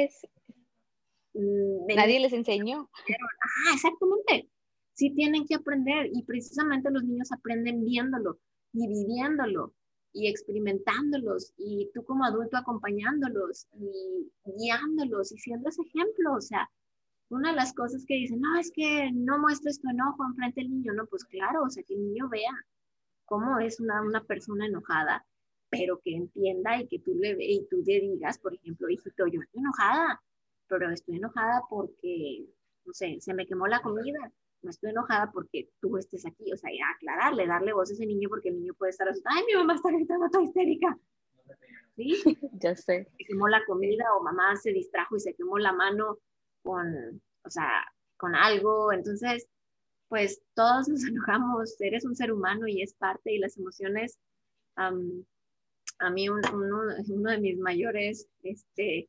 Mm, 1.34 1.86
nadie 1.96 2.20
les 2.20 2.32
enseñó. 2.32 2.88
Ah, 2.92 3.74
exactamente. 3.74 4.48
Sí 4.92 5.10
tienen 5.10 5.44
que 5.46 5.56
aprender 5.56 6.08
y 6.12 6.22
precisamente 6.22 6.90
los 6.90 7.02
niños 7.02 7.32
aprenden 7.32 7.84
viéndolo 7.84 8.38
y 8.72 8.86
viviéndolo 8.86 9.74
y 10.12 10.28
experimentándolos 10.28 11.52
y 11.58 11.90
tú 11.92 12.04
como 12.04 12.24
adulto 12.24 12.56
acompañándolos 12.56 13.66
y 13.72 14.30
guiándolos 14.44 15.32
y 15.32 15.38
siendo 15.38 15.68
ese 15.68 15.82
ejemplo, 15.82 16.34
o 16.34 16.40
sea, 16.40 16.70
una 17.28 17.50
de 17.50 17.56
las 17.56 17.72
cosas 17.72 18.04
que 18.06 18.14
dicen, 18.14 18.40
no, 18.40 18.58
es 18.58 18.70
que 18.70 19.10
no 19.12 19.38
muestres 19.38 19.80
tu 19.80 19.88
enojo 19.88 20.24
enfrente 20.24 20.60
del 20.60 20.70
niño, 20.70 20.92
no, 20.92 21.06
pues 21.06 21.24
claro, 21.24 21.62
o 21.64 21.70
sea, 21.70 21.82
que 21.82 21.94
el 21.94 22.04
niño 22.04 22.28
vea 22.28 22.52
cómo 23.24 23.58
es 23.58 23.80
una, 23.80 24.02
una 24.02 24.22
persona 24.22 24.66
enojada, 24.66 25.26
pero 25.70 26.00
que 26.04 26.14
entienda 26.14 26.78
y 26.78 26.86
que 26.86 26.98
tú 26.98 27.14
le 27.14 27.36
y 27.40 27.66
tú 27.68 27.82
le 27.84 28.00
digas, 28.00 28.38
por 28.38 28.54
ejemplo, 28.54 28.88
hijito, 28.88 29.26
yo 29.26 29.40
estoy 29.40 29.60
enojada, 29.60 30.22
pero 30.68 30.90
estoy 30.90 31.16
enojada 31.16 31.62
porque, 31.68 32.46
no 32.84 32.92
sé, 32.92 33.16
se 33.20 33.34
me 33.34 33.46
quemó 33.46 33.66
la 33.66 33.80
comida, 33.80 34.32
no 34.62 34.70
estoy 34.70 34.90
enojada 34.90 35.30
porque 35.32 35.70
tú 35.80 35.96
estés 35.96 36.26
aquí, 36.26 36.52
o 36.52 36.56
sea, 36.56 36.70
aclararle, 36.94 37.46
darle 37.46 37.72
voz 37.72 37.90
a 37.90 37.94
ese 37.94 38.06
niño 38.06 38.28
porque 38.28 38.50
el 38.50 38.56
niño 38.56 38.74
puede 38.74 38.90
estar 38.90 39.08
asustado, 39.08 39.36
ay, 39.38 39.44
mi 39.46 39.54
mamá 39.54 39.74
está 39.74 39.90
gritando 39.90 40.28
toda 40.30 40.44
histérica. 40.44 40.98
¿Sí? 41.96 42.38
ya 42.54 42.74
sé. 42.74 43.08
Se 43.16 43.24
quemó 43.24 43.46
la 43.46 43.64
comida 43.66 44.04
o 44.16 44.22
mamá 44.22 44.56
se 44.56 44.72
distrajo 44.72 45.16
y 45.16 45.20
se 45.20 45.34
quemó 45.34 45.58
la 45.58 45.72
mano 45.72 46.18
con, 46.64 47.22
o 47.44 47.50
sea, 47.50 47.84
con 48.16 48.34
algo. 48.34 48.92
Entonces, 48.92 49.46
pues 50.08 50.42
todos 50.54 50.88
nos 50.88 51.04
enojamos, 51.04 51.80
eres 51.80 52.04
un 52.04 52.16
ser 52.16 52.32
humano 52.32 52.66
y 52.66 52.82
es 52.82 52.94
parte 52.94 53.32
y 53.32 53.38
las 53.38 53.56
emociones, 53.56 54.18
a 54.76 54.90
mí 56.10 56.28
uno, 56.28 56.40
uno, 56.52 57.30
de 57.30 57.38
mis 57.38 57.58
mayores, 57.58 58.28
este, 58.42 59.08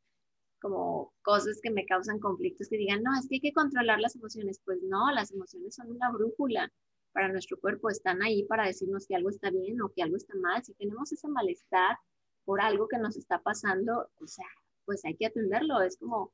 como 0.61 1.13
cosas 1.23 1.59
que 1.61 1.71
me 1.71 1.85
causan 1.85 2.19
conflictos 2.19 2.69
que 2.69 2.77
digan, 2.77 3.01
no, 3.01 3.11
es 3.17 3.27
que 3.27 3.35
hay 3.35 3.41
que 3.41 3.53
controlar 3.53 3.99
las 3.99 4.15
emociones. 4.15 4.61
Pues 4.63 4.79
no, 4.83 5.11
las 5.11 5.31
emociones 5.31 5.75
son 5.75 5.91
una 5.91 6.11
brújula 6.11 6.71
para 7.13 7.29
nuestro 7.29 7.57
cuerpo, 7.59 7.89
están 7.89 8.21
ahí 8.21 8.43
para 8.43 8.67
decirnos 8.67 9.07
que 9.07 9.15
algo 9.15 9.29
está 9.29 9.49
bien 9.49 9.81
o 9.81 9.89
que 9.89 10.03
algo 10.03 10.17
está 10.17 10.35
mal. 10.35 10.63
Si 10.63 10.73
tenemos 10.73 11.11
ese 11.11 11.27
malestar 11.27 11.97
por 12.43 12.61
algo 12.61 12.87
que 12.87 12.97
nos 12.99 13.17
está 13.17 13.41
pasando, 13.41 14.09
o 14.19 14.27
sea, 14.27 14.45
pues 14.85 15.03
hay 15.05 15.15
que 15.15 15.25
atenderlo. 15.25 15.81
Es 15.81 15.97
como 15.97 16.33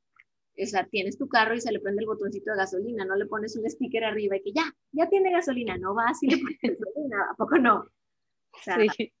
o 0.60 0.66
sea, 0.66 0.86
tienes 0.86 1.18
tu 1.18 1.28
carro 1.28 1.54
y 1.54 1.60
se 1.60 1.72
le 1.72 1.80
prende 1.80 2.02
el 2.02 2.06
botoncito 2.06 2.50
de 2.50 2.58
gasolina, 2.58 3.04
no 3.04 3.16
le 3.16 3.26
pones 3.26 3.56
un 3.56 3.68
sticker 3.68 4.04
arriba 4.04 4.36
y 4.36 4.42
que 4.42 4.52
ya, 4.52 4.74
ya 4.92 5.08
tiene 5.08 5.32
gasolina, 5.32 5.78
no 5.78 5.94
vas 5.94 6.22
y 6.22 6.28
le 6.28 6.36
pones 6.42 6.78
gasolina, 6.78 7.16
¿a 7.30 7.34
poco 7.34 7.58
no? 7.58 7.78
O 7.78 8.58
sea, 8.62 8.76
sí. 8.76 9.12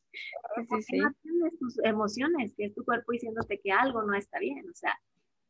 Sí, 0.86 0.98
no 0.98 1.10
tienes 1.22 1.58
tus 1.58 1.78
emociones, 1.84 2.52
que 2.54 2.66
es 2.66 2.74
tu 2.74 2.84
cuerpo 2.84 3.12
diciéndote 3.12 3.58
que 3.62 3.72
algo 3.72 4.02
no 4.02 4.14
está 4.14 4.38
bien, 4.38 4.68
o 4.68 4.74
sea, 4.74 4.92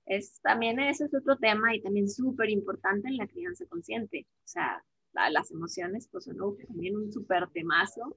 es, 0.07 0.41
también 0.41 0.79
ese 0.79 1.07
es 1.07 1.15
otro 1.15 1.37
tema 1.37 1.75
y 1.75 1.83
también 1.83 2.09
súper 2.09 2.49
importante 2.49 3.09
en 3.09 3.17
la 3.17 3.27
crianza 3.27 3.67
consciente, 3.67 4.29
o 4.45 4.49
sea, 4.49 4.85
las 5.13 5.51
emociones 5.51 6.09
pues 6.11 6.25
son 6.25 6.37
también 6.67 6.97
un 6.97 7.13
súper 7.13 7.49
temazo 7.51 8.17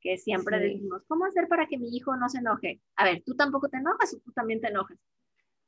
que 0.00 0.16
siempre 0.18 0.58
decimos, 0.58 1.02
¿cómo 1.08 1.24
hacer 1.24 1.48
para 1.48 1.66
que 1.66 1.78
mi 1.78 1.88
hijo 1.96 2.16
no 2.16 2.28
se 2.28 2.38
enoje? 2.38 2.80
A 2.96 3.04
ver, 3.04 3.22
tú 3.24 3.34
tampoco 3.34 3.68
te 3.68 3.78
enojas 3.78 4.14
o 4.14 4.18
tú 4.20 4.32
también 4.32 4.60
te 4.60 4.68
enojas. 4.68 4.98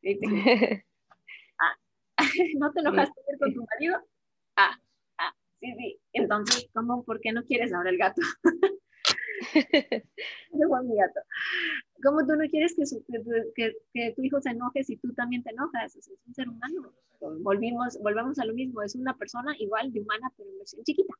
¿no 2.58 2.72
te 2.72 2.80
enojaste 2.80 3.20
con 3.38 3.54
tu 3.54 3.64
marido? 3.74 3.98
Ah, 4.56 4.76
ah, 5.18 5.34
sí, 5.60 5.72
sí. 5.76 6.00
Entonces, 6.12 6.68
¿cómo, 6.72 7.04
por 7.04 7.20
qué 7.20 7.32
no 7.32 7.44
quieres 7.44 7.72
ahora 7.72 7.90
el 7.90 7.98
gato? 7.98 8.22
mi 10.84 10.96
gato. 10.96 11.20
¿Cómo 12.02 12.26
tú 12.26 12.36
no 12.36 12.48
quieres 12.48 12.74
que, 12.76 12.84
que, 13.54 13.72
que, 13.92 14.12
tu 14.14 14.22
hijo 14.22 14.40
se 14.40 14.50
enoje 14.50 14.84
si 14.84 14.96
tú 14.96 15.12
también 15.14 15.42
te 15.42 15.50
enojas? 15.50 15.96
es 15.96 16.10
un 16.26 16.34
ser 16.34 16.48
humano. 16.48 16.92
Volvimos, 17.20 17.98
volvemos 18.02 18.38
a 18.38 18.44
lo 18.44 18.54
mismo. 18.54 18.82
Es 18.82 18.94
una 18.94 19.16
persona 19.16 19.54
igual 19.58 19.92
de 19.92 20.00
humana, 20.00 20.32
pero 20.36 20.50
en 20.50 20.58
versión 20.58 20.84
chiquita. 20.84 21.14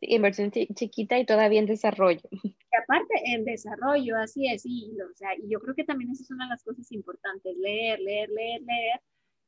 Sí, 0.00 0.14
en 0.14 0.22
versión 0.22 0.50
chiquita 0.50 1.18
y 1.18 1.26
todavía 1.26 1.60
en 1.60 1.66
desarrollo. 1.66 2.28
Y 2.72 2.82
aparte, 2.82 3.14
en 3.26 3.44
desarrollo, 3.44 4.16
así 4.16 4.48
es. 4.48 4.62
Y, 4.64 4.96
o 4.98 5.14
sea, 5.14 5.36
y 5.36 5.46
yo 5.46 5.60
creo 5.60 5.74
que 5.74 5.84
también 5.84 6.10
esa 6.10 6.22
es 6.22 6.30
una 6.30 6.46
de 6.46 6.50
las 6.50 6.64
cosas 6.64 6.90
importantes. 6.90 7.54
Leer, 7.58 8.00
leer, 8.00 8.30
leer, 8.30 8.62
leer 8.62 9.00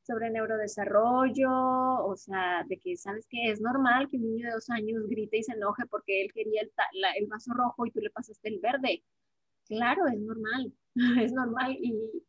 sobre 0.05 0.29
neurodesarrollo, 0.29 1.49
o 1.49 2.15
sea, 2.15 2.63
de 2.67 2.77
que 2.77 2.95
sabes 2.95 3.25
que 3.27 3.49
es 3.49 3.59
normal 3.59 4.07
que 4.09 4.17
un 4.17 4.23
niño 4.23 4.47
de 4.47 4.53
dos 4.53 4.69
años 4.69 5.07
grite 5.07 5.37
y 5.37 5.43
se 5.43 5.53
enoje 5.53 5.85
porque 5.89 6.21
él 6.21 6.31
quería 6.31 6.61
el, 6.61 6.71
el 7.17 7.27
vaso 7.27 7.53
rojo 7.53 7.85
y 7.85 7.91
tú 7.91 7.99
le 8.01 8.11
pasaste 8.11 8.49
el 8.49 8.59
verde. 8.59 9.03
Claro, 9.67 10.07
es 10.07 10.19
normal, 10.19 10.73
es 11.23 11.33
normal 11.33 11.75
y... 11.79 12.23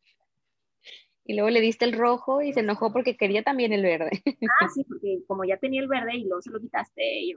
Y 1.29 1.35
luego 1.35 1.51
le 1.51 1.61
diste 1.61 1.85
el 1.85 1.93
rojo 1.93 2.41
y 2.41 2.53
se 2.53 2.61
enojó 2.61 2.93
porque 2.93 3.17
quería 3.17 3.43
también 3.43 3.73
el 3.73 3.83
verde. 3.83 4.11
Ah, 4.61 4.69
sí, 4.69 4.85
porque 4.85 5.25
como 5.27 5.45
ya 5.45 5.57
tenía 5.59 5.83
el 5.83 5.89
verde 5.89 6.17
y 6.17 6.25
luego 6.25 6.41
se 6.41 6.51
lo 6.51 6.61
quitaste, 6.61 7.33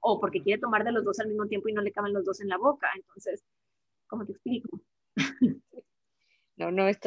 o 0.00 0.18
porque 0.18 0.42
quiere 0.42 0.60
tomar 0.60 0.82
de 0.82 0.92
los 0.92 1.04
dos 1.04 1.20
al 1.20 1.28
mismo 1.28 1.46
tiempo 1.46 1.68
y 1.68 1.74
no 1.74 1.82
le 1.82 1.92
caben 1.92 2.14
los 2.14 2.24
dos 2.24 2.40
en 2.40 2.48
la 2.48 2.56
boca. 2.56 2.88
Entonces, 2.96 3.44
¿cómo 4.06 4.24
te 4.24 4.32
explico? 4.32 4.80
No, 6.56 6.70
no, 6.70 6.86
es 6.86 7.00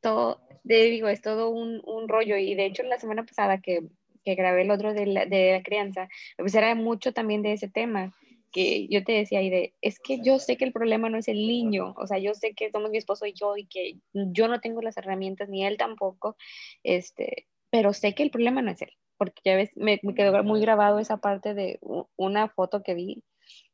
todo, 0.00 0.36
todo, 0.36 0.50
digo, 0.64 1.08
es 1.08 1.20
todo 1.22 1.50
un, 1.50 1.80
un, 1.84 2.08
rollo. 2.08 2.36
Y 2.36 2.54
de 2.54 2.66
hecho, 2.66 2.82
la 2.82 2.98
semana 2.98 3.24
pasada 3.24 3.60
que, 3.60 3.82
que 4.24 4.34
grabé 4.34 4.62
el 4.62 4.70
otro 4.70 4.94
de 4.94 5.06
la, 5.06 5.26
de 5.26 5.52
la 5.52 5.62
crianza, 5.62 6.08
pues 6.36 6.54
era 6.54 6.74
mucho 6.74 7.12
también 7.12 7.42
de 7.42 7.52
ese 7.52 7.68
tema 7.68 8.14
que 8.52 8.88
yo 8.88 9.04
te 9.04 9.12
decía, 9.12 9.42
y 9.42 9.50
de, 9.50 9.74
es 9.82 9.98
que 9.98 10.20
yo 10.22 10.38
sé 10.38 10.56
que 10.56 10.64
el 10.64 10.72
problema 10.72 11.10
no 11.10 11.18
es 11.18 11.28
el 11.28 11.46
niño, 11.46 11.94
o 11.98 12.06
sea, 12.06 12.18
yo 12.18 12.32
sé 12.32 12.54
que 12.54 12.70
somos 12.70 12.90
mi 12.90 12.96
esposo 12.96 13.26
y 13.26 13.34
yo, 13.34 13.56
y 13.56 13.66
que 13.66 13.98
yo 14.14 14.48
no 14.48 14.60
tengo 14.60 14.80
las 14.80 14.96
herramientas, 14.96 15.50
ni 15.50 15.66
él 15.66 15.76
tampoco, 15.76 16.36
este, 16.82 17.46
pero 17.70 17.92
sé 17.92 18.14
que 18.14 18.22
el 18.22 18.30
problema 18.30 18.62
no 18.62 18.70
es 18.70 18.80
él, 18.80 18.92
porque 19.18 19.42
ya 19.44 19.56
ves, 19.56 19.70
me, 19.76 20.00
me 20.02 20.14
quedó 20.14 20.42
muy 20.42 20.60
grabado 20.60 20.98
esa 21.00 21.18
parte 21.18 21.52
de 21.52 21.78
una 22.16 22.48
foto 22.48 22.82
que 22.82 22.94
vi 22.94 23.22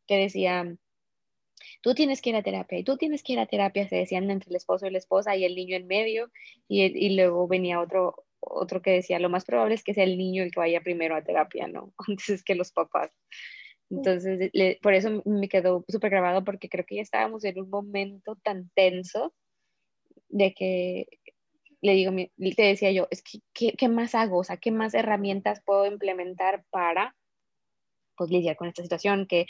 que 0.09 0.17
decía, 0.17 0.77
tú 1.83 1.95
tienes 1.95 2.23
que 2.23 2.31
ir 2.31 2.37
a 2.37 2.42
terapia 2.42 2.79
y 2.79 2.85
tú 2.85 2.97
tienes 2.97 3.23
que 3.23 3.35
ir 3.35 3.40
a 3.40 3.47
terapia, 3.47 3.88
se 3.88 3.97
decían 3.97 4.31
entre 4.31 4.51
el 4.51 4.57
esposo 4.57 4.87
y 4.87 4.90
la 4.90 4.99
esposa 4.99 5.37
y 5.37 5.45
el 5.45 5.55
niño 5.55 5.77
en 5.77 5.87
medio 5.87 6.31
y, 6.68 6.83
y 6.85 7.16
luego 7.16 7.47
venía 7.49 7.81
otro, 7.81 8.25
otro 8.40 8.81
que 8.83 8.92
decía, 8.92 9.18
lo 9.18 9.29
más 9.29 9.45
probable 9.45 9.75
es 9.75 9.85
que 9.85 9.95
sea 9.95 10.05
el 10.05 10.16
niño 10.16 10.42
el 10.42 10.51
que 10.51 10.61
vaya 10.61 10.81
primero 10.81 11.14
a 11.14 11.23
terapia, 11.23 11.68
¿no? 11.68 11.92
Antes 12.09 12.42
que 12.42 12.55
los 12.55 12.73
papás. 12.73 13.11
Entonces, 13.90 14.51
por 14.81 14.95
eso 14.95 15.23
me 15.27 15.49
quedó 15.49 15.85
súper 15.87 16.11
grabado 16.11 16.45
porque 16.45 16.71
creo 16.71 16.87
que 16.87 16.97
ya 16.97 17.03
estábamos 17.03 17.45
en 17.45 17.61
un 17.61 17.68
momento 17.68 18.37
tan 18.37 18.71
tenso 18.71 19.35
de 20.31 20.55
que 20.55 21.07
le 21.83 21.92
digo, 21.92 22.12
te 22.57 22.62
decía 22.62 22.90
yo, 22.90 23.07
es 23.11 23.23
que, 23.23 23.40
¿qué, 23.53 23.73
¿qué, 23.73 23.88
más 23.88 24.14
hago? 24.14 24.38
O 24.38 24.45
sea, 24.45 24.57
¿qué 24.57 24.71
más 24.71 24.95
herramientas 24.95 25.62
puedo 25.62 25.85
implementar 25.85 26.64
para 26.71 27.14
pues, 28.16 28.31
lidiar 28.31 28.57
con 28.57 28.68
esta 28.68 28.83
situación? 28.83 29.27
Que 29.27 29.47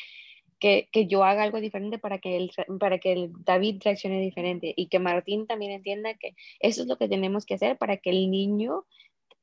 que, 0.63 0.89
que, 0.93 1.09
yo 1.09 1.25
haga 1.25 1.43
algo 1.43 1.61
diferente 1.61 1.99
para 1.99 2.19
que, 2.19 2.37
el, 2.37 2.53
para 2.79 2.99
que 2.99 3.13
el 3.13 3.33
David 3.45 3.83
reaccione 3.85 4.21
diferente 4.21 4.73
y 4.77 4.87
que 4.87 5.01
Martín 5.01 5.49
también 5.49 5.73
entienda 5.73 6.15
que 6.15 6.37
eso 6.61 6.83
es 6.83 6.87
lo 6.87 6.99
que 6.99 7.09
tenemos 7.09 7.45
que 7.45 7.55
hacer 7.55 7.77
para 7.79 7.97
que 7.97 8.11
el 8.11 8.31
niño 8.31 8.85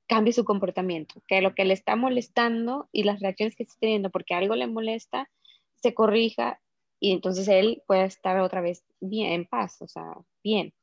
cambie 0.08 0.32
su 0.32 0.46
comportamiento, 0.46 1.22
que 1.28 1.42
lo 1.42 1.54
que 1.56 1.66
le 1.66 1.74
está 1.74 1.98
molestando 1.98 2.88
y 2.94 3.04
las 3.04 3.20
reacciones 3.20 3.58
que 3.58 3.64
está 3.64 3.76
teniendo 3.82 4.12
porque 4.12 4.34
algo 4.34 4.56
le 4.56 4.68
molesta, 4.68 5.30
se 5.76 5.94
corrija 5.94 6.62
y 7.02 7.12
entonces 7.12 7.50
él 7.50 7.84
pueda 7.86 8.06
estar 8.06 8.40
otra 8.40 8.62
vez 8.62 8.86
bien, 9.02 9.34
en 9.34 9.46
paz, 9.46 9.82
o 9.82 9.90
sea, 9.90 10.14
bien. 10.42 10.74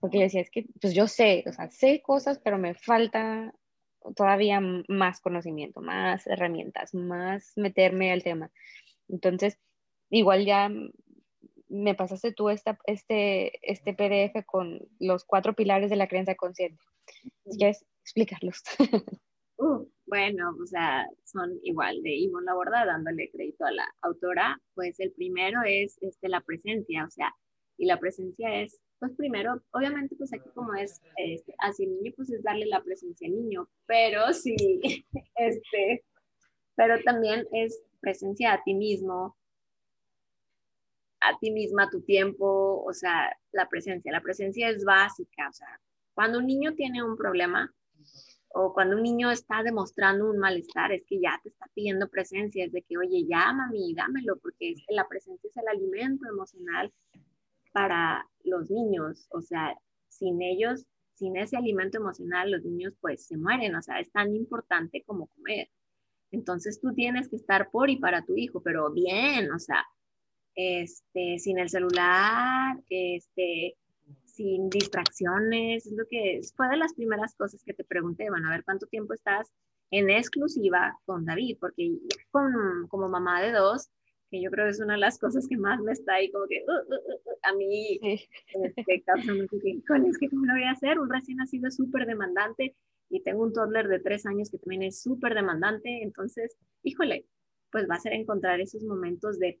Porque 0.00 0.18
yo 0.18 0.24
decía, 0.24 0.40
es 0.40 0.50
que 0.50 0.66
pues 0.80 0.92
yo 0.92 1.06
sé, 1.06 1.44
o 1.46 1.52
sea, 1.52 1.70
sé 1.70 2.02
cosas, 2.02 2.40
pero 2.42 2.58
me 2.58 2.74
falta 2.74 3.54
todavía 4.16 4.60
más 4.88 5.20
conocimiento, 5.20 5.80
más 5.80 6.26
herramientas, 6.26 6.94
más 6.94 7.52
meterme 7.54 8.10
al 8.10 8.24
tema. 8.24 8.50
Entonces, 9.10 9.58
igual 10.10 10.44
ya 10.44 10.70
me 11.68 11.94
pasaste 11.94 12.32
tú 12.32 12.48
esta, 12.50 12.78
este, 12.84 13.52
este 13.62 13.94
PDF 13.94 14.44
con 14.44 14.80
los 14.98 15.24
cuatro 15.24 15.54
pilares 15.54 15.90
de 15.90 15.96
la 15.96 16.08
creencia 16.08 16.34
consciente. 16.34 16.82
Si 17.46 17.58
quieres 17.58 17.84
explicarlos. 18.02 18.62
Uh, 19.62 19.86
bueno, 20.06 20.56
o 20.58 20.64
sea, 20.64 21.06
son 21.26 21.60
igual 21.62 22.02
de 22.02 22.14
Ivonne 22.14 22.46
Laborda, 22.46 22.86
dándole 22.86 23.30
crédito 23.30 23.66
a 23.66 23.70
la 23.70 23.84
autora, 24.00 24.58
pues 24.74 24.98
el 25.00 25.12
primero 25.12 25.60
es 25.66 25.98
este, 26.00 26.30
la 26.30 26.40
presencia, 26.40 27.04
o 27.04 27.10
sea, 27.10 27.34
y 27.76 27.84
la 27.84 28.00
presencia 28.00 28.62
es, 28.62 28.80
pues 28.98 29.12
primero, 29.18 29.62
obviamente, 29.72 30.16
pues 30.16 30.32
aquí 30.32 30.48
como 30.54 30.72
es 30.72 31.02
este, 31.18 31.54
hacia 31.58 31.84
el 31.84 31.92
niño, 31.92 32.12
pues 32.16 32.30
es 32.30 32.42
darle 32.42 32.64
la 32.64 32.82
presencia 32.82 33.28
al 33.28 33.34
niño, 33.34 33.68
pero 33.84 34.32
sí, 34.32 34.56
este, 35.36 36.04
pero 36.74 36.98
también 37.04 37.46
es 37.52 37.82
presencia 38.00 38.52
a 38.52 38.62
ti 38.62 38.74
mismo, 38.74 39.36
a 41.20 41.38
ti 41.38 41.50
misma, 41.50 41.84
a 41.84 41.90
tu 41.90 42.02
tiempo, 42.02 42.82
o 42.82 42.92
sea, 42.92 43.30
la 43.52 43.68
presencia, 43.68 44.10
la 44.12 44.22
presencia 44.22 44.68
es 44.70 44.84
básica, 44.84 45.48
o 45.48 45.52
sea, 45.52 45.80
cuando 46.14 46.38
un 46.38 46.46
niño 46.46 46.74
tiene 46.74 47.02
un 47.02 47.16
problema, 47.16 47.72
o 48.52 48.72
cuando 48.72 48.96
un 48.96 49.02
niño 49.02 49.30
está 49.30 49.62
demostrando 49.62 50.28
un 50.28 50.38
malestar, 50.38 50.92
es 50.92 51.04
que 51.06 51.20
ya 51.20 51.38
te 51.42 51.50
está 51.50 51.66
pidiendo 51.72 52.08
presencia, 52.08 52.64
es 52.64 52.72
de 52.72 52.82
que, 52.82 52.98
oye, 52.98 53.24
ya, 53.28 53.52
mami, 53.52 53.94
dámelo, 53.94 54.38
porque 54.38 54.74
la 54.88 55.06
presencia 55.06 55.48
es 55.48 55.56
el 55.56 55.68
alimento 55.68 56.28
emocional 56.28 56.92
para 57.72 58.28
los 58.42 58.70
niños, 58.70 59.28
o 59.30 59.40
sea, 59.40 59.76
sin 60.08 60.42
ellos, 60.42 60.84
sin 61.14 61.36
ese 61.36 61.56
alimento 61.56 61.98
emocional, 61.98 62.50
los 62.50 62.64
niños 62.64 62.94
pues 63.00 63.26
se 63.26 63.36
mueren, 63.36 63.74
o 63.76 63.82
sea, 63.82 64.00
es 64.00 64.10
tan 64.10 64.34
importante 64.34 65.04
como 65.06 65.28
comer. 65.28 65.68
Entonces 66.32 66.80
tú 66.80 66.94
tienes 66.94 67.28
que 67.28 67.36
estar 67.36 67.70
por 67.70 67.90
y 67.90 67.96
para 67.96 68.24
tu 68.24 68.36
hijo, 68.36 68.62
pero 68.62 68.90
bien, 68.90 69.50
o 69.52 69.58
sea, 69.58 69.84
este, 70.54 71.38
sin 71.38 71.58
el 71.58 71.68
celular, 71.68 72.76
este, 72.88 73.76
sin 74.24 74.70
distracciones, 74.70 75.86
es 75.86 75.92
lo 75.92 76.06
que 76.08 76.40
fue 76.54 76.68
de 76.68 76.76
las 76.76 76.94
primeras 76.94 77.34
cosas 77.34 77.62
que 77.64 77.74
te 77.74 77.84
pregunté, 77.84 78.30
bueno, 78.30 78.48
a 78.48 78.52
ver 78.52 78.64
cuánto 78.64 78.86
tiempo 78.86 79.14
estás 79.14 79.52
en 79.90 80.08
exclusiva 80.10 80.98
con 81.04 81.24
David, 81.24 81.58
porque 81.60 81.98
con, 82.30 82.86
como 82.88 83.08
mamá 83.08 83.42
de 83.42 83.52
dos, 83.52 83.90
que 84.30 84.40
yo 84.40 84.50
creo 84.50 84.66
que 84.66 84.70
es 84.70 84.80
una 84.80 84.94
de 84.94 85.00
las 85.00 85.18
cosas 85.18 85.48
que 85.48 85.56
más 85.56 85.80
me 85.80 85.92
está 85.92 86.14
ahí 86.14 86.30
como 86.30 86.46
que 86.46 86.62
uh, 86.66 86.70
uh, 86.70 86.94
uh, 86.94 87.38
a 87.42 87.52
mí 87.54 87.98
este, 88.02 89.02
causa 89.02 89.34
mucho 89.34 89.56
que, 89.60 89.80
es 90.08 90.18
que 90.18 90.28
cómo 90.30 90.46
lo 90.46 90.52
voy 90.52 90.62
a 90.62 90.70
hacer, 90.70 91.00
un 91.00 91.10
recién 91.10 91.38
nacido 91.38 91.70
súper 91.70 92.06
demandante 92.06 92.76
y 93.10 93.22
tengo 93.22 93.42
un 93.42 93.52
toddler 93.52 93.88
de 93.88 93.98
tres 93.98 94.24
años 94.24 94.50
que 94.50 94.58
también 94.58 94.84
es 94.84 95.02
súper 95.02 95.34
demandante, 95.34 96.02
entonces, 96.02 96.56
híjole, 96.84 97.26
pues 97.70 97.88
va 97.90 97.96
a 97.96 98.00
ser 98.00 98.12
encontrar 98.12 98.60
esos 98.60 98.82
momentos 98.84 99.38
de 99.38 99.60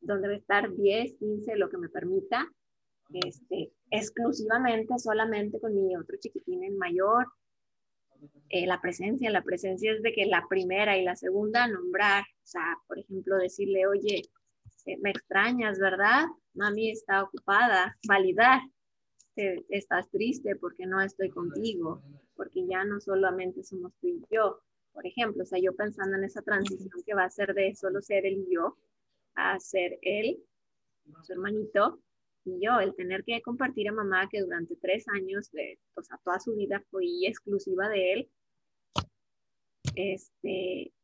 donde 0.00 0.28
va 0.28 0.34
a 0.34 0.36
estar 0.36 0.74
10, 0.74 1.14
15, 1.18 1.56
lo 1.56 1.68
que 1.70 1.78
me 1.78 1.88
permita, 1.88 2.46
este, 3.12 3.72
exclusivamente, 3.90 4.98
solamente 4.98 5.60
con 5.60 5.74
mi 5.74 5.96
otro 5.96 6.16
chiquitín 6.18 6.62
en 6.62 6.78
mayor. 6.78 7.26
Eh, 8.50 8.66
la 8.66 8.80
presencia, 8.80 9.30
la 9.30 9.42
presencia 9.42 9.92
es 9.92 10.02
de 10.02 10.12
que 10.12 10.26
la 10.26 10.46
primera 10.48 10.98
y 10.98 11.04
la 11.04 11.16
segunda 11.16 11.66
nombrar, 11.66 12.22
o 12.22 12.46
sea, 12.46 12.78
por 12.86 12.98
ejemplo, 12.98 13.36
decirle, 13.36 13.86
oye, 13.86 14.22
eh, 14.86 14.98
me 15.00 15.10
extrañas, 15.10 15.78
¿verdad? 15.78 16.26
Mami 16.54 16.90
está 16.90 17.22
ocupada, 17.22 17.96
validar, 18.06 18.60
estás 19.70 20.10
triste 20.10 20.56
porque 20.56 20.86
no 20.86 21.00
estoy 21.00 21.30
contigo, 21.30 22.02
porque 22.40 22.66
ya 22.66 22.86
no 22.86 23.02
solamente 23.02 23.62
somos 23.62 23.92
tú 24.00 24.08
y 24.08 24.24
yo, 24.30 24.62
por 24.94 25.06
ejemplo, 25.06 25.42
o 25.42 25.46
sea, 25.46 25.58
yo 25.58 25.76
pensando 25.76 26.16
en 26.16 26.24
esa 26.24 26.40
transición 26.40 27.02
que 27.04 27.12
va 27.12 27.24
a 27.24 27.30
ser 27.30 27.52
de 27.52 27.74
solo 27.74 28.00
ser 28.00 28.24
y 28.24 28.46
yo 28.50 28.78
a 29.34 29.60
ser 29.60 29.98
él, 30.00 30.42
su 31.22 31.32
hermanito, 31.34 32.00
y 32.46 32.64
yo, 32.64 32.80
el 32.80 32.94
tener 32.94 33.24
que 33.24 33.42
compartir 33.42 33.90
a 33.90 33.92
mamá 33.92 34.26
que 34.30 34.40
durante 34.40 34.74
tres 34.76 35.06
años, 35.08 35.50
o 35.96 36.02
sea, 36.02 36.18
toda 36.24 36.40
su 36.40 36.56
vida 36.56 36.82
fue 36.90 37.04
exclusiva 37.26 37.90
de 37.90 38.12
él, 38.14 38.30
este, 39.94 40.94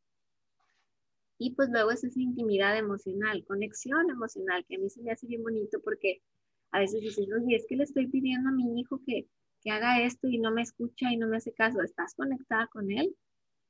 y 1.37 1.55
pues 1.55 1.69
luego 1.69 1.91
es 1.91 2.03
esa 2.03 2.19
intimidad 2.19 2.79
emocional, 2.79 3.45
conexión 3.45 4.09
emocional, 4.09 4.65
que 4.67 4.77
a 4.77 4.79
mí 4.79 4.89
se 4.89 5.03
me 5.03 5.13
hace 5.13 5.27
bien 5.27 5.43
bonito 5.43 5.83
porque 5.85 6.23
a 6.71 6.79
veces 6.79 7.03
dices, 7.03 7.29
oye, 7.31 7.57
es 7.57 7.67
que 7.69 7.77
le 7.77 7.85
estoy 7.85 8.07
pidiendo 8.07 8.49
a 8.49 8.53
mi 8.53 8.81
hijo 8.81 9.03
que, 9.05 9.29
haga 9.71 10.03
esto 10.03 10.29
y 10.29 10.39
no 10.39 10.51
me 10.51 10.63
escucha 10.63 11.13
y 11.13 11.17
no 11.17 11.29
me 11.29 11.39
hace 11.39 11.53
caso. 11.53 11.83
¿Estás 11.83 12.15
conectada 12.15 12.67
con 12.69 12.91
él? 12.91 13.17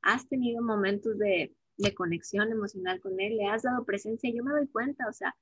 ¿Has 0.03 0.29
tenido 0.29 0.63
momentos 0.63 1.19
de, 1.19 1.55
conexión 1.95 2.51
emocional 2.51 3.01
con 3.01 3.21
él? 3.21 3.37
¿Le 3.37 3.47
has 3.47 3.63
dado 3.63 3.85
presencia? 3.85 4.31
Yo 4.35 4.45
me 4.45 4.53
doy 4.53 4.69
cuenta, 4.69 5.09
o 5.09 5.13
sea, 5.13 5.35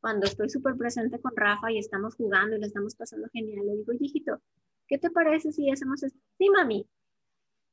cuando 0.00 0.26
estoy 0.26 0.50
súper 0.50 0.76
presente 0.76 1.20
con 1.20 1.36
Rafa 1.36 1.70
y 1.72 1.78
estamos 1.78 2.16
jugando 2.16 2.56
y 2.56 2.60
le 2.60 2.66
estamos 2.66 2.94
pasando 2.96 3.28
genial, 3.32 3.66
le 3.66 3.76
digo, 3.76 3.92
hijito, 3.98 4.40
¿qué 4.88 4.98
te 4.98 5.10
parece 5.10 5.52
si 5.52 5.70
hacemos 5.70 6.02
esto? 6.02 6.18
Sí, 6.38 6.48
mami. 6.50 6.88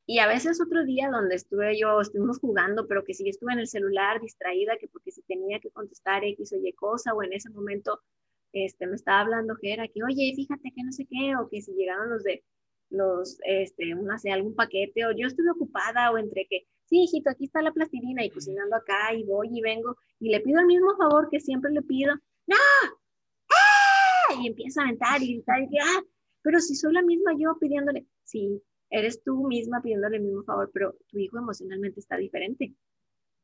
Y 0.06 0.20
a 0.20 0.28
veces 0.28 0.60
otro 0.62 0.84
día 0.84 1.10
donde 1.10 1.36
estuve 1.36 1.80
yo, 1.80 2.02
estuvimos 2.02 2.40
jugando, 2.40 2.88
pero 2.88 3.06
que 3.06 3.14
sí 3.14 3.30
estuve 3.30 3.54
en 3.54 3.60
el 3.60 3.68
celular 3.68 4.20
distraída, 4.20 4.78
que 4.78 4.88
porque 4.88 5.12
si 5.12 5.22
tenía 5.24 5.60
que 5.60 5.72
contestar 5.72 6.26
X 6.26 6.54
o 6.54 6.58
Y 6.58 6.74
cosa, 6.74 7.14
o 7.14 7.24
en 7.24 7.34
ese 7.34 7.50
momento 7.50 8.02
este, 8.54 8.88
me 8.88 8.96
estaba 8.96 9.22
hablando 9.22 9.58
que 9.60 9.74
era 9.74 9.88
que, 9.88 10.04
oye, 10.04 10.34
fíjate 10.36 10.72
que 10.76 10.84
no 10.84 10.92
sé 10.92 11.06
qué, 11.10 11.36
o 11.36 11.50
que 11.50 11.62
si 11.62 11.74
llegaron 11.74 12.10
los 12.10 12.24
de, 12.24 12.44
los, 12.90 13.40
este, 13.46 13.94
no 13.96 14.18
sé, 14.20 14.32
algún 14.32 14.56
paquete, 14.56 15.06
o 15.06 15.12
yo 15.12 15.28
estuve 15.28 15.52
ocupada, 15.52 16.12
o 16.12 16.18
entre 16.18 16.46
que, 16.50 16.68
sí, 16.86 17.04
hijito, 17.04 17.30
aquí 17.30 17.46
está 17.46 17.62
la 17.62 17.74
plastilina 17.74 18.24
y 18.24 18.30
cocinando 18.30 18.76
acá 18.76 19.14
y 19.14 19.24
voy 19.24 19.50
y 19.52 19.62
vengo 19.62 19.98
y 20.20 20.30
le 20.30 20.40
pido 20.40 20.60
el 20.60 20.68
mismo 20.68 20.96
favor 20.96 21.30
que 21.30 21.40
siempre 21.40 21.72
le 21.72 21.82
pido, 21.82 22.14
¡no! 22.48 22.56
¡Ah! 23.50 24.42
Y 24.42 24.48
empieza 24.48 24.82
a 24.82 24.86
aventar 24.86 25.22
y 25.22 25.34
gritar 25.34 25.62
y 25.64 25.78
¡ah! 25.80 26.04
Pero 26.44 26.60
si 26.60 26.76
soy 26.76 26.94
la 26.94 27.02
misma 27.02 27.34
yo 27.38 27.58
pidiéndole, 27.60 28.06
sí, 28.24 28.62
eres 28.90 29.24
tú 29.24 29.48
misma 29.48 29.82
pidiéndole 29.82 30.18
el 30.18 30.24
mismo 30.24 30.44
favor, 30.44 30.70
pero 30.74 30.96
tu 31.08 31.18
hijo 31.18 31.40
emocionalmente 31.40 32.00
está 32.00 32.18
diferente. 32.18 32.76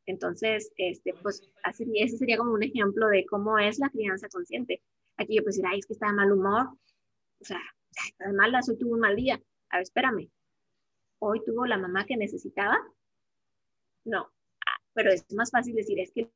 Entonces, 0.05 0.71
este, 0.77 1.13
pues 1.21 1.41
así, 1.63 1.85
ese 1.95 2.17
sería 2.17 2.37
como 2.37 2.53
un 2.53 2.63
ejemplo 2.63 3.07
de 3.07 3.25
cómo 3.25 3.57
es 3.57 3.79
la 3.79 3.89
crianza 3.89 4.27
consciente. 4.29 4.81
Aquí 5.19 5.35
yo 5.35 5.43
pues 5.43 5.55
decir, 5.55 5.69
ay, 5.69 5.79
es 5.79 5.85
que 5.85 5.93
está 5.93 6.07
de 6.07 6.13
mal 6.13 6.31
humor, 6.31 6.69
o 7.41 7.43
sea, 7.43 7.59
está 8.07 8.27
de 8.27 8.33
malas, 8.33 8.69
hoy 8.69 8.77
tuvo 8.77 8.93
un 8.93 9.01
mal 9.01 9.15
día. 9.15 9.39
A 9.69 9.77
ver, 9.77 9.83
espérame, 9.83 10.31
hoy 11.19 11.43
tuvo 11.45 11.65
la 11.65 11.77
mamá 11.77 12.05
que 12.05 12.15
necesitaba, 12.15 12.79
no, 14.05 14.31
ah, 14.65 14.81
pero 14.93 15.11
es 15.11 15.25
más 15.33 15.51
fácil 15.51 15.75
decir, 15.75 15.99
es 15.99 16.11
que 16.13 16.31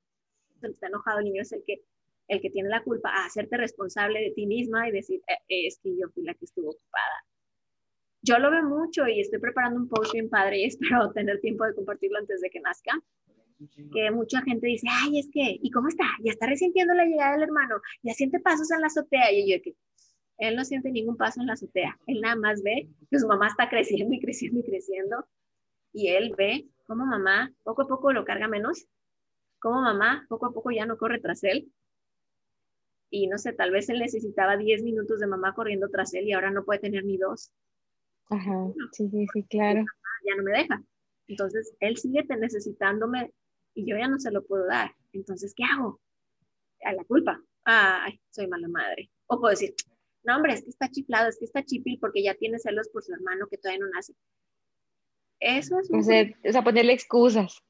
está 0.62 0.88
enojado 0.88 1.20
el 1.20 1.26
niño 1.26 1.42
es 1.42 1.52
el 1.54 1.64
que, 1.66 1.82
el 2.28 2.42
que 2.42 2.50
tiene 2.50 2.70
la 2.70 2.84
culpa, 2.84 3.26
hacerte 3.26 3.56
responsable 3.56 4.20
de 4.20 4.32
ti 4.32 4.46
misma 4.46 4.88
y 4.88 4.92
decir, 4.92 5.22
eh, 5.28 5.68
es 5.68 5.80
que 5.80 5.96
yo 5.98 6.10
fui 6.14 6.24
la 6.24 6.34
que 6.34 6.46
estuvo 6.46 6.72
ocupada. 6.72 7.26
Yo 8.22 8.38
lo 8.40 8.52
veo 8.52 8.64
mucho 8.64 9.08
y 9.08 9.20
estoy 9.22 9.40
preparando 9.40 9.80
un 9.80 9.88
post 9.88 10.14
bien 10.14 10.30
padre 10.30 10.60
y 10.60 10.66
espero 10.68 11.12
tener 11.14 11.40
tiempo 11.40 11.66
de 11.66 11.74
compartirlo 11.74 12.20
antes 12.20 12.42
de 12.42 12.50
que 12.50 12.60
nazca. 12.60 13.02
Que 13.92 14.12
mucha 14.12 14.42
gente 14.42 14.68
dice, 14.68 14.88
ay, 14.90 15.20
es 15.20 15.30
que, 15.32 15.58
¿y 15.62 15.72
cómo 15.72 15.88
está? 15.88 16.06
Ya 16.24 16.32
está 16.32 16.48
resintiendo 16.48 16.94
la 16.94 17.06
llegada 17.06 17.34
del 17.34 17.44
hermano, 17.44 17.76
ya 18.02 18.14
siente 18.14 18.40
pasos 18.40 18.72
en 18.72 18.82
la 18.82 18.88
azotea. 18.88 19.32
Y 19.32 19.52
yo, 19.52 19.62
que 19.62 19.76
él 20.38 20.56
no 20.56 20.66
siente 20.66 20.92
ningún 20.92 21.18
paso 21.18 21.42
en 21.42 21.48
la 21.48 21.54
azotea, 21.54 21.98
él 22.08 22.22
nada 22.22 22.36
más 22.36 22.64
ve 22.64 22.90
que 23.10 23.20
su 23.20 23.28
mamá 23.28 23.48
está 23.48 23.70
creciendo 23.70 24.14
y 24.14 24.20
creciendo 24.20 24.60
y 24.60 24.64
creciendo. 24.64 25.28
Y 25.94 26.10
él 26.10 26.34
ve 26.38 26.68
como 26.86 27.06
mamá 27.06 27.54
poco 27.64 27.84
a 27.84 27.88
poco 27.88 28.12
lo 28.12 28.26
carga 28.26 28.48
menos, 28.48 28.88
como 29.60 29.82
mamá 29.82 30.26
poco 30.28 30.48
a 30.48 30.54
poco 30.54 30.72
ya 30.72 30.86
no 30.86 30.98
corre 30.98 31.20
tras 31.20 31.44
él. 31.44 31.72
Y 33.10 33.28
no 33.28 33.38
sé, 33.38 33.54
tal 33.54 33.72
vez 33.72 33.90
él 33.90 34.00
necesitaba 34.00 34.58
10 34.58 34.84
minutos 34.84 35.20
de 35.20 35.28
mamá 35.28 35.54
corriendo 35.54 35.88
tras 35.90 36.14
él 36.16 36.28
y 36.28 36.34
ahora 36.34 36.50
no 36.50 36.66
puede 36.66 36.80
tener 36.80 37.06
ni 37.06 37.18
dos. 37.18 37.52
Ajá, 38.30 38.72
sí, 38.92 39.08
sí, 39.10 39.28
sí, 39.32 39.44
claro. 39.44 39.86
Ya 40.26 40.36
no 40.36 40.44
me 40.44 40.52
deja. 40.52 40.84
Entonces, 41.28 41.76
él 41.80 41.98
sigue 41.98 42.26
necesitándome 42.40 43.32
y 43.74 43.90
yo 43.90 43.98
ya 43.98 44.08
no 44.08 44.20
se 44.20 44.32
lo 44.32 44.46
puedo 44.46 44.66
dar. 44.66 44.92
Entonces, 45.12 45.54
¿qué 45.56 45.64
hago? 45.64 46.00
A 46.84 46.94
la 46.94 47.04
culpa. 47.06 47.42
Ay, 47.64 48.20
soy 48.30 48.48
mala 48.48 48.68
madre. 48.68 49.10
O 49.28 49.40
puedo 49.40 49.52
decir, 49.52 49.74
no, 50.24 50.36
hombre, 50.36 50.54
es 50.54 50.64
que 50.64 50.70
está 50.70 50.90
chiflado, 50.90 51.30
es 51.30 51.38
que 51.38 51.46
está 51.46 51.64
chipil 51.64 52.00
porque 52.00 52.24
ya 52.24 52.36
tiene 52.36 52.60
celos 52.60 52.90
por 52.90 53.04
su 53.04 53.14
hermano 53.14 53.48
que 53.48 53.58
todavía 53.58 53.86
no 53.86 53.92
nace. 53.92 54.14
Eso 55.40 55.80
es... 55.80 55.90
O 55.92 56.52
sea, 56.52 56.64
ponerle 56.64 56.94
excusas. 56.94 57.62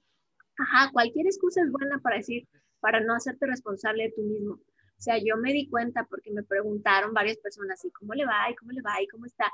Ajá, 0.58 0.92
cualquier 0.92 1.26
excusa 1.26 1.62
es 1.62 1.72
buena 1.72 2.00
para 2.00 2.18
decir, 2.18 2.48
para 2.80 3.00
no 3.00 3.16
hacerte 3.16 3.48
responsable 3.48 4.04
de 4.04 4.12
tú 4.12 4.22
mismo. 4.22 4.54
O 4.54 5.02
sea, 5.02 5.18
yo 5.18 5.36
me 5.38 5.52
di 5.52 5.68
cuenta 5.68 6.06
porque 6.06 6.32
me 6.32 6.44
preguntaron 6.44 7.14
varias 7.14 7.38
personas, 7.38 7.84
¿y 7.84 7.92
cómo 7.92 8.14
le 8.14 8.26
va? 8.26 8.50
¿Y 8.52 8.56
cómo 8.56 8.72
le 8.72 8.82
va? 8.82 9.02
¿Y 9.02 9.08
cómo 9.08 9.26
está? 9.26 9.52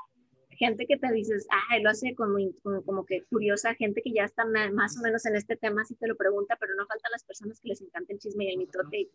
Gente 0.60 0.86
que 0.86 0.98
te 0.98 1.10
dices, 1.10 1.46
ah, 1.50 1.78
lo 1.78 1.88
hace 1.88 2.14
como, 2.14 2.36
como, 2.84 3.06
que 3.06 3.24
curiosa, 3.30 3.74
gente 3.74 4.02
que 4.02 4.12
ya 4.12 4.24
está 4.24 4.44
más 4.44 4.98
o 4.98 5.00
menos 5.00 5.24
en 5.24 5.34
este 5.34 5.56
tema, 5.56 5.86
sí 5.86 5.94
te 5.94 6.06
lo 6.06 6.16
pregunta, 6.16 6.56
pero 6.60 6.74
no 6.74 6.86
faltan 6.86 7.10
las 7.12 7.24
personas 7.24 7.58
que 7.60 7.70
les 7.70 7.80
encanta 7.80 8.12
el 8.12 8.18
chisme 8.18 8.44
y 8.44 8.50
el 8.50 8.58
mitote. 8.58 9.00
Y, 9.00 9.10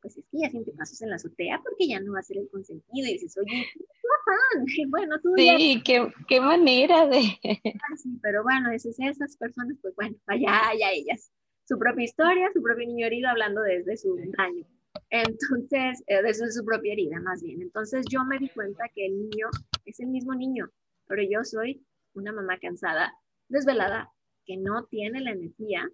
pues 0.00 0.16
es 0.16 0.24
que 0.30 0.38
ya 0.38 0.50
siente 0.50 0.70
pasos 0.72 1.02
en 1.02 1.10
la 1.10 1.16
azotea 1.16 1.60
porque 1.64 1.88
ya 1.88 1.98
no 1.98 2.12
va 2.12 2.20
a 2.20 2.22
ser 2.22 2.38
el 2.38 2.48
consentido. 2.48 3.08
Y 3.08 3.12
dices, 3.14 3.36
oye, 3.38 3.66
bueno, 4.88 5.20
tú 5.20 5.32
Sí, 5.36 5.82
qué, 5.84 6.06
qué, 6.28 6.40
manera 6.40 7.08
de... 7.08 7.22
Ah, 7.82 7.96
sí, 7.96 8.16
pero 8.22 8.44
bueno, 8.44 8.70
esas, 8.70 8.94
esas 9.00 9.36
personas, 9.36 9.76
pues 9.82 9.96
bueno, 9.96 10.16
allá, 10.26 10.68
allá 10.68 10.92
ellas. 10.92 11.32
Su 11.64 11.76
propia 11.76 12.04
historia, 12.04 12.50
su 12.54 12.62
propio 12.62 12.86
niño 12.86 13.06
herido 13.06 13.28
hablando 13.28 13.62
desde 13.62 13.96
su 13.96 14.16
daño. 14.36 14.64
Entonces, 15.10 16.02
eh, 16.06 16.22
desde 16.22 16.50
su 16.50 16.64
propia 16.64 16.92
herida, 16.92 17.20
más 17.20 17.42
bien. 17.42 17.62
Entonces 17.62 18.04
yo 18.10 18.24
me 18.24 18.38
di 18.38 18.48
cuenta 18.50 18.84
que 18.94 19.06
el 19.06 19.18
niño 19.18 19.48
es 19.84 20.00
el 20.00 20.08
mismo 20.08 20.34
niño, 20.34 20.70
pero 21.06 21.22
yo 21.22 21.44
soy 21.44 21.82
una 22.14 22.32
mamá 22.32 22.58
cansada, 22.58 23.14
desvelada, 23.48 24.12
que 24.44 24.56
no 24.56 24.84
tiene 24.84 25.20
la 25.20 25.32
energía 25.32 25.88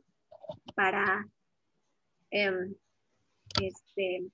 para 0.75 1.29
em, 2.31 2.75
este, 3.61 4.27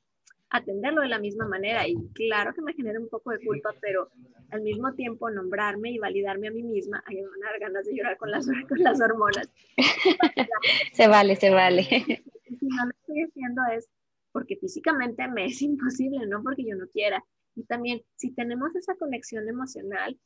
atenderlo 0.50 1.02
de 1.02 1.08
la 1.08 1.18
misma 1.18 1.46
manera. 1.46 1.86
Y 1.86 1.96
claro 2.14 2.52
que 2.54 2.62
me 2.62 2.74
genera 2.74 3.00
un 3.00 3.08
poco 3.08 3.30
de 3.30 3.44
culpa, 3.44 3.74
pero 3.80 4.10
al 4.50 4.62
mismo 4.62 4.92
tiempo 4.94 5.30
nombrarme 5.30 5.90
y 5.90 5.98
validarme 5.98 6.48
a 6.48 6.52
mí 6.52 6.62
misma, 6.62 7.02
hay 7.06 7.22
una 7.22 7.58
ganas 7.58 7.86
de 7.86 7.96
llorar 7.96 8.16
con 8.16 8.30
las, 8.30 8.46
con 8.68 8.78
las 8.78 9.00
hormonas. 9.00 9.48
se 10.92 11.08
vale, 11.08 11.36
se 11.36 11.50
vale. 11.50 11.84
Si 11.84 12.66
no 12.66 12.84
lo 12.84 12.90
estoy 12.90 13.22
haciendo 13.22 13.62
es 13.76 13.88
porque 14.32 14.56
físicamente 14.56 15.26
me 15.28 15.46
es 15.46 15.62
imposible, 15.62 16.26
no 16.26 16.42
porque 16.42 16.64
yo 16.64 16.76
no 16.76 16.86
quiera. 16.88 17.24
Y 17.56 17.64
también, 17.64 18.02
si 18.16 18.30
tenemos 18.30 18.74
esa 18.76 18.94
conexión 18.94 19.48
emocional, 19.48 20.18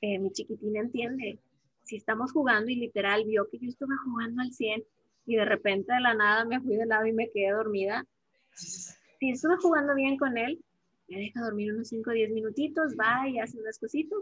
eh, 0.00 0.18
mi 0.18 0.30
chiquitina 0.32 0.80
entiende. 0.80 1.38
Si 1.84 1.96
estamos 1.96 2.32
jugando 2.32 2.70
y 2.70 2.76
literal 2.76 3.24
vio 3.24 3.48
que 3.48 3.58
yo 3.58 3.68
estuve 3.68 3.94
jugando 4.04 4.42
al 4.42 4.52
100 4.52 4.84
y 5.26 5.36
de 5.36 5.44
repente 5.44 5.92
de 5.92 6.00
la 6.00 6.14
nada 6.14 6.44
me 6.44 6.60
fui 6.60 6.76
de 6.76 6.86
lado 6.86 7.06
y 7.06 7.12
me 7.12 7.30
quedé 7.30 7.50
dormida, 7.52 8.06
si 8.54 9.30
estuve 9.30 9.56
jugando 9.56 9.94
bien 9.94 10.16
con 10.16 10.36
él, 10.36 10.62
me 11.08 11.18
deja 11.18 11.42
dormir 11.42 11.72
unos 11.72 11.88
5 11.88 12.10
o 12.10 12.12
10 12.12 12.30
minutitos, 12.32 12.94
va 12.98 13.28
y 13.28 13.38
hace 13.38 13.58
unas 13.58 13.78
cositas, 13.78 14.18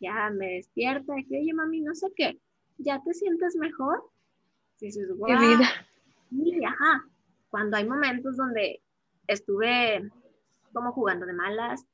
ya 0.00 0.30
me 0.30 0.54
despierta 0.54 1.18
y 1.18 1.24
que, 1.24 1.38
oye 1.38 1.54
mami, 1.54 1.80
no 1.80 1.94
sé 1.94 2.08
qué, 2.16 2.38
¿ya 2.78 3.02
te 3.02 3.14
sientes 3.14 3.56
mejor? 3.56 4.02
Y 4.80 4.86
dices, 4.86 5.08
wow. 5.16 5.28
Y 6.30 6.64
ajá, 6.64 7.06
cuando 7.52 7.76
hay 7.76 7.86
momentos 7.86 8.36
donde 8.38 8.82
estuve 9.26 10.10
como 10.72 10.92
jugando 10.92 11.26
de 11.26 11.34
malas 11.34 11.84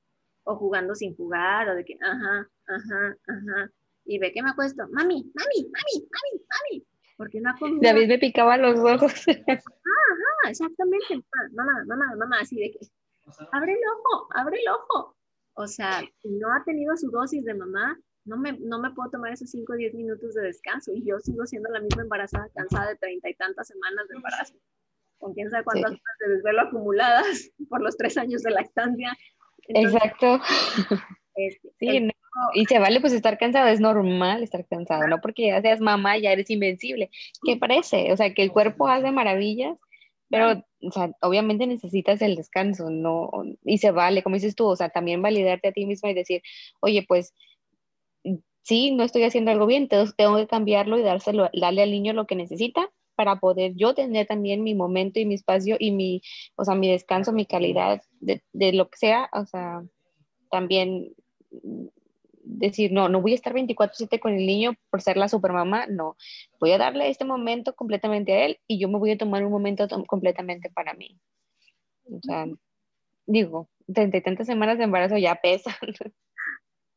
o 0.45 0.55
jugando 0.57 0.95
sin 0.95 1.17
jugar 1.17 1.69
o 1.69 1.75
de 1.75 1.85
que, 1.85 1.99
ajá, 2.01 2.49
ajá, 2.69 3.17
ajá, 3.27 3.71
y 4.05 4.21
ve 4.21 4.33
que 4.33 4.41
me 4.41 4.51
acuesto, 4.51 4.85
mami, 4.93 5.17
mami, 5.35 5.71
mami, 5.75 6.09
mami, 6.15 6.45
mami, 6.49 6.87
porque 7.17 7.41
no 7.41 7.51
ha 7.51 7.59
comido. 7.59 7.81
David 7.83 8.07
me 8.09 8.19
picaba 8.19 8.57
los 8.57 8.79
ojos. 8.79 9.13
Ajá, 9.27 10.49
exactamente, 10.49 11.25
mamá, 11.53 11.85
mamá, 11.87 12.15
mamá, 12.17 12.39
así 12.41 12.57
de 12.57 12.71
que, 12.71 12.79
abre 13.51 13.73
el 13.73 13.81
ojo, 13.97 14.29
abre 14.37 14.61
el 14.61 14.69
ojo. 14.69 15.17
O 15.55 15.67
sea, 15.67 16.03
si 16.23 16.29
no 16.39 16.55
ha 16.55 16.63
tenido 16.63 16.97
su 16.97 17.11
dosis 17.11 17.45
de 17.45 17.55
mamá, 17.55 17.99
no 18.25 18.37
me, 18.37 18.53
no 18.61 18.79
me 18.79 18.93
puedo 18.93 19.11
tomar 19.11 19.33
esos 19.33 19.51
5 19.51 19.73
o 19.73 19.77
10 19.77 19.95
minutos 19.95 20.35
de 20.35 20.43
descanso 20.43 20.93
y 20.93 21.05
yo 21.05 21.19
sigo 21.19 21.45
siendo 21.47 21.69
la 21.71 21.81
misma 21.81 22.03
embarazada, 22.03 22.49
cansada 22.55 22.91
de 22.91 22.97
treinta 22.97 23.29
y 23.29 23.35
tantas 23.35 23.67
semanas 23.67 24.07
de 24.07 24.15
embarazo 24.15 24.55
con 25.19 25.35
quién 25.35 25.51
sabe 25.51 25.65
cuántas 25.65 25.93
horas 25.93 26.17
de 26.21 26.35
desvelo 26.35 26.63
acumuladas 26.63 27.51
por 27.69 27.81
los 27.83 27.97
tres 27.97 28.17
años 28.17 28.43
de 28.43 28.51
lactancia. 28.51 29.17
Exacto. 29.69 30.41
Este, 31.35 31.69
sí, 31.79 32.11
y 32.55 32.65
se 32.67 32.79
vale 32.79 33.01
pues 33.01 33.13
estar 33.13 33.39
cansado, 33.39 33.69
es 33.69 33.81
normal 33.81 34.43
estar 34.43 34.67
cansado, 34.67 35.07
no 35.09 35.21
porque 35.21 35.49
ya 35.49 35.61
seas 35.61 35.81
mamá 35.81 36.19
ya 36.19 36.33
eres 36.33 36.51
invencible, 36.51 37.11
¿qué 37.45 37.57
parece? 37.57 38.13
O 38.13 38.17
sea, 38.17 38.33
que 38.33 38.43
el 38.43 38.53
cuerpo 38.53 38.89
hace 38.89 39.11
maravillas, 39.11 39.77
pero 40.29 40.65
o 40.83 40.91
sea, 40.93 41.11
obviamente 41.21 41.67
necesitas 41.67 42.23
el 42.23 42.37
descanso, 42.37 42.91
no, 42.91 43.31
y 43.65 43.79
se 43.79 43.91
vale, 43.91 44.23
como 44.23 44.37
dices 44.37 44.55
tú, 44.55 44.67
o 44.67 44.77
sea, 44.77 44.89
también 44.89 45.23
validarte 45.23 45.69
a 45.69 45.73
ti 45.73 45.87
misma 45.87 46.11
y 46.11 46.15
decir, 46.15 46.43
oye, 46.81 47.05
pues 47.07 47.35
sí, 48.63 48.93
no 48.93 49.05
estoy 49.05 49.25
haciendo 49.25 49.51
algo 49.51 49.67
bien, 49.67 49.85
entonces 49.85 50.15
tengo 50.17 50.37
que 50.37 50.47
cambiarlo 50.47 50.99
y 50.99 51.03
dárselo, 51.03 51.51
darle 51.55 51.83
al 51.83 51.91
niño 51.91 52.13
lo 52.13 52.27
que 52.27 52.37
necesita 52.37 52.89
para 53.19 53.41
poder 53.41 53.75
yo 53.75 53.95
tener 53.95 54.29
también 54.29 54.63
mi 54.63 54.77
momento 54.77 55.19
y 55.19 55.27
mi 55.27 55.35
espacio 55.35 55.75
y 55.77 55.91
mi, 55.91 56.23
o 56.55 56.65
sea, 56.65 56.77
mi 56.77 56.89
descanso, 56.89 57.33
mi 57.33 57.47
calidad 57.47 58.01
de, 58.21 58.45
de 58.53 58.73
lo 58.73 58.89
que 58.89 58.97
sea, 58.97 59.29
o 59.33 59.45
sea, 59.45 59.83
también 60.53 61.17
decir, 62.45 62.93
no, 62.93 63.09
no 63.09 63.21
voy 63.21 63.33
a 63.33 63.35
estar 63.35 63.53
24/7 63.53 64.21
con 64.21 64.35
el 64.35 64.47
niño 64.47 64.77
por 64.89 65.03
ser 65.03 65.17
la 65.17 65.29
supermamá, 65.29 65.89
no, 65.89 66.17
voy 66.61 66.71
a 66.71 66.79
darle 66.79 67.11
este 67.11 67.25
momento 67.25 67.75
completamente 67.75 68.33
a 68.35 68.45
él 68.47 68.61
y 68.69 68.79
yo 68.79 68.89
me 68.89 69.01
voy 69.01 69.11
a 69.11 69.19
tomar 69.19 69.45
un 69.45 69.51
momento 69.51 69.89
completamente 70.07 70.71
para 70.71 70.95
mí. 70.95 71.19
O 72.05 72.21
sea, 72.23 72.47
digo, 73.27 73.69
treinta 73.93 74.19
y 74.19 74.23
tantas 74.23 74.47
semanas 74.47 74.79
de 74.79 74.85
embarazo 74.85 75.19
ya 75.19 75.35
pesan. 75.35 75.75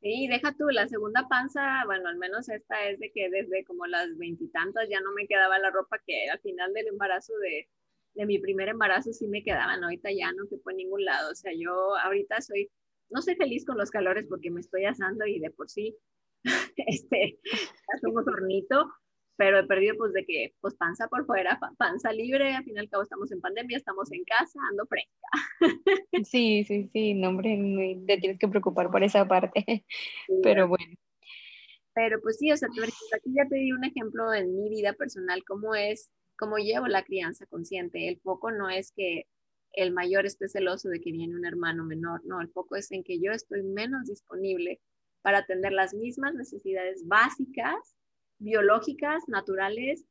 Sí, 0.02 0.28
deja 0.28 0.52
tú, 0.58 0.66
la 0.72 0.88
segunda 0.88 1.28
panza, 1.30 1.84
bueno, 1.86 2.10
al 2.10 2.18
menos 2.18 2.50
esta 2.50 2.90
es 2.90 3.00
de 3.00 3.12
que 3.12 3.30
desde 3.30 3.64
como 3.66 3.86
las 3.86 4.18
veintitantas 4.18 4.90
ya 4.90 5.00
no 5.00 5.12
me 5.14 5.28
quedaba 5.28 5.60
la 5.60 5.70
ropa 5.70 6.00
que 6.06 6.28
al 6.30 6.40
final 6.40 6.74
del 6.74 6.88
embarazo 6.88 7.34
de, 7.38 7.70
de 8.16 8.26
mi 8.26 8.40
primer 8.40 8.70
embarazo 8.70 9.14
sí 9.14 9.28
me 9.28 9.44
quedaban, 9.44 9.84
ahorita 9.84 10.10
ya 10.12 10.32
no 10.34 10.48
que 10.50 10.58
por 10.58 10.74
ningún 10.74 11.06
lado, 11.06 11.32
o 11.32 11.36
sea, 11.36 11.52
yo 11.56 11.96
ahorita 11.98 12.42
soy, 12.42 12.72
no 13.12 13.22
soy 13.22 13.36
feliz 13.36 13.64
con 13.64 13.78
los 13.78 13.92
calores 13.92 14.26
porque 14.28 14.50
me 14.50 14.62
estoy 14.62 14.86
asando 14.86 15.28
y 15.28 15.40
de 15.40 15.52
por 15.52 15.70
sí, 15.70 15.96
este, 16.78 17.40
ya 17.46 18.00
somos 18.02 18.28
hornito, 18.28 18.92
pero 19.42 19.58
he 19.58 19.64
perdido 19.64 19.96
pues 19.98 20.14
de 20.14 20.24
que 20.24 20.54
pues 20.62 20.76
panza 20.76 21.08
por 21.08 21.26
fuera, 21.26 21.60
panza 21.80 22.14
libre, 22.14 22.54
al 22.54 22.64
fin 22.64 22.76
y 22.76 22.80
al 22.80 22.88
cabo 22.88 23.02
estamos 23.02 23.32
en 23.32 23.42
pandemia, 23.42 23.76
estamos 23.76 24.12
en 24.12 24.24
casa, 24.24 24.60
ando 24.70 24.86
fresca. 24.86 25.28
Sí, 26.30 26.64
sí, 26.64 26.92
sí, 26.94 27.16
no 27.16 27.30
hombre, 27.30 27.58
te 28.06 28.18
tienes 28.20 28.38
que 28.38 28.48
preocupar 28.48 28.92
por 28.92 29.04
esa 29.04 29.28
parte, 29.28 29.66
pero 30.44 30.68
bueno. 30.68 30.96
Pero 31.96 32.22
pues 32.22 32.38
sí, 32.38 32.52
o 32.52 32.56
sea, 32.56 32.70
aquí 32.70 33.34
ya 33.34 33.48
te 33.50 33.56
di 33.56 33.72
un 33.72 33.84
ejemplo 33.84 34.32
en 34.32 34.56
mi 34.56 34.70
vida 34.70 34.94
personal, 34.94 35.44
cómo 35.44 35.74
es, 35.74 36.12
cómo 36.38 36.58
llevo 36.58 36.86
la 36.86 37.04
crianza 37.04 37.48
consciente. 37.48 38.10
El 38.10 38.20
foco 38.22 38.52
no 38.52 38.70
es 38.70 38.92
que 38.92 39.26
el 39.74 39.92
mayor 39.92 40.28
esté 40.28 40.50
celoso 40.50 40.88
de 40.90 41.02
que 41.02 41.12
viene 41.12 41.36
un 41.36 41.48
hermano 41.48 41.84
menor, 41.84 42.22
no, 42.26 42.42
el 42.42 42.50
foco 42.50 42.76
es 42.76 42.92
en 42.92 43.04
que 43.04 43.20
yo 43.20 43.32
estoy 43.32 43.64
menos 43.64 44.06
disponible 44.06 44.80
para 45.24 45.40
atender 45.40 45.72
las 45.72 45.96
mismas 45.96 46.36
necesidades 46.36 47.08
básicas 47.08 47.98
biológicas, 48.42 49.24
naturales 49.28 50.06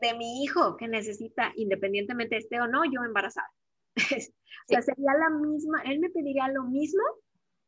de 0.00 0.14
mi 0.14 0.42
hijo 0.42 0.76
que 0.76 0.88
necesita, 0.88 1.52
independientemente 1.56 2.36
esté 2.36 2.60
o 2.60 2.66
no, 2.66 2.84
yo 2.84 3.04
embarazada. 3.04 3.48
o 3.96 4.68
sea, 4.68 4.82
sería 4.82 5.12
la 5.14 5.30
misma, 5.30 5.82
él 5.82 6.00
me 6.00 6.10
pediría 6.10 6.48
lo 6.48 6.64
mismo 6.64 7.02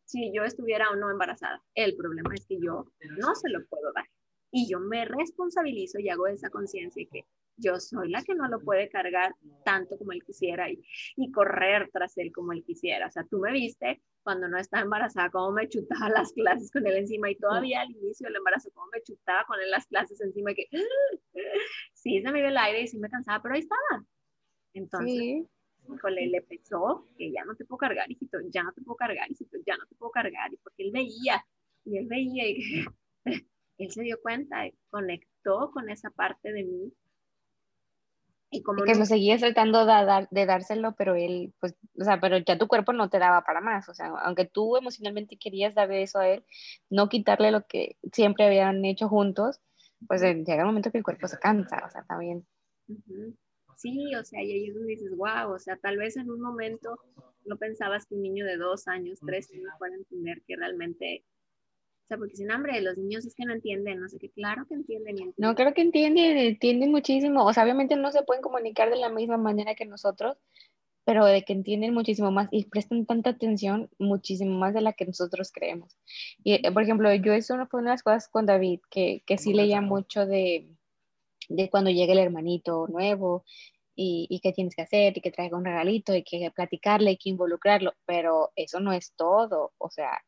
si 0.05 0.33
yo 0.33 0.45
estuviera 0.45 0.91
o 0.91 0.97
no 0.97 1.11
embarazada. 1.11 1.63
El 1.75 1.97
problema 1.97 2.35
es 2.35 2.47
que 2.47 2.59
yo 2.61 2.87
no 3.19 3.35
se 3.35 3.51
lo 3.51 3.65
puedo 3.67 3.93
dar. 3.93 4.07
Y 4.51 4.69
yo 4.71 4.79
me 4.79 5.05
responsabilizo 5.05 5.99
y 5.99 6.09
hago 6.09 6.27
esa 6.27 6.51
conciencia 6.51 7.05
que 7.11 7.25
yo 7.57 7.79
soy 7.79 8.11
la 8.11 8.23
que 8.23 8.35
no 8.35 8.49
lo 8.49 8.61
puede 8.61 8.89
cargar 8.89 9.35
tanto 9.65 9.97
como 9.97 10.13
él 10.13 10.23
quisiera 10.25 10.71
y, 10.71 10.83
y, 11.17 11.31
correr 11.31 11.91
tras 11.93 12.17
él 12.19 12.33
como 12.33 12.53
él 12.53 12.65
quisiera. 12.65 13.07
O 13.07 13.11
sea, 13.11 13.25
tú 13.25 13.39
me 13.39 13.53
viste 13.53 14.03
cuando 14.23 14.49
no 14.49 14.59
estaba 14.59 14.83
embarazada, 14.83 15.31
cómo 15.31 15.53
me 15.53 15.69
chutaba 15.69 16.09
las 16.25 16.33
clases 16.33 16.71
con 16.71 16.87
él 16.87 16.97
encima 16.97 17.31
y 17.31 17.37
todavía 17.37 17.83
al 17.83 17.91
inicio 17.91 18.27
del 18.27 18.37
embarazo, 18.37 18.71
cómo 18.73 18.89
me 18.93 19.03
chutaba 19.03 19.45
con 19.45 19.61
él 19.61 19.71
las 19.71 19.87
clases 19.87 20.21
encima 20.21 20.53
y 20.53 20.55
que 20.55 20.69
sí, 21.93 22.21
se 22.21 22.33
me 22.33 22.41
iba 22.41 22.49
el 22.49 22.57
aire 22.57 22.83
y 22.83 22.89
sí 22.89 22.99
me 22.99 23.11
cansaba, 23.11 23.43
pero 23.43 23.55
ahí 23.55 23.61
estaba. 23.61 24.05
Entonces, 24.73 25.47
híjole, 25.89 26.27
le 26.27 26.43
pesó 26.43 27.07
que 27.17 27.31
ya 27.31 27.45
no 27.45 27.55
te 27.55 27.65
puedo 27.65 27.79
cargar, 27.79 28.11
hijito, 28.11 28.39
ya 28.51 28.65
no 28.65 28.73
te 28.73 28.81
puedo 28.83 28.97
cargar, 28.97 29.31
hijito, 29.31 29.59
ya 29.65 29.77
no 29.77 29.87
te 29.87 29.95
puedo 29.95 30.11
cargar, 30.11 30.53
y 30.53 30.57
porque 30.57 30.83
él 30.83 30.91
veía, 30.93 31.45
y 31.85 31.99
él 31.99 32.07
veía, 32.09 32.49
y 32.49 32.87
él 33.79 33.91
se 33.91 34.03
dio 34.03 34.21
cuenta, 34.21 34.65
conectó 34.89 35.71
con 35.71 35.91
esa 35.91 36.11
parte 36.11 36.53
de 36.53 36.65
mí 36.65 36.93
y 38.55 38.63
como 38.63 38.85
que 38.85 38.95
lo 38.95 39.05
seguías 39.05 39.41
tratando 39.41 39.85
de, 39.85 40.29
de, 40.31 40.47
dárselo, 40.47 40.95
pero 40.97 41.17
él, 41.17 41.53
pues, 41.59 41.75
o 41.99 42.05
sea, 42.05 42.21
pero 42.21 42.39
ya 42.39 42.57
tu 42.57 42.69
cuerpo 42.69 42.93
no 42.93 43.11
te 43.11 43.19
daba 43.19 43.43
para 43.43 43.61
más, 43.61 43.89
o 43.89 43.95
sea, 43.95 44.07
aunque 44.23 44.45
tú 44.45 44.77
emocionalmente 44.77 45.37
querías 45.37 45.75
darle 45.75 46.03
eso 46.03 46.21
a 46.21 46.29
él, 46.29 46.45
no 46.89 47.09
quitarle 47.09 47.51
lo 47.51 47.67
que 47.67 47.97
siempre 48.13 48.47
habían 48.47 48.85
hecho 48.85 49.09
juntos, 49.09 49.61
pues 50.07 50.23
llega 50.23 50.63
un 50.63 50.69
momento 50.69 50.93
que 50.93 50.99
el 50.99 51.05
cuerpo 51.05 51.27
se 51.27 51.39
cansa, 51.39 51.83
o 51.85 51.91
sea, 51.91 52.05
también. 52.05 52.47
Sí, 53.77 54.15
o 54.15 54.25
sea, 54.25 54.41
y 54.41 54.53
ahí 54.53 54.69
es 54.69 54.75
donde 54.75 54.93
dices, 54.93 55.17
wow, 55.17 55.53
o 55.53 55.59
sea, 55.59 55.77
tal 55.77 55.97
vez 55.97 56.17
en 56.17 56.31
un 56.31 56.41
momento 56.41 56.97
no 57.45 57.57
pensabas 57.57 58.07
que 58.07 58.15
un 58.15 58.23
niño 58.23 58.47
de 58.47 58.57
dos 58.57 58.87
años, 58.87 59.19
tres 59.27 59.51
años 59.51 59.69
fuera 59.79 59.95
a 59.95 59.99
entender 59.99 60.43
que 60.47 60.55
realmente 60.57 61.25
o 62.05 62.07
sea, 62.07 62.19
porque 62.19 62.37
sin 62.37 62.51
hambre, 62.51 62.83
los 62.83 62.99
niños 62.99 63.25
es 63.25 63.35
que 63.35 63.47
no 63.47 63.55
entienden, 63.55 63.99
no 63.99 64.09
sé 64.11 64.19
qué, 64.19 64.31
claro 64.31 64.67
que 64.69 64.75
entienden, 64.75 65.13
entienden. 65.13 65.35
No, 65.39 65.55
claro 65.55 65.73
que 65.73 65.81
entienden, 65.81 66.37
entienden 66.37 66.91
muchísimo. 66.91 67.47
O 67.47 67.53
sea, 67.55 67.63
obviamente 67.63 67.97
no 67.97 68.13
se 68.13 68.23
pueden 68.23 68.43
comunicar 68.43 68.91
de 68.91 68.97
la 68.97 69.09
misma 69.09 69.39
manera 69.39 69.75
que 69.75 69.87
nosotros, 69.87 70.37
pero 71.05 71.25
de 71.25 71.45
que 71.45 71.55
entienden 71.55 71.95
muchísimo 71.95 72.31
más 72.31 72.49
y 72.51 72.67
prestan 72.67 73.07
tanta 73.07 73.31
atención, 73.31 73.89
muchísimo 73.99 74.59
más 74.59 74.75
de 74.75 74.83
la 74.83 74.93
que 74.93 75.07
nosotros 75.07 75.51
creemos. 75.51 75.97
Y, 76.43 76.67
eh, 76.67 76.73
por 76.73 76.83
ejemplo, 76.83 77.15
yo 77.15 77.33
eso 77.33 77.55
fue 77.71 77.81
una 77.81 77.91
de 77.91 77.95
las 77.95 78.03
cosas 78.03 78.29
con 78.29 78.45
David, 78.45 78.81
que, 78.91 79.23
que 79.27 79.39
sí 79.39 79.55
leía 79.55 79.81
mucho 79.81 80.27
de, 80.27 80.69
de 81.49 81.71
cuando 81.71 81.91
llega 81.91 82.13
el 82.13 82.19
hermanito 82.19 82.87
nuevo 82.89 83.45
y, 83.95 84.27
y, 84.29 84.41
qué 84.41 84.53
tienes 84.53 84.75
que 84.75 84.83
hacer 84.83 85.17
y 85.17 85.21
que 85.23 85.31
traiga 85.31 85.57
un 85.57 85.65
regalito 85.65 86.15
y 86.15 86.23
que 86.23 86.51
platicarle 86.55 87.13
y 87.13 87.17
que 87.17 87.31
involucrarlo, 87.31 87.95
pero 88.05 88.51
eso 88.57 88.81
no 88.81 88.93
es 88.93 89.15
todo, 89.15 89.73
o 89.79 89.89
sea, 89.89 90.21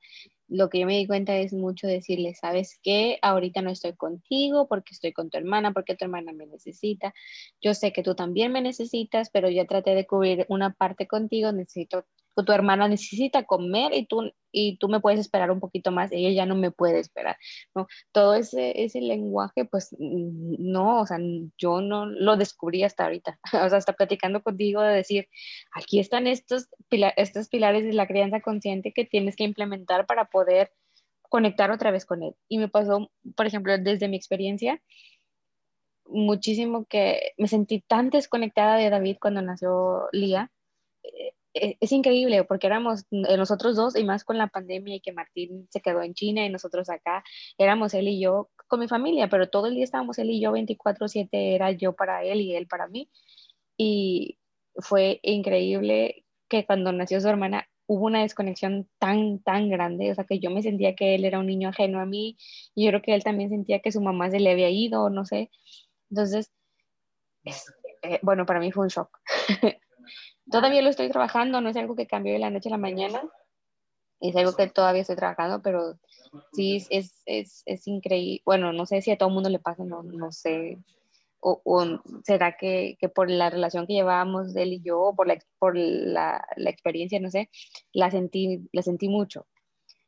lo 0.48 0.68
que 0.68 0.80
yo 0.80 0.86
me 0.86 0.96
di 0.96 1.06
cuenta 1.06 1.36
es 1.36 1.52
mucho 1.52 1.86
decirle, 1.86 2.34
¿sabes 2.34 2.78
qué? 2.82 3.18
Ahorita 3.22 3.62
no 3.62 3.70
estoy 3.70 3.94
contigo 3.94 4.68
porque 4.68 4.94
estoy 4.94 5.12
con 5.12 5.30
tu 5.30 5.38
hermana, 5.38 5.72
porque 5.72 5.96
tu 5.96 6.04
hermana 6.04 6.32
me 6.32 6.46
necesita. 6.46 7.14
Yo 7.60 7.74
sé 7.74 7.92
que 7.92 8.02
tú 8.02 8.14
también 8.14 8.52
me 8.52 8.62
necesitas, 8.62 9.30
pero 9.30 9.48
ya 9.50 9.66
traté 9.66 9.94
de 9.94 10.06
cubrir 10.06 10.46
una 10.48 10.72
parte 10.74 11.06
contigo, 11.06 11.52
necesito 11.52 12.06
tu 12.44 12.52
hermana 12.52 12.88
necesita 12.88 13.44
comer 13.44 13.94
y 13.94 14.06
tú, 14.06 14.30
y 14.52 14.76
tú 14.78 14.88
me 14.88 15.00
puedes 15.00 15.20
esperar 15.20 15.50
un 15.50 15.60
poquito 15.60 15.90
más, 15.90 16.10
ella 16.12 16.30
ya 16.30 16.46
no 16.46 16.54
me 16.54 16.70
puede 16.70 17.00
esperar, 17.00 17.36
¿no? 17.74 17.86
Todo 18.12 18.34
ese, 18.34 18.82
ese 18.84 19.00
lenguaje, 19.00 19.64
pues 19.64 19.94
no, 19.98 21.00
o 21.00 21.06
sea, 21.06 21.18
yo 21.58 21.80
no 21.80 22.06
lo 22.06 22.36
descubrí 22.36 22.82
hasta 22.84 23.04
ahorita, 23.04 23.38
o 23.64 23.68
sea, 23.68 23.78
hasta 23.78 23.92
platicando 23.94 24.42
contigo 24.42 24.82
de 24.82 24.96
decir, 24.96 25.28
aquí 25.72 25.98
están 25.98 26.26
estos, 26.26 26.68
estos 26.90 27.48
pilares 27.48 27.84
de 27.84 27.92
la 27.92 28.06
crianza 28.06 28.40
consciente 28.40 28.92
que 28.92 29.04
tienes 29.04 29.36
que 29.36 29.44
implementar 29.44 30.06
para 30.06 30.26
poder 30.26 30.72
conectar 31.28 31.70
otra 31.70 31.90
vez 31.90 32.06
con 32.06 32.22
él. 32.22 32.34
Y 32.48 32.58
me 32.58 32.68
pasó, 32.68 33.10
por 33.36 33.46
ejemplo, 33.46 33.76
desde 33.78 34.08
mi 34.08 34.16
experiencia, 34.16 34.80
muchísimo 36.08 36.86
que 36.86 37.32
me 37.36 37.48
sentí 37.48 37.80
tan 37.80 38.10
desconectada 38.10 38.76
de 38.76 38.90
David 38.90 39.16
cuando 39.20 39.42
nació 39.42 40.08
Lía. 40.12 40.50
Eh, 41.58 41.76
es 41.80 41.92
increíble 41.92 42.44
porque 42.44 42.66
éramos 42.66 43.06
eh, 43.10 43.36
nosotros 43.36 43.76
dos 43.76 43.96
y 43.96 44.04
más 44.04 44.24
con 44.24 44.36
la 44.38 44.48
pandemia 44.48 44.96
y 44.96 45.00
que 45.00 45.12
Martín 45.12 45.66
se 45.70 45.80
quedó 45.80 46.02
en 46.02 46.14
China 46.14 46.44
y 46.44 46.50
nosotros 46.50 46.90
acá, 46.90 47.24
éramos 47.58 47.94
él 47.94 48.08
y 48.08 48.20
yo 48.20 48.50
con 48.68 48.80
mi 48.80 48.88
familia, 48.88 49.28
pero 49.28 49.48
todo 49.48 49.66
el 49.66 49.74
día 49.74 49.84
estábamos 49.84 50.18
él 50.18 50.30
y 50.30 50.40
yo 50.40 50.52
24/7, 50.52 51.54
era 51.54 51.70
yo 51.72 51.94
para 51.94 52.24
él 52.24 52.40
y 52.42 52.54
él 52.54 52.66
para 52.66 52.88
mí. 52.88 53.10
Y 53.78 54.38
fue 54.76 55.20
increíble 55.22 56.24
que 56.48 56.66
cuando 56.66 56.92
nació 56.92 57.20
su 57.20 57.28
hermana 57.28 57.68
hubo 57.86 58.06
una 58.06 58.22
desconexión 58.22 58.88
tan, 58.98 59.40
tan 59.42 59.70
grande, 59.70 60.10
o 60.12 60.14
sea, 60.14 60.24
que 60.24 60.40
yo 60.40 60.50
me 60.50 60.62
sentía 60.62 60.94
que 60.96 61.14
él 61.14 61.24
era 61.24 61.38
un 61.38 61.46
niño 61.46 61.68
ajeno 61.70 62.00
a 62.00 62.06
mí 62.06 62.36
y 62.74 62.84
yo 62.84 62.90
creo 62.90 63.02
que 63.02 63.14
él 63.14 63.24
también 63.24 63.50
sentía 63.50 63.80
que 63.80 63.92
su 63.92 64.00
mamá 64.02 64.30
se 64.30 64.40
le 64.40 64.50
había 64.50 64.70
ido, 64.70 65.08
no 65.10 65.24
sé. 65.24 65.50
Entonces, 66.10 66.52
eh, 68.02 68.20
bueno, 68.22 68.46
para 68.46 68.60
mí 68.60 68.72
fue 68.72 68.84
un 68.84 68.90
shock. 68.90 69.10
todavía 70.50 70.82
lo 70.82 70.90
estoy 70.90 71.08
trabajando, 71.10 71.60
no 71.60 71.70
es 71.70 71.76
algo 71.76 71.96
que 71.96 72.06
cambió 72.06 72.32
de 72.32 72.38
la 72.38 72.50
noche 72.50 72.68
a 72.68 72.72
la 72.72 72.78
mañana, 72.78 73.22
es 74.20 74.34
algo 74.36 74.54
que 74.54 74.66
todavía 74.68 75.02
estoy 75.02 75.16
trabajando, 75.16 75.62
pero 75.62 75.98
sí 76.52 76.86
es, 76.90 77.22
es, 77.26 77.62
es 77.66 77.86
increíble. 77.86 78.42
Bueno, 78.44 78.72
no 78.72 78.86
sé 78.86 79.02
si 79.02 79.10
a 79.10 79.18
todo 79.18 79.28
el 79.28 79.34
mundo 79.34 79.50
le 79.50 79.58
pasa, 79.58 79.84
no, 79.84 80.02
no 80.02 80.32
sé 80.32 80.78
o, 81.40 82.00
será 82.24 82.56
que, 82.56 82.96
que, 83.00 83.08
por 83.08 83.30
la 83.30 83.50
relación 83.50 83.86
que 83.86 83.92
llevábamos 83.92 84.54
él 84.56 84.72
y 84.72 84.80
yo, 84.80 85.00
o 85.00 85.14
por, 85.14 85.28
la, 85.28 85.38
por 85.58 85.76
la, 85.76 86.44
la, 86.56 86.70
experiencia, 86.70 87.20
no 87.20 87.30
sé, 87.30 87.50
la 87.92 88.10
sentí, 88.10 88.68
la 88.72 88.82
sentí 88.82 89.08
mucho. 89.08 89.46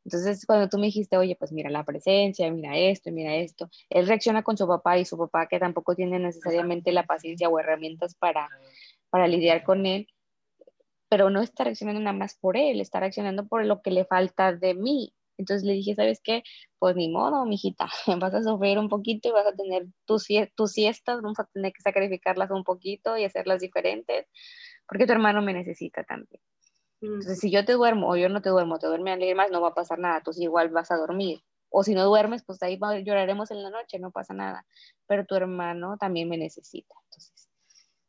Entonces, 0.05 0.47
cuando 0.47 0.69
tú 0.69 0.79
me 0.79 0.87
dijiste, 0.87 1.17
oye, 1.17 1.37
pues 1.37 1.53
mira 1.53 1.71
la 1.71 1.85
presencia, 1.85 2.51
mira 2.51 2.77
esto, 2.77 3.13
mira 3.13 3.37
esto, 3.37 3.69
él 3.91 4.09
reacciona 4.09 4.43
con 4.43 4.57
su 4.57 4.67
papá 4.67 4.99
y 4.99 5.05
su 5.05 5.19
papá 5.19 5.47
que 5.47 5.59
tampoco 5.59 5.95
tiene 5.95 6.19
necesariamente 6.19 6.93
la 6.93 7.05
paciencia 7.07 7.49
o 7.49 7.59
herramientas 7.59 8.15
para, 8.15 8.49
para 9.11 9.29
lidiar 9.29 9.65
con 9.65 9.87
él, 9.87 10.09
pero 11.09 11.31
no 11.31 11.43
está 11.43 11.65
reaccionando 11.65 12.01
nada 12.01 12.17
más 12.17 12.37
por 12.37 12.57
él, 12.57 12.81
está 12.81 13.01
reaccionando 13.01 13.47
por 13.47 13.65
lo 13.65 13.83
que 13.83 13.91
le 13.91 14.05
falta 14.05 14.53
de 14.53 14.75
mí. 14.75 15.15
Entonces 15.39 15.65
le 15.65 15.75
dije, 15.75 15.95
¿sabes 15.95 16.21
qué? 16.23 16.43
Pues 16.79 16.97
ni 16.97 17.09
modo, 17.09 17.45
mijita, 17.47 17.89
vas 18.21 18.35
a 18.35 18.43
sufrir 18.43 18.79
un 18.79 18.89
poquito 18.89 19.29
y 19.29 19.33
vas 19.33 19.47
a 19.47 19.55
tener 19.55 19.87
tus, 20.05 20.27
tus 20.55 20.73
siestas, 20.73 21.23
vamos 21.23 21.39
a 21.39 21.45
tener 21.45 21.73
que 21.73 21.83
sacrificarlas 21.83 22.51
un 22.51 22.65
poquito 22.65 23.17
y 23.17 23.25
hacerlas 23.25 23.61
diferentes, 23.61 24.27
porque 24.87 25.07
tu 25.07 25.13
hermano 25.13 25.41
me 25.41 25.55
necesita 25.55 26.03
también. 26.05 26.41
Entonces, 27.01 27.39
si 27.39 27.51
yo 27.53 27.65
te 27.65 27.75
duermo 27.75 28.11
o 28.11 28.17
yo 28.17 28.29
no 28.29 28.43
te 28.43 28.51
duermo, 28.51 28.79
te 28.79 28.89
duerme 28.89 29.13
alguien 29.13 29.37
más, 29.37 29.53
no 29.53 29.61
va 29.61 29.69
a 29.69 29.75
pasar 29.75 30.01
nada, 30.01 30.21
tú 30.21 30.33
igual 30.37 30.71
vas 30.71 30.91
a 30.91 30.97
dormir. 30.97 31.41
O 31.71 31.85
si 31.85 31.95
no 31.95 32.05
duermes, 32.05 32.45
pues 32.45 32.63
ahí 32.63 32.79
lloraremos 33.05 33.51
en 33.51 33.63
la 33.63 33.71
noche, 33.71 33.99
no 33.99 34.11
pasa 34.11 34.35
nada. 34.35 34.67
Pero 35.07 35.25
tu 35.27 35.37
hermano 35.37 35.97
también 35.99 36.29
me 36.29 36.39
necesita. 36.39 36.95
Entonces, 37.05 37.48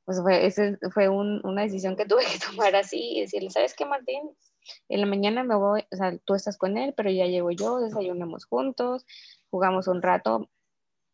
pues 0.10 0.24
fue, 0.24 0.48
ese 0.48 0.80
fue 0.92 1.08
una 1.08 1.62
decisión 1.62 1.96
que 1.96 2.06
tuve 2.08 2.24
que 2.26 2.40
tomar 2.40 2.76
así 2.76 3.18
y 3.18 3.22
decirle, 3.22 3.52
¿sabes 3.52 3.76
qué, 3.76 3.86
Martín? 3.86 4.32
En 4.88 5.02
la 5.02 5.06
mañana 5.06 5.44
me 5.44 5.56
voy, 5.56 5.86
o 5.92 5.96
sea, 5.96 6.18
tú 6.26 6.34
estás 6.34 6.58
con 6.58 6.80
él, 6.80 6.96
pero 6.98 7.12
ya 7.12 7.28
llego 7.28 7.52
yo, 7.52 7.80
desayunamos 7.80 8.46
juntos, 8.46 9.06
jugamos 9.52 9.88
un 9.88 10.02
rato, 10.02 10.50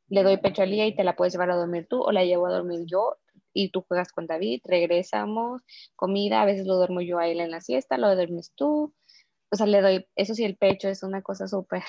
le 0.07 0.23
doy 0.23 0.37
pecho 0.37 0.61
a 0.61 0.65
Lía 0.65 0.87
y 0.87 0.95
te 0.95 1.03
la 1.03 1.17
puedes 1.17 1.33
llevar 1.33 1.51
a 1.51 1.57
dormir 1.57 1.87
tú 1.89 2.03
o 2.03 2.13
la 2.13 2.23
llevo 2.23 2.47
a 2.47 2.53
dormir 2.53 2.85
yo 2.85 3.17
y 3.51 3.69
tú 3.69 3.83
juegas 3.85 4.13
con 4.13 4.27
David, 4.27 4.61
regresamos, 4.63 5.61
comida, 5.97 6.41
a 6.41 6.45
veces 6.45 6.65
lo 6.65 6.77
duermo 6.77 7.01
yo 7.01 7.19
a 7.19 7.27
él 7.27 7.41
en 7.41 7.51
la 7.51 7.59
siesta, 7.59 7.97
lo 7.97 8.15
duermes 8.15 8.53
tú, 8.55 8.93
o 9.51 9.55
sea, 9.57 9.65
le 9.65 9.81
doy, 9.81 10.07
eso 10.15 10.35
sí, 10.35 10.45
el 10.45 10.55
pecho 10.55 10.87
es 10.87 11.03
una 11.03 11.21
cosa 11.21 11.49
súper, 11.49 11.83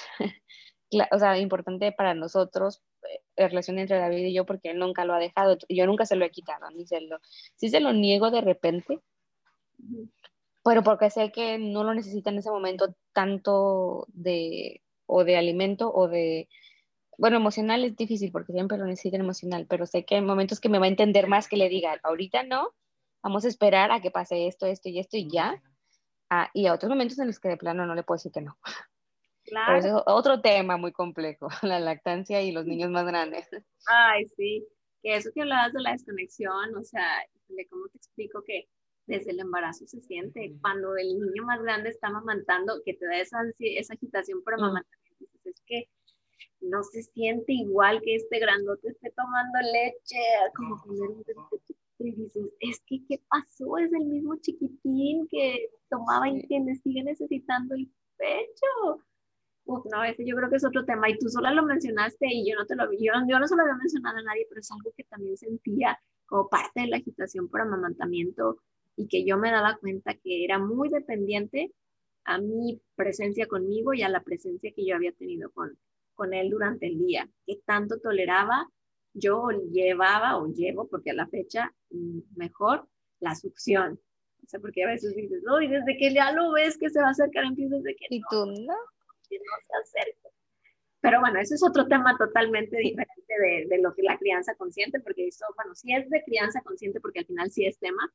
o 1.10 1.18
sea, 1.18 1.38
importante 1.38 1.92
para 1.92 2.14
nosotros, 2.14 2.82
eh, 3.02 3.20
la 3.36 3.48
relación 3.48 3.78
entre 3.78 3.98
David 3.98 4.26
y 4.26 4.34
yo, 4.34 4.46
porque 4.46 4.70
él 4.70 4.78
nunca 4.78 5.04
lo 5.04 5.14
ha 5.14 5.18
dejado, 5.18 5.56
yo 5.68 5.86
nunca 5.86 6.06
se 6.06 6.16
lo 6.16 6.24
he 6.24 6.30
quitado, 6.30 6.70
ni 6.70 6.86
se 6.86 7.00
lo, 7.00 7.18
si 7.56 7.68
se 7.68 7.80
lo 7.80 7.92
niego 7.92 8.30
de 8.30 8.40
repente, 8.40 9.00
pero 10.62 10.82
porque 10.82 11.10
sé 11.10 11.32
que 11.32 11.58
no 11.58 11.84
lo 11.84 11.94
necesita 11.94 12.30
en 12.30 12.38
ese 12.38 12.50
momento 12.50 12.94
tanto 13.12 14.06
de, 14.08 14.82
o 15.06 15.24
de 15.24 15.36
alimento 15.36 15.92
o 15.92 16.08
de, 16.08 16.48
bueno, 17.18 17.36
emocional 17.36 17.84
es 17.84 17.96
difícil 17.96 18.32
porque 18.32 18.52
siempre 18.52 18.78
lo 18.78 18.84
necesitan 18.84 19.20
emocional, 19.20 19.66
pero 19.68 19.86
sé 19.86 20.04
que 20.04 20.16
hay 20.16 20.22
momentos 20.22 20.60
que 20.60 20.68
me 20.68 20.78
va 20.78 20.86
a 20.86 20.88
entender 20.88 21.28
más 21.28 21.48
que 21.48 21.56
le 21.56 21.68
diga, 21.68 21.98
ahorita 22.02 22.42
no, 22.42 22.74
vamos 23.22 23.44
a 23.44 23.48
esperar 23.48 23.90
a 23.90 24.00
que 24.00 24.10
pase 24.10 24.46
esto, 24.46 24.66
esto 24.66 24.88
y 24.88 24.98
esto 24.98 25.16
y 25.16 25.28
ya. 25.30 25.62
Ah, 26.28 26.50
y 26.52 26.66
a 26.66 26.74
otros 26.74 26.90
momentos 26.90 27.18
en 27.18 27.28
los 27.28 27.38
que 27.38 27.48
de 27.48 27.56
plano 27.56 27.86
no 27.86 27.94
le 27.94 28.02
puedo 28.02 28.16
decir 28.16 28.32
que 28.32 28.40
no. 28.40 28.58
Claro. 29.46 29.66
Pero 29.66 29.78
eso 29.78 29.98
es 29.98 30.04
otro 30.06 30.40
tema 30.40 30.76
muy 30.76 30.92
complejo, 30.92 31.48
la 31.62 31.80
lactancia 31.80 32.42
y 32.42 32.52
los 32.52 32.66
niños 32.66 32.90
más 32.90 33.06
grandes. 33.06 33.48
Ay, 33.86 34.26
sí, 34.36 34.66
que 35.02 35.16
eso 35.16 35.30
que 35.34 35.42
hablabas 35.42 35.72
de 35.72 35.82
la 35.82 35.92
desconexión, 35.92 36.76
o 36.76 36.82
sea, 36.82 37.24
¿cómo 37.70 37.88
te 37.88 37.98
explico 37.98 38.42
que 38.42 38.68
desde 39.06 39.30
el 39.30 39.40
embarazo 39.40 39.86
se 39.86 40.00
siente. 40.00 40.54
Cuando 40.60 40.96
el 40.96 41.18
niño 41.18 41.44
más 41.44 41.62
grande 41.62 41.90
está 41.90 42.08
amamantando, 42.08 42.82
que 42.84 42.94
te 42.94 43.06
da 43.06 43.18
esa, 43.18 43.38
esa 43.58 43.94
agitación 43.94 44.42
por 44.42 44.54
mm. 44.54 44.64
amamantamiento, 44.64 45.48
es 45.48 45.62
que 45.66 45.88
no 46.60 46.82
se 46.82 47.02
siente 47.02 47.52
igual 47.52 48.00
que 48.02 48.16
este 48.16 48.38
grandote 48.38 48.88
esté 48.88 49.10
tomando 49.12 49.58
leche, 49.72 50.18
como 50.54 50.82
un 50.86 51.24
y 51.98 52.14
dices, 52.14 52.52
es 52.60 52.80
que, 52.86 53.00
¿qué 53.08 53.22
pasó? 53.28 53.78
Es 53.78 53.90
el 53.92 54.04
mismo 54.04 54.36
chiquitín 54.36 55.26
que 55.28 55.70
tomaba 55.88 56.28
y 56.28 56.46
que 56.46 56.60
le 56.60 56.74
sigue 56.74 57.02
necesitando 57.02 57.74
el 57.74 57.90
pecho. 58.18 59.02
Uf, 59.66 59.84
no, 59.90 60.04
ese 60.04 60.24
yo 60.24 60.36
creo 60.36 60.48
que 60.48 60.56
es 60.56 60.64
otro 60.64 60.84
tema. 60.84 61.10
Y 61.10 61.18
tú 61.18 61.28
sola 61.28 61.50
lo 61.50 61.64
mencionaste 61.64 62.26
y 62.28 62.48
yo 62.48 62.56
no 62.56 62.66
te 62.66 62.76
lo 62.76 62.90
yo, 62.92 63.12
yo 63.28 63.38
no 63.38 63.48
se 63.48 63.56
lo 63.56 63.62
había 63.62 63.74
mencionado 63.74 64.18
a 64.18 64.22
nadie, 64.22 64.46
pero 64.48 64.60
es 64.60 64.70
algo 64.70 64.92
que 64.96 65.04
también 65.04 65.36
sentía 65.36 65.98
como 66.26 66.48
parte 66.48 66.80
de 66.80 66.86
la 66.86 66.96
agitación 66.98 67.48
por 67.48 67.60
amamantamiento 67.60 68.60
y 68.96 69.08
que 69.08 69.24
yo 69.24 69.36
me 69.38 69.50
daba 69.50 69.76
cuenta 69.78 70.14
que 70.14 70.44
era 70.44 70.58
muy 70.58 70.88
dependiente 70.88 71.72
a 72.24 72.38
mi 72.38 72.80
presencia 72.94 73.46
conmigo 73.46 73.92
y 73.92 74.02
a 74.02 74.08
la 74.08 74.22
presencia 74.22 74.72
que 74.74 74.86
yo 74.86 74.96
había 74.96 75.12
tenido 75.12 75.50
con, 75.50 75.76
con 76.14 76.34
él 76.34 76.50
durante 76.50 76.86
el 76.86 76.98
día, 76.98 77.28
que 77.46 77.60
tanto 77.64 77.98
toleraba, 77.98 78.68
yo 79.14 79.48
llevaba 79.72 80.36
o 80.38 80.48
llevo, 80.48 80.88
porque 80.88 81.10
a 81.10 81.14
la 81.14 81.28
fecha 81.28 81.72
mm, 81.90 82.20
mejor, 82.36 82.88
la 83.20 83.34
succión. 83.34 84.00
O 84.44 84.48
sea, 84.48 84.60
porque 84.60 84.84
a 84.84 84.88
veces 84.88 85.14
dices, 85.14 85.42
no, 85.44 85.60
y 85.60 85.68
desde 85.68 85.96
que 85.96 86.12
ya 86.12 86.32
lo 86.32 86.52
ves 86.52 86.78
que 86.78 86.90
se 86.90 87.00
va 87.00 87.08
a 87.08 87.10
acercar, 87.10 87.44
empiezas 87.44 87.82
de 87.82 87.94
que... 87.94 88.06
Y 88.10 88.20
tú 88.30 88.46
no. 88.46 88.74
Que 89.28 89.38
no 89.38 89.44
se 89.66 89.98
acerca. 89.98 90.28
Pero 91.00 91.20
bueno, 91.20 91.38
ese 91.38 91.54
es 91.54 91.62
otro 91.62 91.86
tema 91.86 92.16
totalmente 92.18 92.76
diferente 92.78 93.34
de, 93.40 93.66
de, 93.68 93.82
lo 93.82 93.94
que 93.94 94.02
la 94.02 94.18
crianza 94.18 94.54
consciente, 94.54 94.98
porque 95.00 95.28
eso, 95.28 95.44
bueno, 95.54 95.74
sí 95.74 95.92
es 95.94 96.08
de 96.10 96.22
crianza 96.24 96.60
consciente, 96.62 97.00
porque 97.00 97.20
al 97.20 97.26
final 97.26 97.50
sí 97.50 97.66
es 97.66 97.78
tema, 97.78 98.12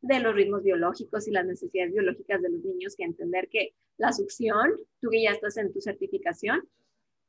de 0.00 0.20
los 0.20 0.34
ritmos 0.34 0.62
biológicos 0.62 1.26
y 1.26 1.32
las 1.32 1.46
necesidades 1.46 1.92
biológicas 1.92 2.40
de 2.40 2.50
los 2.50 2.62
niños, 2.64 2.94
que 2.96 3.04
entender 3.04 3.48
que 3.48 3.74
la 3.96 4.12
succión, 4.12 4.72
tú 5.00 5.10
que 5.10 5.22
ya 5.22 5.30
estás 5.30 5.56
en 5.56 5.72
tu 5.72 5.80
certificación, 5.80 6.68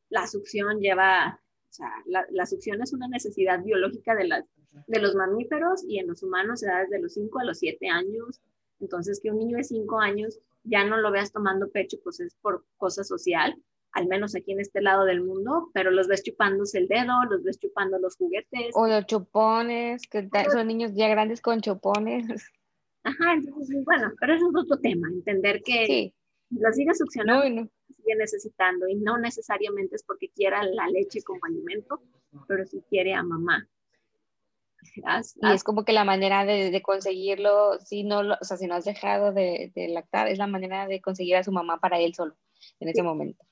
la 0.10 0.28
succión 0.28 0.80
lleva, 0.80 1.40
o 1.70 1.74
sea, 1.74 1.92
la, 2.06 2.46
succión 2.46 2.82
es 2.82 2.94
una 2.94 3.08
necesidad 3.08 3.64
biológica 3.64 4.16
de, 4.16 4.28
las, 4.28 4.46
de 4.88 5.00
los 5.00 5.16
mamíferos 5.16 5.84
y 5.88 6.00
en 6.00 6.08
los 6.08 6.24
humanos 6.24 6.60
se 6.60 6.68
da 6.68 6.82
desde 6.82 7.02
los 7.02 7.14
5 7.14 7.40
a 7.40 7.46
los 7.46 7.60
7 7.60 7.88
años. 7.90 8.40
Entonces, 8.80 9.20
que 9.22 9.32
un 9.32 9.40
niño 9.40 9.58
de 9.58 9.64
5 9.64 10.00
años 10.00 10.40
ya 10.70 10.84
no 10.84 10.98
lo 10.98 11.12
veas 11.12 11.32
tomando 11.32 11.70
pecho, 11.70 11.98
pues 12.04 12.20
es 12.20 12.36
por 12.42 12.66
cosa 12.78 13.04
social, 13.04 13.56
al 13.92 14.08
menos 14.08 14.36
aquí 14.36 14.52
en 14.52 14.60
este 14.60 14.82
lado 14.82 15.06
del 15.06 15.22
mundo, 15.22 15.70
pero 15.74 15.92
los 15.92 16.08
ves 16.08 16.24
chupándose 16.24 16.78
el 16.78 16.88
dedo, 16.88 17.24
los 17.30 17.44
ves 17.44 17.60
chupando 17.60 17.98
los 18.00 18.16
juguetes. 18.16 18.72
O 18.74 18.88
los 18.88 19.06
chupones, 19.06 20.08
que 20.08 20.30
son 20.52 20.68
niños 20.68 20.94
ya 20.94 21.08
grandes 21.08 21.42
con 21.42 21.62
chupones. 21.62 22.28
Ajá, 23.04 23.34
entonces, 23.34 23.84
bueno, 23.86 24.12
pero 24.20 24.34
eso 24.34 24.50
es 24.50 24.56
otro 24.56 24.78
tema, 24.78 25.08
entender 25.10 25.62
que 25.64 25.86
sí. 25.86 26.14
lo 26.50 26.72
sigue 26.74 26.94
succionando, 26.94 27.70
sigue 27.88 28.16
necesitando 28.18 28.88
y 28.88 28.96
no 28.96 29.18
necesariamente 29.18 29.96
es 29.96 30.04
porque 30.04 30.30
quiera 30.30 30.64
la 30.64 30.88
leche 30.88 31.22
como 31.24 31.40
alimento, 31.46 32.02
pero 32.48 32.66
si 32.66 32.82
quiere 32.90 33.14
a 33.14 33.24
mamá. 33.24 33.68
Y 34.82 35.52
es 35.52 35.64
como 35.64 35.84
que 35.84 35.94
la 35.94 36.04
manera 36.04 36.46
de, 36.46 36.82
conseguirlo, 36.82 37.80
si 37.80 38.04
no, 38.04 38.20
o 38.20 38.44
sea, 38.44 38.58
si 38.58 38.68
no 38.68 38.76
has 38.76 38.86
dejado 38.86 39.34
de, 39.34 39.72
lactar, 39.90 40.28
es 40.28 40.38
la 40.38 40.48
manera 40.48 40.88
de 40.88 41.02
conseguir 41.02 41.36
a 41.36 41.44
su 41.44 41.52
mamá 41.52 41.80
para 41.80 42.00
él 42.00 42.14
solo 42.14 42.36
en 42.80 42.90
ese 42.90 43.04
momento. 43.04 43.46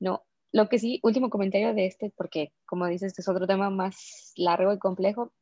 No, 0.00 0.24
lo 0.52 0.68
que 0.68 0.78
sí, 0.78 1.00
último 1.02 1.30
comentario 1.30 1.74
de 1.74 1.86
este, 1.86 2.12
porque 2.16 2.52
como 2.66 2.86
dices, 2.86 3.08
este 3.08 3.22
es 3.22 3.28
otro 3.28 3.46
tema 3.46 3.70
más 3.70 4.32
largo 4.36 4.72
y 4.72 4.78
complejo. 4.78 5.32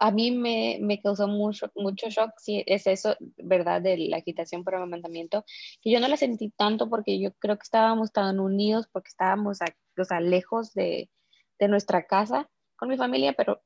a 0.00 0.10
mí 0.10 0.30
me, 0.30 0.78
me, 0.80 1.00
causó 1.00 1.26
mucho, 1.26 1.70
mucho 1.74 2.08
shock, 2.08 2.32
si 2.38 2.62
es 2.66 2.86
eso, 2.86 3.16
¿verdad? 3.36 3.82
De 3.82 3.96
la 3.96 4.18
agitación 4.18 4.62
por 4.62 4.74
amamantamiento, 4.74 5.44
que 5.82 5.90
yo 5.90 6.00
no 6.00 6.08
la 6.08 6.16
sentí 6.16 6.50
tanto 6.50 6.88
porque 6.88 7.18
yo 7.18 7.32
creo 7.34 7.56
que 7.56 7.64
estábamos 7.64 8.12
tan 8.12 8.38
unidos, 8.38 8.88
porque 8.92 9.08
estábamos 9.08 9.58
o 9.98 10.04
sea, 10.04 10.20
lejos 10.20 10.72
de, 10.74 11.10
de, 11.58 11.68
nuestra 11.68 12.06
casa 12.06 12.48
con 12.78 12.88
mi 12.88 12.96
familia, 12.96 13.34
pero 13.34 13.60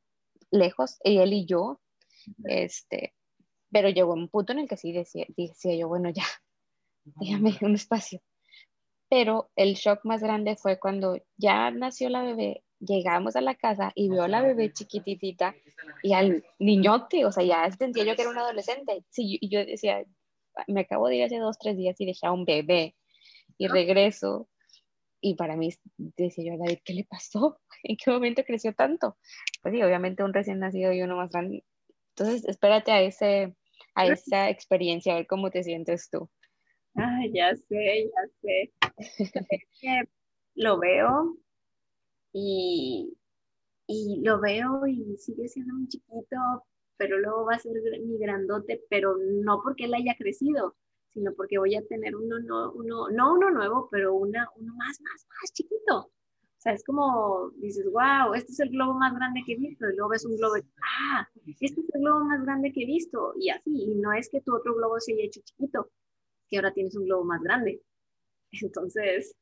lejos, 0.51 0.99
y 1.05 1.19
él 1.19 1.33
y 1.33 1.47
yo, 1.47 1.81
este, 2.45 3.15
pero 3.71 3.89
llegó 3.89 4.15
un 4.15 4.29
punto 4.29 4.53
en 4.53 4.61
el 4.61 4.69
que 4.69 4.77
sí 4.77 4.93
decía, 4.93 5.27
decía 5.37 5.77
yo, 5.77 5.89
bueno, 5.89 6.11
ya, 6.11 6.25
déjame 7.05 7.57
un 7.63 7.75
espacio. 7.75 8.21
Pero 9.09 9.51
el 9.57 9.75
shock 9.75 10.05
más 10.05 10.23
grande 10.23 10.57
fue 10.57 10.79
cuando 10.79 11.19
ya 11.37 11.71
nació 11.71 12.09
la 12.09 12.23
bebé, 12.23 12.65
llegamos 12.79 13.37
a 13.37 13.41
la 13.41 13.55
casa 13.55 13.93
y 13.95 14.09
vio 14.09 14.23
a 14.23 14.29
la 14.29 14.43
bebé 14.43 14.73
chiquititita 14.73 15.55
y 16.03 16.15
al 16.15 16.45
niñote, 16.59 17.25
o 17.25 17.33
sea, 17.33 17.45
ya 17.45 17.71
sentía 17.71 18.05
yo 18.05 18.17
que 18.17 18.23
era 18.23 18.31
un 18.31 18.39
adolescente. 18.39 19.05
Sí, 19.11 19.39
y 19.41 19.49
yo 19.51 19.65
decía, 19.65 20.03
me 20.67 20.81
acabo 20.81 21.09
de 21.09 21.17
ir 21.17 21.25
hace 21.25 21.39
dos, 21.39 21.59
tres 21.59 21.77
días 21.77 22.01
y 22.01 22.07
dejé 22.07 22.27
a 22.27 22.33
un 22.33 22.45
bebé 22.45 22.97
y 23.59 23.69
regreso. 23.69 24.49
Y 25.25 25.37
para 25.37 25.57
mí, 25.57 25.71
decía 25.97 26.53
yo, 26.53 26.59
David, 26.59 26.81
¿qué 26.85 26.95
le 26.95 27.05
pasó? 27.05 27.61
¿En 27.85 27.97
qué 27.97 28.11
momento 28.11 28.43
creció 28.45 28.75
tanto? 28.75 29.17
Pues 29.63 29.73
sí, 29.73 29.83
obviamente 29.83 30.25
un 30.25 30.35
recién 30.35 30.59
nacido 30.59 30.93
y 30.93 31.01
uno 31.01 31.17
más 31.17 31.31
grande. 31.31 31.65
Entonces, 32.17 32.45
espérate 32.47 32.91
a, 32.91 33.01
ese, 33.01 33.55
a 33.95 34.07
esa 34.07 34.51
experiencia, 34.51 35.13
a 35.15 35.17
ver 35.17 35.27
cómo 35.29 35.51
te 35.51 35.63
sientes 35.63 36.11
tú. 36.11 36.29
Ay, 36.95 37.33
ya 37.33 37.55
sé, 37.55 38.11
ya 38.11 38.29
sé. 38.43 40.09
lo 40.57 40.79
veo 40.79 41.39
y, 42.33 43.17
y 43.87 44.21
lo 44.23 44.41
veo 44.41 44.87
y 44.87 45.17
sigue 45.19 45.49
siendo 45.49 45.73
muy 45.75 45.89
chiquito, 45.89 46.37
pero 46.97 47.19
luego 47.19 47.47
va 47.47 47.55
a 47.55 47.61
ser 47.61 47.73
mi 48.05 48.19
grandote, 48.19 48.83
pero 48.91 49.17
no 49.17 49.61
porque 49.63 49.85
él 49.85 49.95
haya 49.95 50.17
crecido, 50.19 50.75
sino 51.13 51.33
porque 51.35 51.59
voy 51.59 51.75
a 51.75 51.87
tener 51.87 52.17
uno, 52.17 52.39
no 52.41 52.73
uno, 52.73 53.11
no 53.11 53.35
uno 53.35 53.51
nuevo, 53.51 53.89
pero 53.91 54.15
una, 54.15 54.49
uno 54.57 54.75
más, 54.75 55.01
más, 55.01 55.27
más 55.29 55.53
chiquito. 55.53 55.99
O 55.99 56.61
sea, 56.63 56.75
es 56.75 56.85
como 56.85 57.51
dices, 57.57 57.85
wow, 57.91 58.35
este 58.35 58.53
es 58.53 58.61
el 58.61 58.71
globo 58.71 58.95
más 58.95 59.13
grande 59.15 59.43
que 59.45 59.55
he 59.55 59.57
visto, 59.57 59.89
y 59.91 59.97
luego 59.97 60.11
ves 60.11 60.25
un 60.25 60.37
globo, 60.37 60.55
ah, 60.57 61.29
este 61.45 61.67
es 61.67 61.77
el 61.77 62.01
globo 62.01 62.25
más 62.25 62.41
grande 62.43 62.73
que 62.73 62.85
he 62.85 62.87
visto, 62.87 63.35
y 63.37 63.51
así, 63.51 63.71
y 63.71 63.95
no 63.97 64.13
es 64.13 64.29
que 64.31 64.41
tu 64.43 64.55
otro 64.55 64.75
globo 64.77 65.01
se 65.01 65.13
haya 65.13 65.25
hecho 65.25 65.41
chiquito, 65.45 65.91
que 66.49 66.59
ahora 66.59 66.73
tienes 66.73 66.95
un 66.95 67.07
globo 67.07 67.25
más 67.25 67.43
grande. 67.43 67.83
Entonces, 68.63 69.35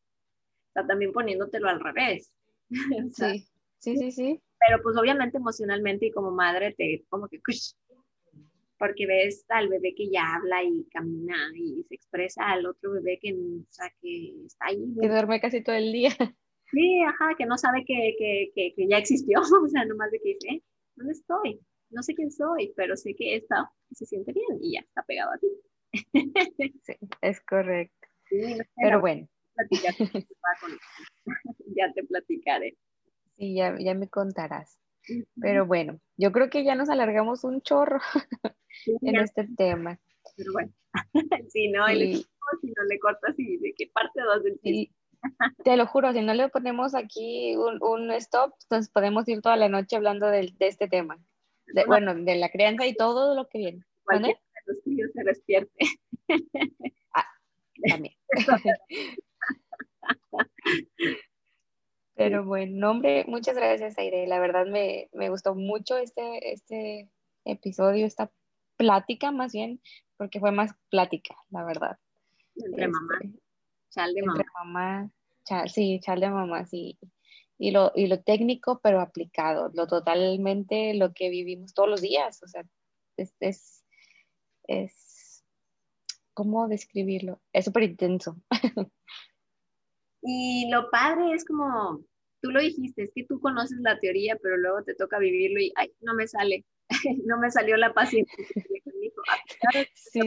está 0.68 0.86
también 0.86 1.12
poniéndotelo 1.12 1.68
al 1.68 1.80
revés. 1.80 2.32
sí, 3.12 3.46
sí, 3.78 3.96
sí, 3.98 4.12
sí. 4.12 4.42
Pero 4.58 4.82
pues 4.82 4.96
obviamente 4.96 5.38
emocionalmente 5.38 6.06
y 6.06 6.12
como 6.12 6.30
madre 6.30 6.74
te 6.76 7.04
como 7.08 7.28
que, 7.28 7.40
porque 8.80 9.06
ves 9.06 9.44
al 9.50 9.68
bebé 9.68 9.94
que 9.94 10.08
ya 10.10 10.22
habla 10.36 10.64
y 10.64 10.88
camina 10.90 11.36
y 11.54 11.84
se 11.84 11.94
expresa 11.96 12.50
al 12.50 12.64
otro 12.64 12.92
bebé 12.92 13.18
que, 13.20 13.34
o 13.34 13.66
sea, 13.68 13.92
que 14.00 14.46
está 14.46 14.68
ahí. 14.68 14.82
Que 14.98 15.06
duerme 15.06 15.38
casi 15.38 15.62
todo 15.62 15.76
el 15.76 15.92
día. 15.92 16.10
Sí, 16.72 17.02
ajá, 17.02 17.34
que 17.36 17.46
no 17.46 17.58
sabe 17.58 17.84
que, 17.84 18.14
que, 18.16 18.52
que, 18.54 18.72
que 18.76 18.86
ya 18.86 18.98
existió, 18.98 19.40
o 19.64 19.68
sea, 19.68 19.84
nomás 19.86 20.12
de 20.12 20.20
que 20.20 20.34
dice, 20.34 20.48
eh, 20.50 20.62
¿dónde 20.94 21.14
estoy? 21.14 21.60
No 21.90 22.00
sé 22.00 22.14
quién 22.14 22.30
soy, 22.30 22.72
pero 22.76 22.96
sé 22.96 23.16
que 23.16 23.34
está, 23.34 23.68
se 23.90 24.06
siente 24.06 24.32
bien 24.32 24.60
y 24.62 24.74
ya 24.74 24.78
está 24.78 25.02
pegado 25.02 25.32
a 25.32 25.38
ti. 25.38 25.48
Sí, 26.84 26.92
es 27.22 27.40
correcto. 27.40 28.06
pero 28.76 29.00
bueno. 29.00 29.28
ya 31.74 31.92
te 31.92 32.04
platicaré. 32.04 32.76
Sí, 33.36 33.56
ya, 33.56 33.76
ya 33.76 33.94
me 33.94 34.08
contarás. 34.08 34.78
Pero 35.40 35.66
bueno, 35.66 36.00
yo 36.16 36.32
creo 36.32 36.50
que 36.50 36.64
ya 36.64 36.74
nos 36.74 36.88
alargamos 36.88 37.44
un 37.44 37.60
chorro 37.62 38.00
en 39.02 39.16
este 39.16 39.48
tema. 39.56 39.98
Pero 40.36 40.52
bueno, 40.52 40.72
si 41.48 41.68
no, 41.68 41.86
si 41.88 42.26
no 42.62 42.84
le 42.88 42.98
cortas 42.98 43.34
y 43.38 43.58
de 43.58 43.74
qué 43.76 43.90
parte 43.92 44.22
vas 44.24 44.42
del 44.42 44.58
sí. 44.62 44.92
Te 45.64 45.76
lo 45.76 45.86
juro, 45.86 46.12
si 46.12 46.22
no 46.22 46.32
le 46.32 46.48
ponemos 46.48 46.94
aquí 46.94 47.54
un, 47.54 47.78
un 47.82 48.10
stop, 48.12 48.54
entonces 48.62 48.90
podemos 48.90 49.28
ir 49.28 49.42
toda 49.42 49.56
la 49.56 49.68
noche 49.68 49.96
hablando 49.96 50.26
de, 50.26 50.50
de 50.58 50.66
este 50.66 50.88
tema. 50.88 51.18
De, 51.66 51.84
bueno, 51.84 52.14
de 52.14 52.36
la 52.36 52.48
crianza 52.48 52.86
y 52.86 52.94
todo 52.94 53.34
lo 53.34 53.46
que 53.48 53.58
viene. 53.58 53.84
Cualquiera 54.02 54.38
de 54.38 54.72
los 54.72 54.82
tuyos 54.82 55.10
se 55.14 55.24
despierte. 55.24 55.84
Ah, 57.12 57.26
también. 57.88 58.14
Pero 62.20 62.44
bueno, 62.44 62.90
hombre, 62.90 63.24
muchas 63.26 63.56
gracias, 63.56 63.96
Aire. 63.96 64.26
La 64.26 64.38
verdad 64.40 64.66
me, 64.66 65.08
gustó 65.30 65.54
mucho 65.54 65.96
este, 65.96 66.52
este 66.52 67.08
episodio, 67.46 68.04
esta 68.04 68.30
plática 68.76 69.30
más 69.30 69.52
bien, 69.52 69.80
porque 70.18 70.38
fue 70.38 70.52
más 70.52 70.74
plática, 70.90 71.34
la 71.48 71.64
verdad. 71.64 71.98
Entre 72.56 72.88
mamá. 72.88 73.14
Este, 73.22 73.40
chal 73.88 74.12
de 74.12 74.20
entre 74.20 74.44
mamá. 74.52 75.10
sí, 75.66 75.98
chal 76.02 76.20
de 76.20 76.28
mamá, 76.28 76.66
sí. 76.66 76.98
Y 77.56 77.70
lo, 77.70 77.90
y 77.94 78.06
lo 78.06 78.20
técnico, 78.22 78.80
pero 78.82 79.00
aplicado, 79.00 79.70
lo 79.72 79.86
totalmente 79.86 80.92
lo 80.92 81.14
que 81.14 81.30
vivimos 81.30 81.72
todos 81.72 81.88
los 81.88 82.02
días. 82.02 82.42
O 82.42 82.48
sea, 82.48 82.64
es, 83.16 83.34
es, 83.40 83.82
es 84.64 85.42
¿cómo 86.34 86.68
describirlo? 86.68 87.40
Es 87.54 87.64
súper 87.64 87.84
intenso. 87.84 88.36
Y 90.22 90.68
lo 90.70 90.90
padre 90.90 91.32
es 91.32 91.44
como, 91.44 92.04
tú 92.40 92.50
lo 92.50 92.60
dijiste, 92.60 93.02
es 93.02 93.12
que 93.14 93.24
tú 93.24 93.40
conoces 93.40 93.78
la 93.80 93.98
teoría, 93.98 94.36
pero 94.42 94.56
luego 94.56 94.82
te 94.82 94.94
toca 94.94 95.18
vivirlo 95.18 95.60
y, 95.60 95.72
ay, 95.76 95.92
no 96.00 96.14
me 96.14 96.26
sale, 96.26 96.64
no 97.26 97.38
me 97.38 97.50
salió 97.50 97.76
la 97.76 97.92
paciencia. 97.92 98.34
sí. 99.94 100.20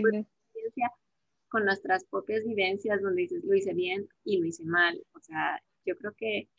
con 1.49 1.65
nuestras 1.65 2.05
propias 2.05 2.43
vivencias 2.43 3.01
donde 3.01 3.23
dices, 3.23 3.43
lo 3.43 3.53
hice 3.53 3.73
bien 3.73 4.07
y 4.23 4.39
lo 4.39 4.47
hice 4.47 4.65
mal. 4.65 4.99
O 5.13 5.19
sea, 5.19 5.61
yo 5.85 5.95
creo 5.97 6.13
que 6.17 6.49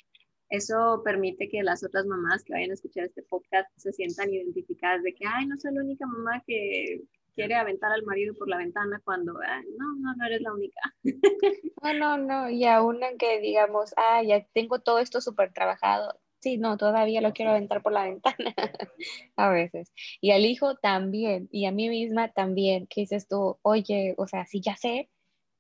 eso 0.51 1.03
permite 1.05 1.49
que 1.49 1.63
las 1.63 1.83
otras 1.83 2.07
mamás 2.07 2.45
que 2.45 2.53
vayan 2.53 2.71
a 2.71 2.75
escuchar 2.75 3.05
este 3.05 3.23
podcast 3.23 3.69
se 3.77 3.93
sientan 3.93 4.33
identificadas 4.33 5.03
de 5.03 5.15
que, 5.15 5.25
ay, 5.27 5.47
no 5.47 5.57
soy 5.59 5.75
la 5.75 5.83
única 5.83 6.07
mamá 6.07 6.43
que 6.47 7.03
quiere 7.35 7.55
aventar 7.55 7.93
al 7.93 8.05
marido 8.05 8.35
por 8.35 8.49
la 8.49 8.59
ventana 8.59 9.01
cuando, 9.05 9.33
no, 9.33 9.97
no, 9.99 10.15
no 10.17 10.27
eres 10.27 10.41
la 10.41 10.53
única. 10.53 10.81
No, 11.83 11.93
no, 11.93 12.17
no, 12.17 12.49
y 12.49 12.65
aún 12.65 13.03
en 13.03 13.19
que 13.19 13.41
digamos, 13.41 13.93
ah, 13.99 14.23
ya 14.23 14.43
tengo 14.55 14.79
todo 14.79 15.01
esto 15.01 15.21
súper 15.21 15.53
trabajado, 15.53 16.19
sí, 16.41 16.57
no, 16.57 16.79
todavía 16.79 17.21
lo 17.21 17.35
quiero 17.35 17.51
aventar 17.51 17.83
por 17.83 17.93
la 17.93 18.05
ventana 18.05 18.55
a 19.37 19.51
veces. 19.51 19.93
Y 20.21 20.31
al 20.31 20.47
hijo 20.47 20.77
también, 20.77 21.49
y 21.53 21.67
a 21.67 21.73
mí 21.73 21.91
misma 21.91 22.33
también, 22.33 22.87
que 22.87 23.03
dices 23.03 23.29
tú, 23.29 23.59
oye, 23.63 24.15
o 24.17 24.27
sea, 24.27 24.47
sí 24.47 24.63
ya 24.63 24.77
sé, 24.77 25.11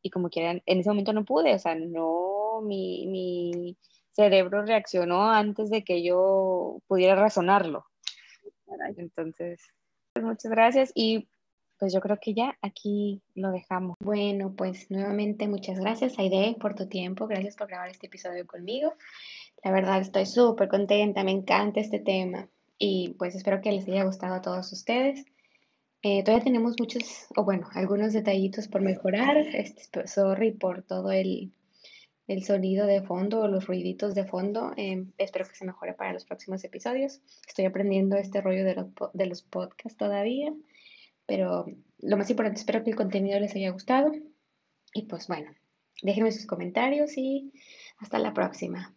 y 0.02 0.10
como 0.10 0.30
quieran, 0.30 0.62
en 0.66 0.80
ese 0.80 0.88
momento 0.88 1.12
no 1.12 1.24
pude, 1.24 1.54
o 1.54 1.58
sea, 1.58 1.74
no, 1.74 2.60
mi, 2.62 3.06
mi 3.06 3.76
cerebro 4.12 4.64
reaccionó 4.64 5.30
antes 5.30 5.70
de 5.70 5.84
que 5.84 6.02
yo 6.02 6.80
pudiera 6.86 7.16
razonarlo. 7.16 7.86
Entonces, 8.96 9.60
pues 10.12 10.24
muchas 10.24 10.50
gracias 10.50 10.92
y 10.94 11.28
pues 11.85 11.93
yo 11.93 12.01
creo 12.01 12.18
que 12.18 12.32
ya 12.32 12.57
aquí 12.62 13.20
lo 13.35 13.51
dejamos. 13.51 13.99
Bueno, 14.01 14.55
pues 14.57 14.91
nuevamente 14.91 15.49
muchas 15.49 15.78
gracias 15.78 16.18
Aide 16.18 16.57
por 16.59 16.74
tu 16.74 16.89
tiempo, 16.89 17.26
gracias 17.26 17.57
por 17.57 17.68
grabar 17.68 17.91
este 17.91 18.07
episodio 18.07 18.47
conmigo. 18.47 18.95
La 19.62 19.70
verdad 19.70 20.01
estoy 20.01 20.24
súper 20.24 20.68
contenta, 20.68 21.22
me 21.24 21.32
encanta 21.32 21.80
este 21.80 21.99
tema 21.99 22.49
y 22.78 23.14
pues 23.18 23.35
espero 23.35 23.61
que 23.61 23.70
les 23.70 23.87
haya 23.87 24.05
gustado 24.05 24.37
a 24.37 24.41
todos 24.41 24.72
ustedes. 24.72 25.26
Eh, 26.01 26.24
todavía 26.24 26.45
tenemos 26.45 26.74
muchos, 26.78 27.26
o 27.37 27.45
bueno, 27.45 27.68
algunos 27.74 28.14
detallitos 28.14 28.66
por 28.66 28.80
mejorar. 28.80 29.37
Este, 29.37 30.07
sorry 30.07 30.53
por 30.53 30.85
todo 30.85 31.11
el, 31.11 31.53
el 32.28 32.45
sonido 32.45 32.87
de 32.87 33.03
fondo 33.03 33.41
o 33.41 33.49
los 33.49 33.66
ruiditos 33.66 34.14
de 34.14 34.24
fondo. 34.24 34.72
Em, 34.78 35.12
espero 35.18 35.47
que 35.47 35.55
se 35.55 35.66
mejore 35.66 35.93
para 35.93 36.14
los 36.14 36.24
próximos 36.24 36.64
episodios. 36.64 37.20
Estoy 37.47 37.66
aprendiendo 37.66 38.16
este 38.16 38.41
rollo 38.41 38.64
de 38.64 38.74
los, 38.74 38.87
de 39.12 39.26
los 39.26 39.43
podcasts 39.43 39.99
todavía. 39.99 40.51
Pero 41.26 41.66
lo 42.00 42.16
más 42.16 42.30
importante, 42.30 42.60
espero 42.60 42.82
que 42.82 42.90
el 42.90 42.96
contenido 42.96 43.38
les 43.40 43.54
haya 43.54 43.70
gustado. 43.70 44.12
Y 44.92 45.02
pues 45.02 45.26
bueno, 45.26 45.50
déjenme 46.02 46.32
sus 46.32 46.46
comentarios 46.46 47.16
y 47.16 47.52
hasta 47.98 48.18
la 48.18 48.34
próxima. 48.34 48.94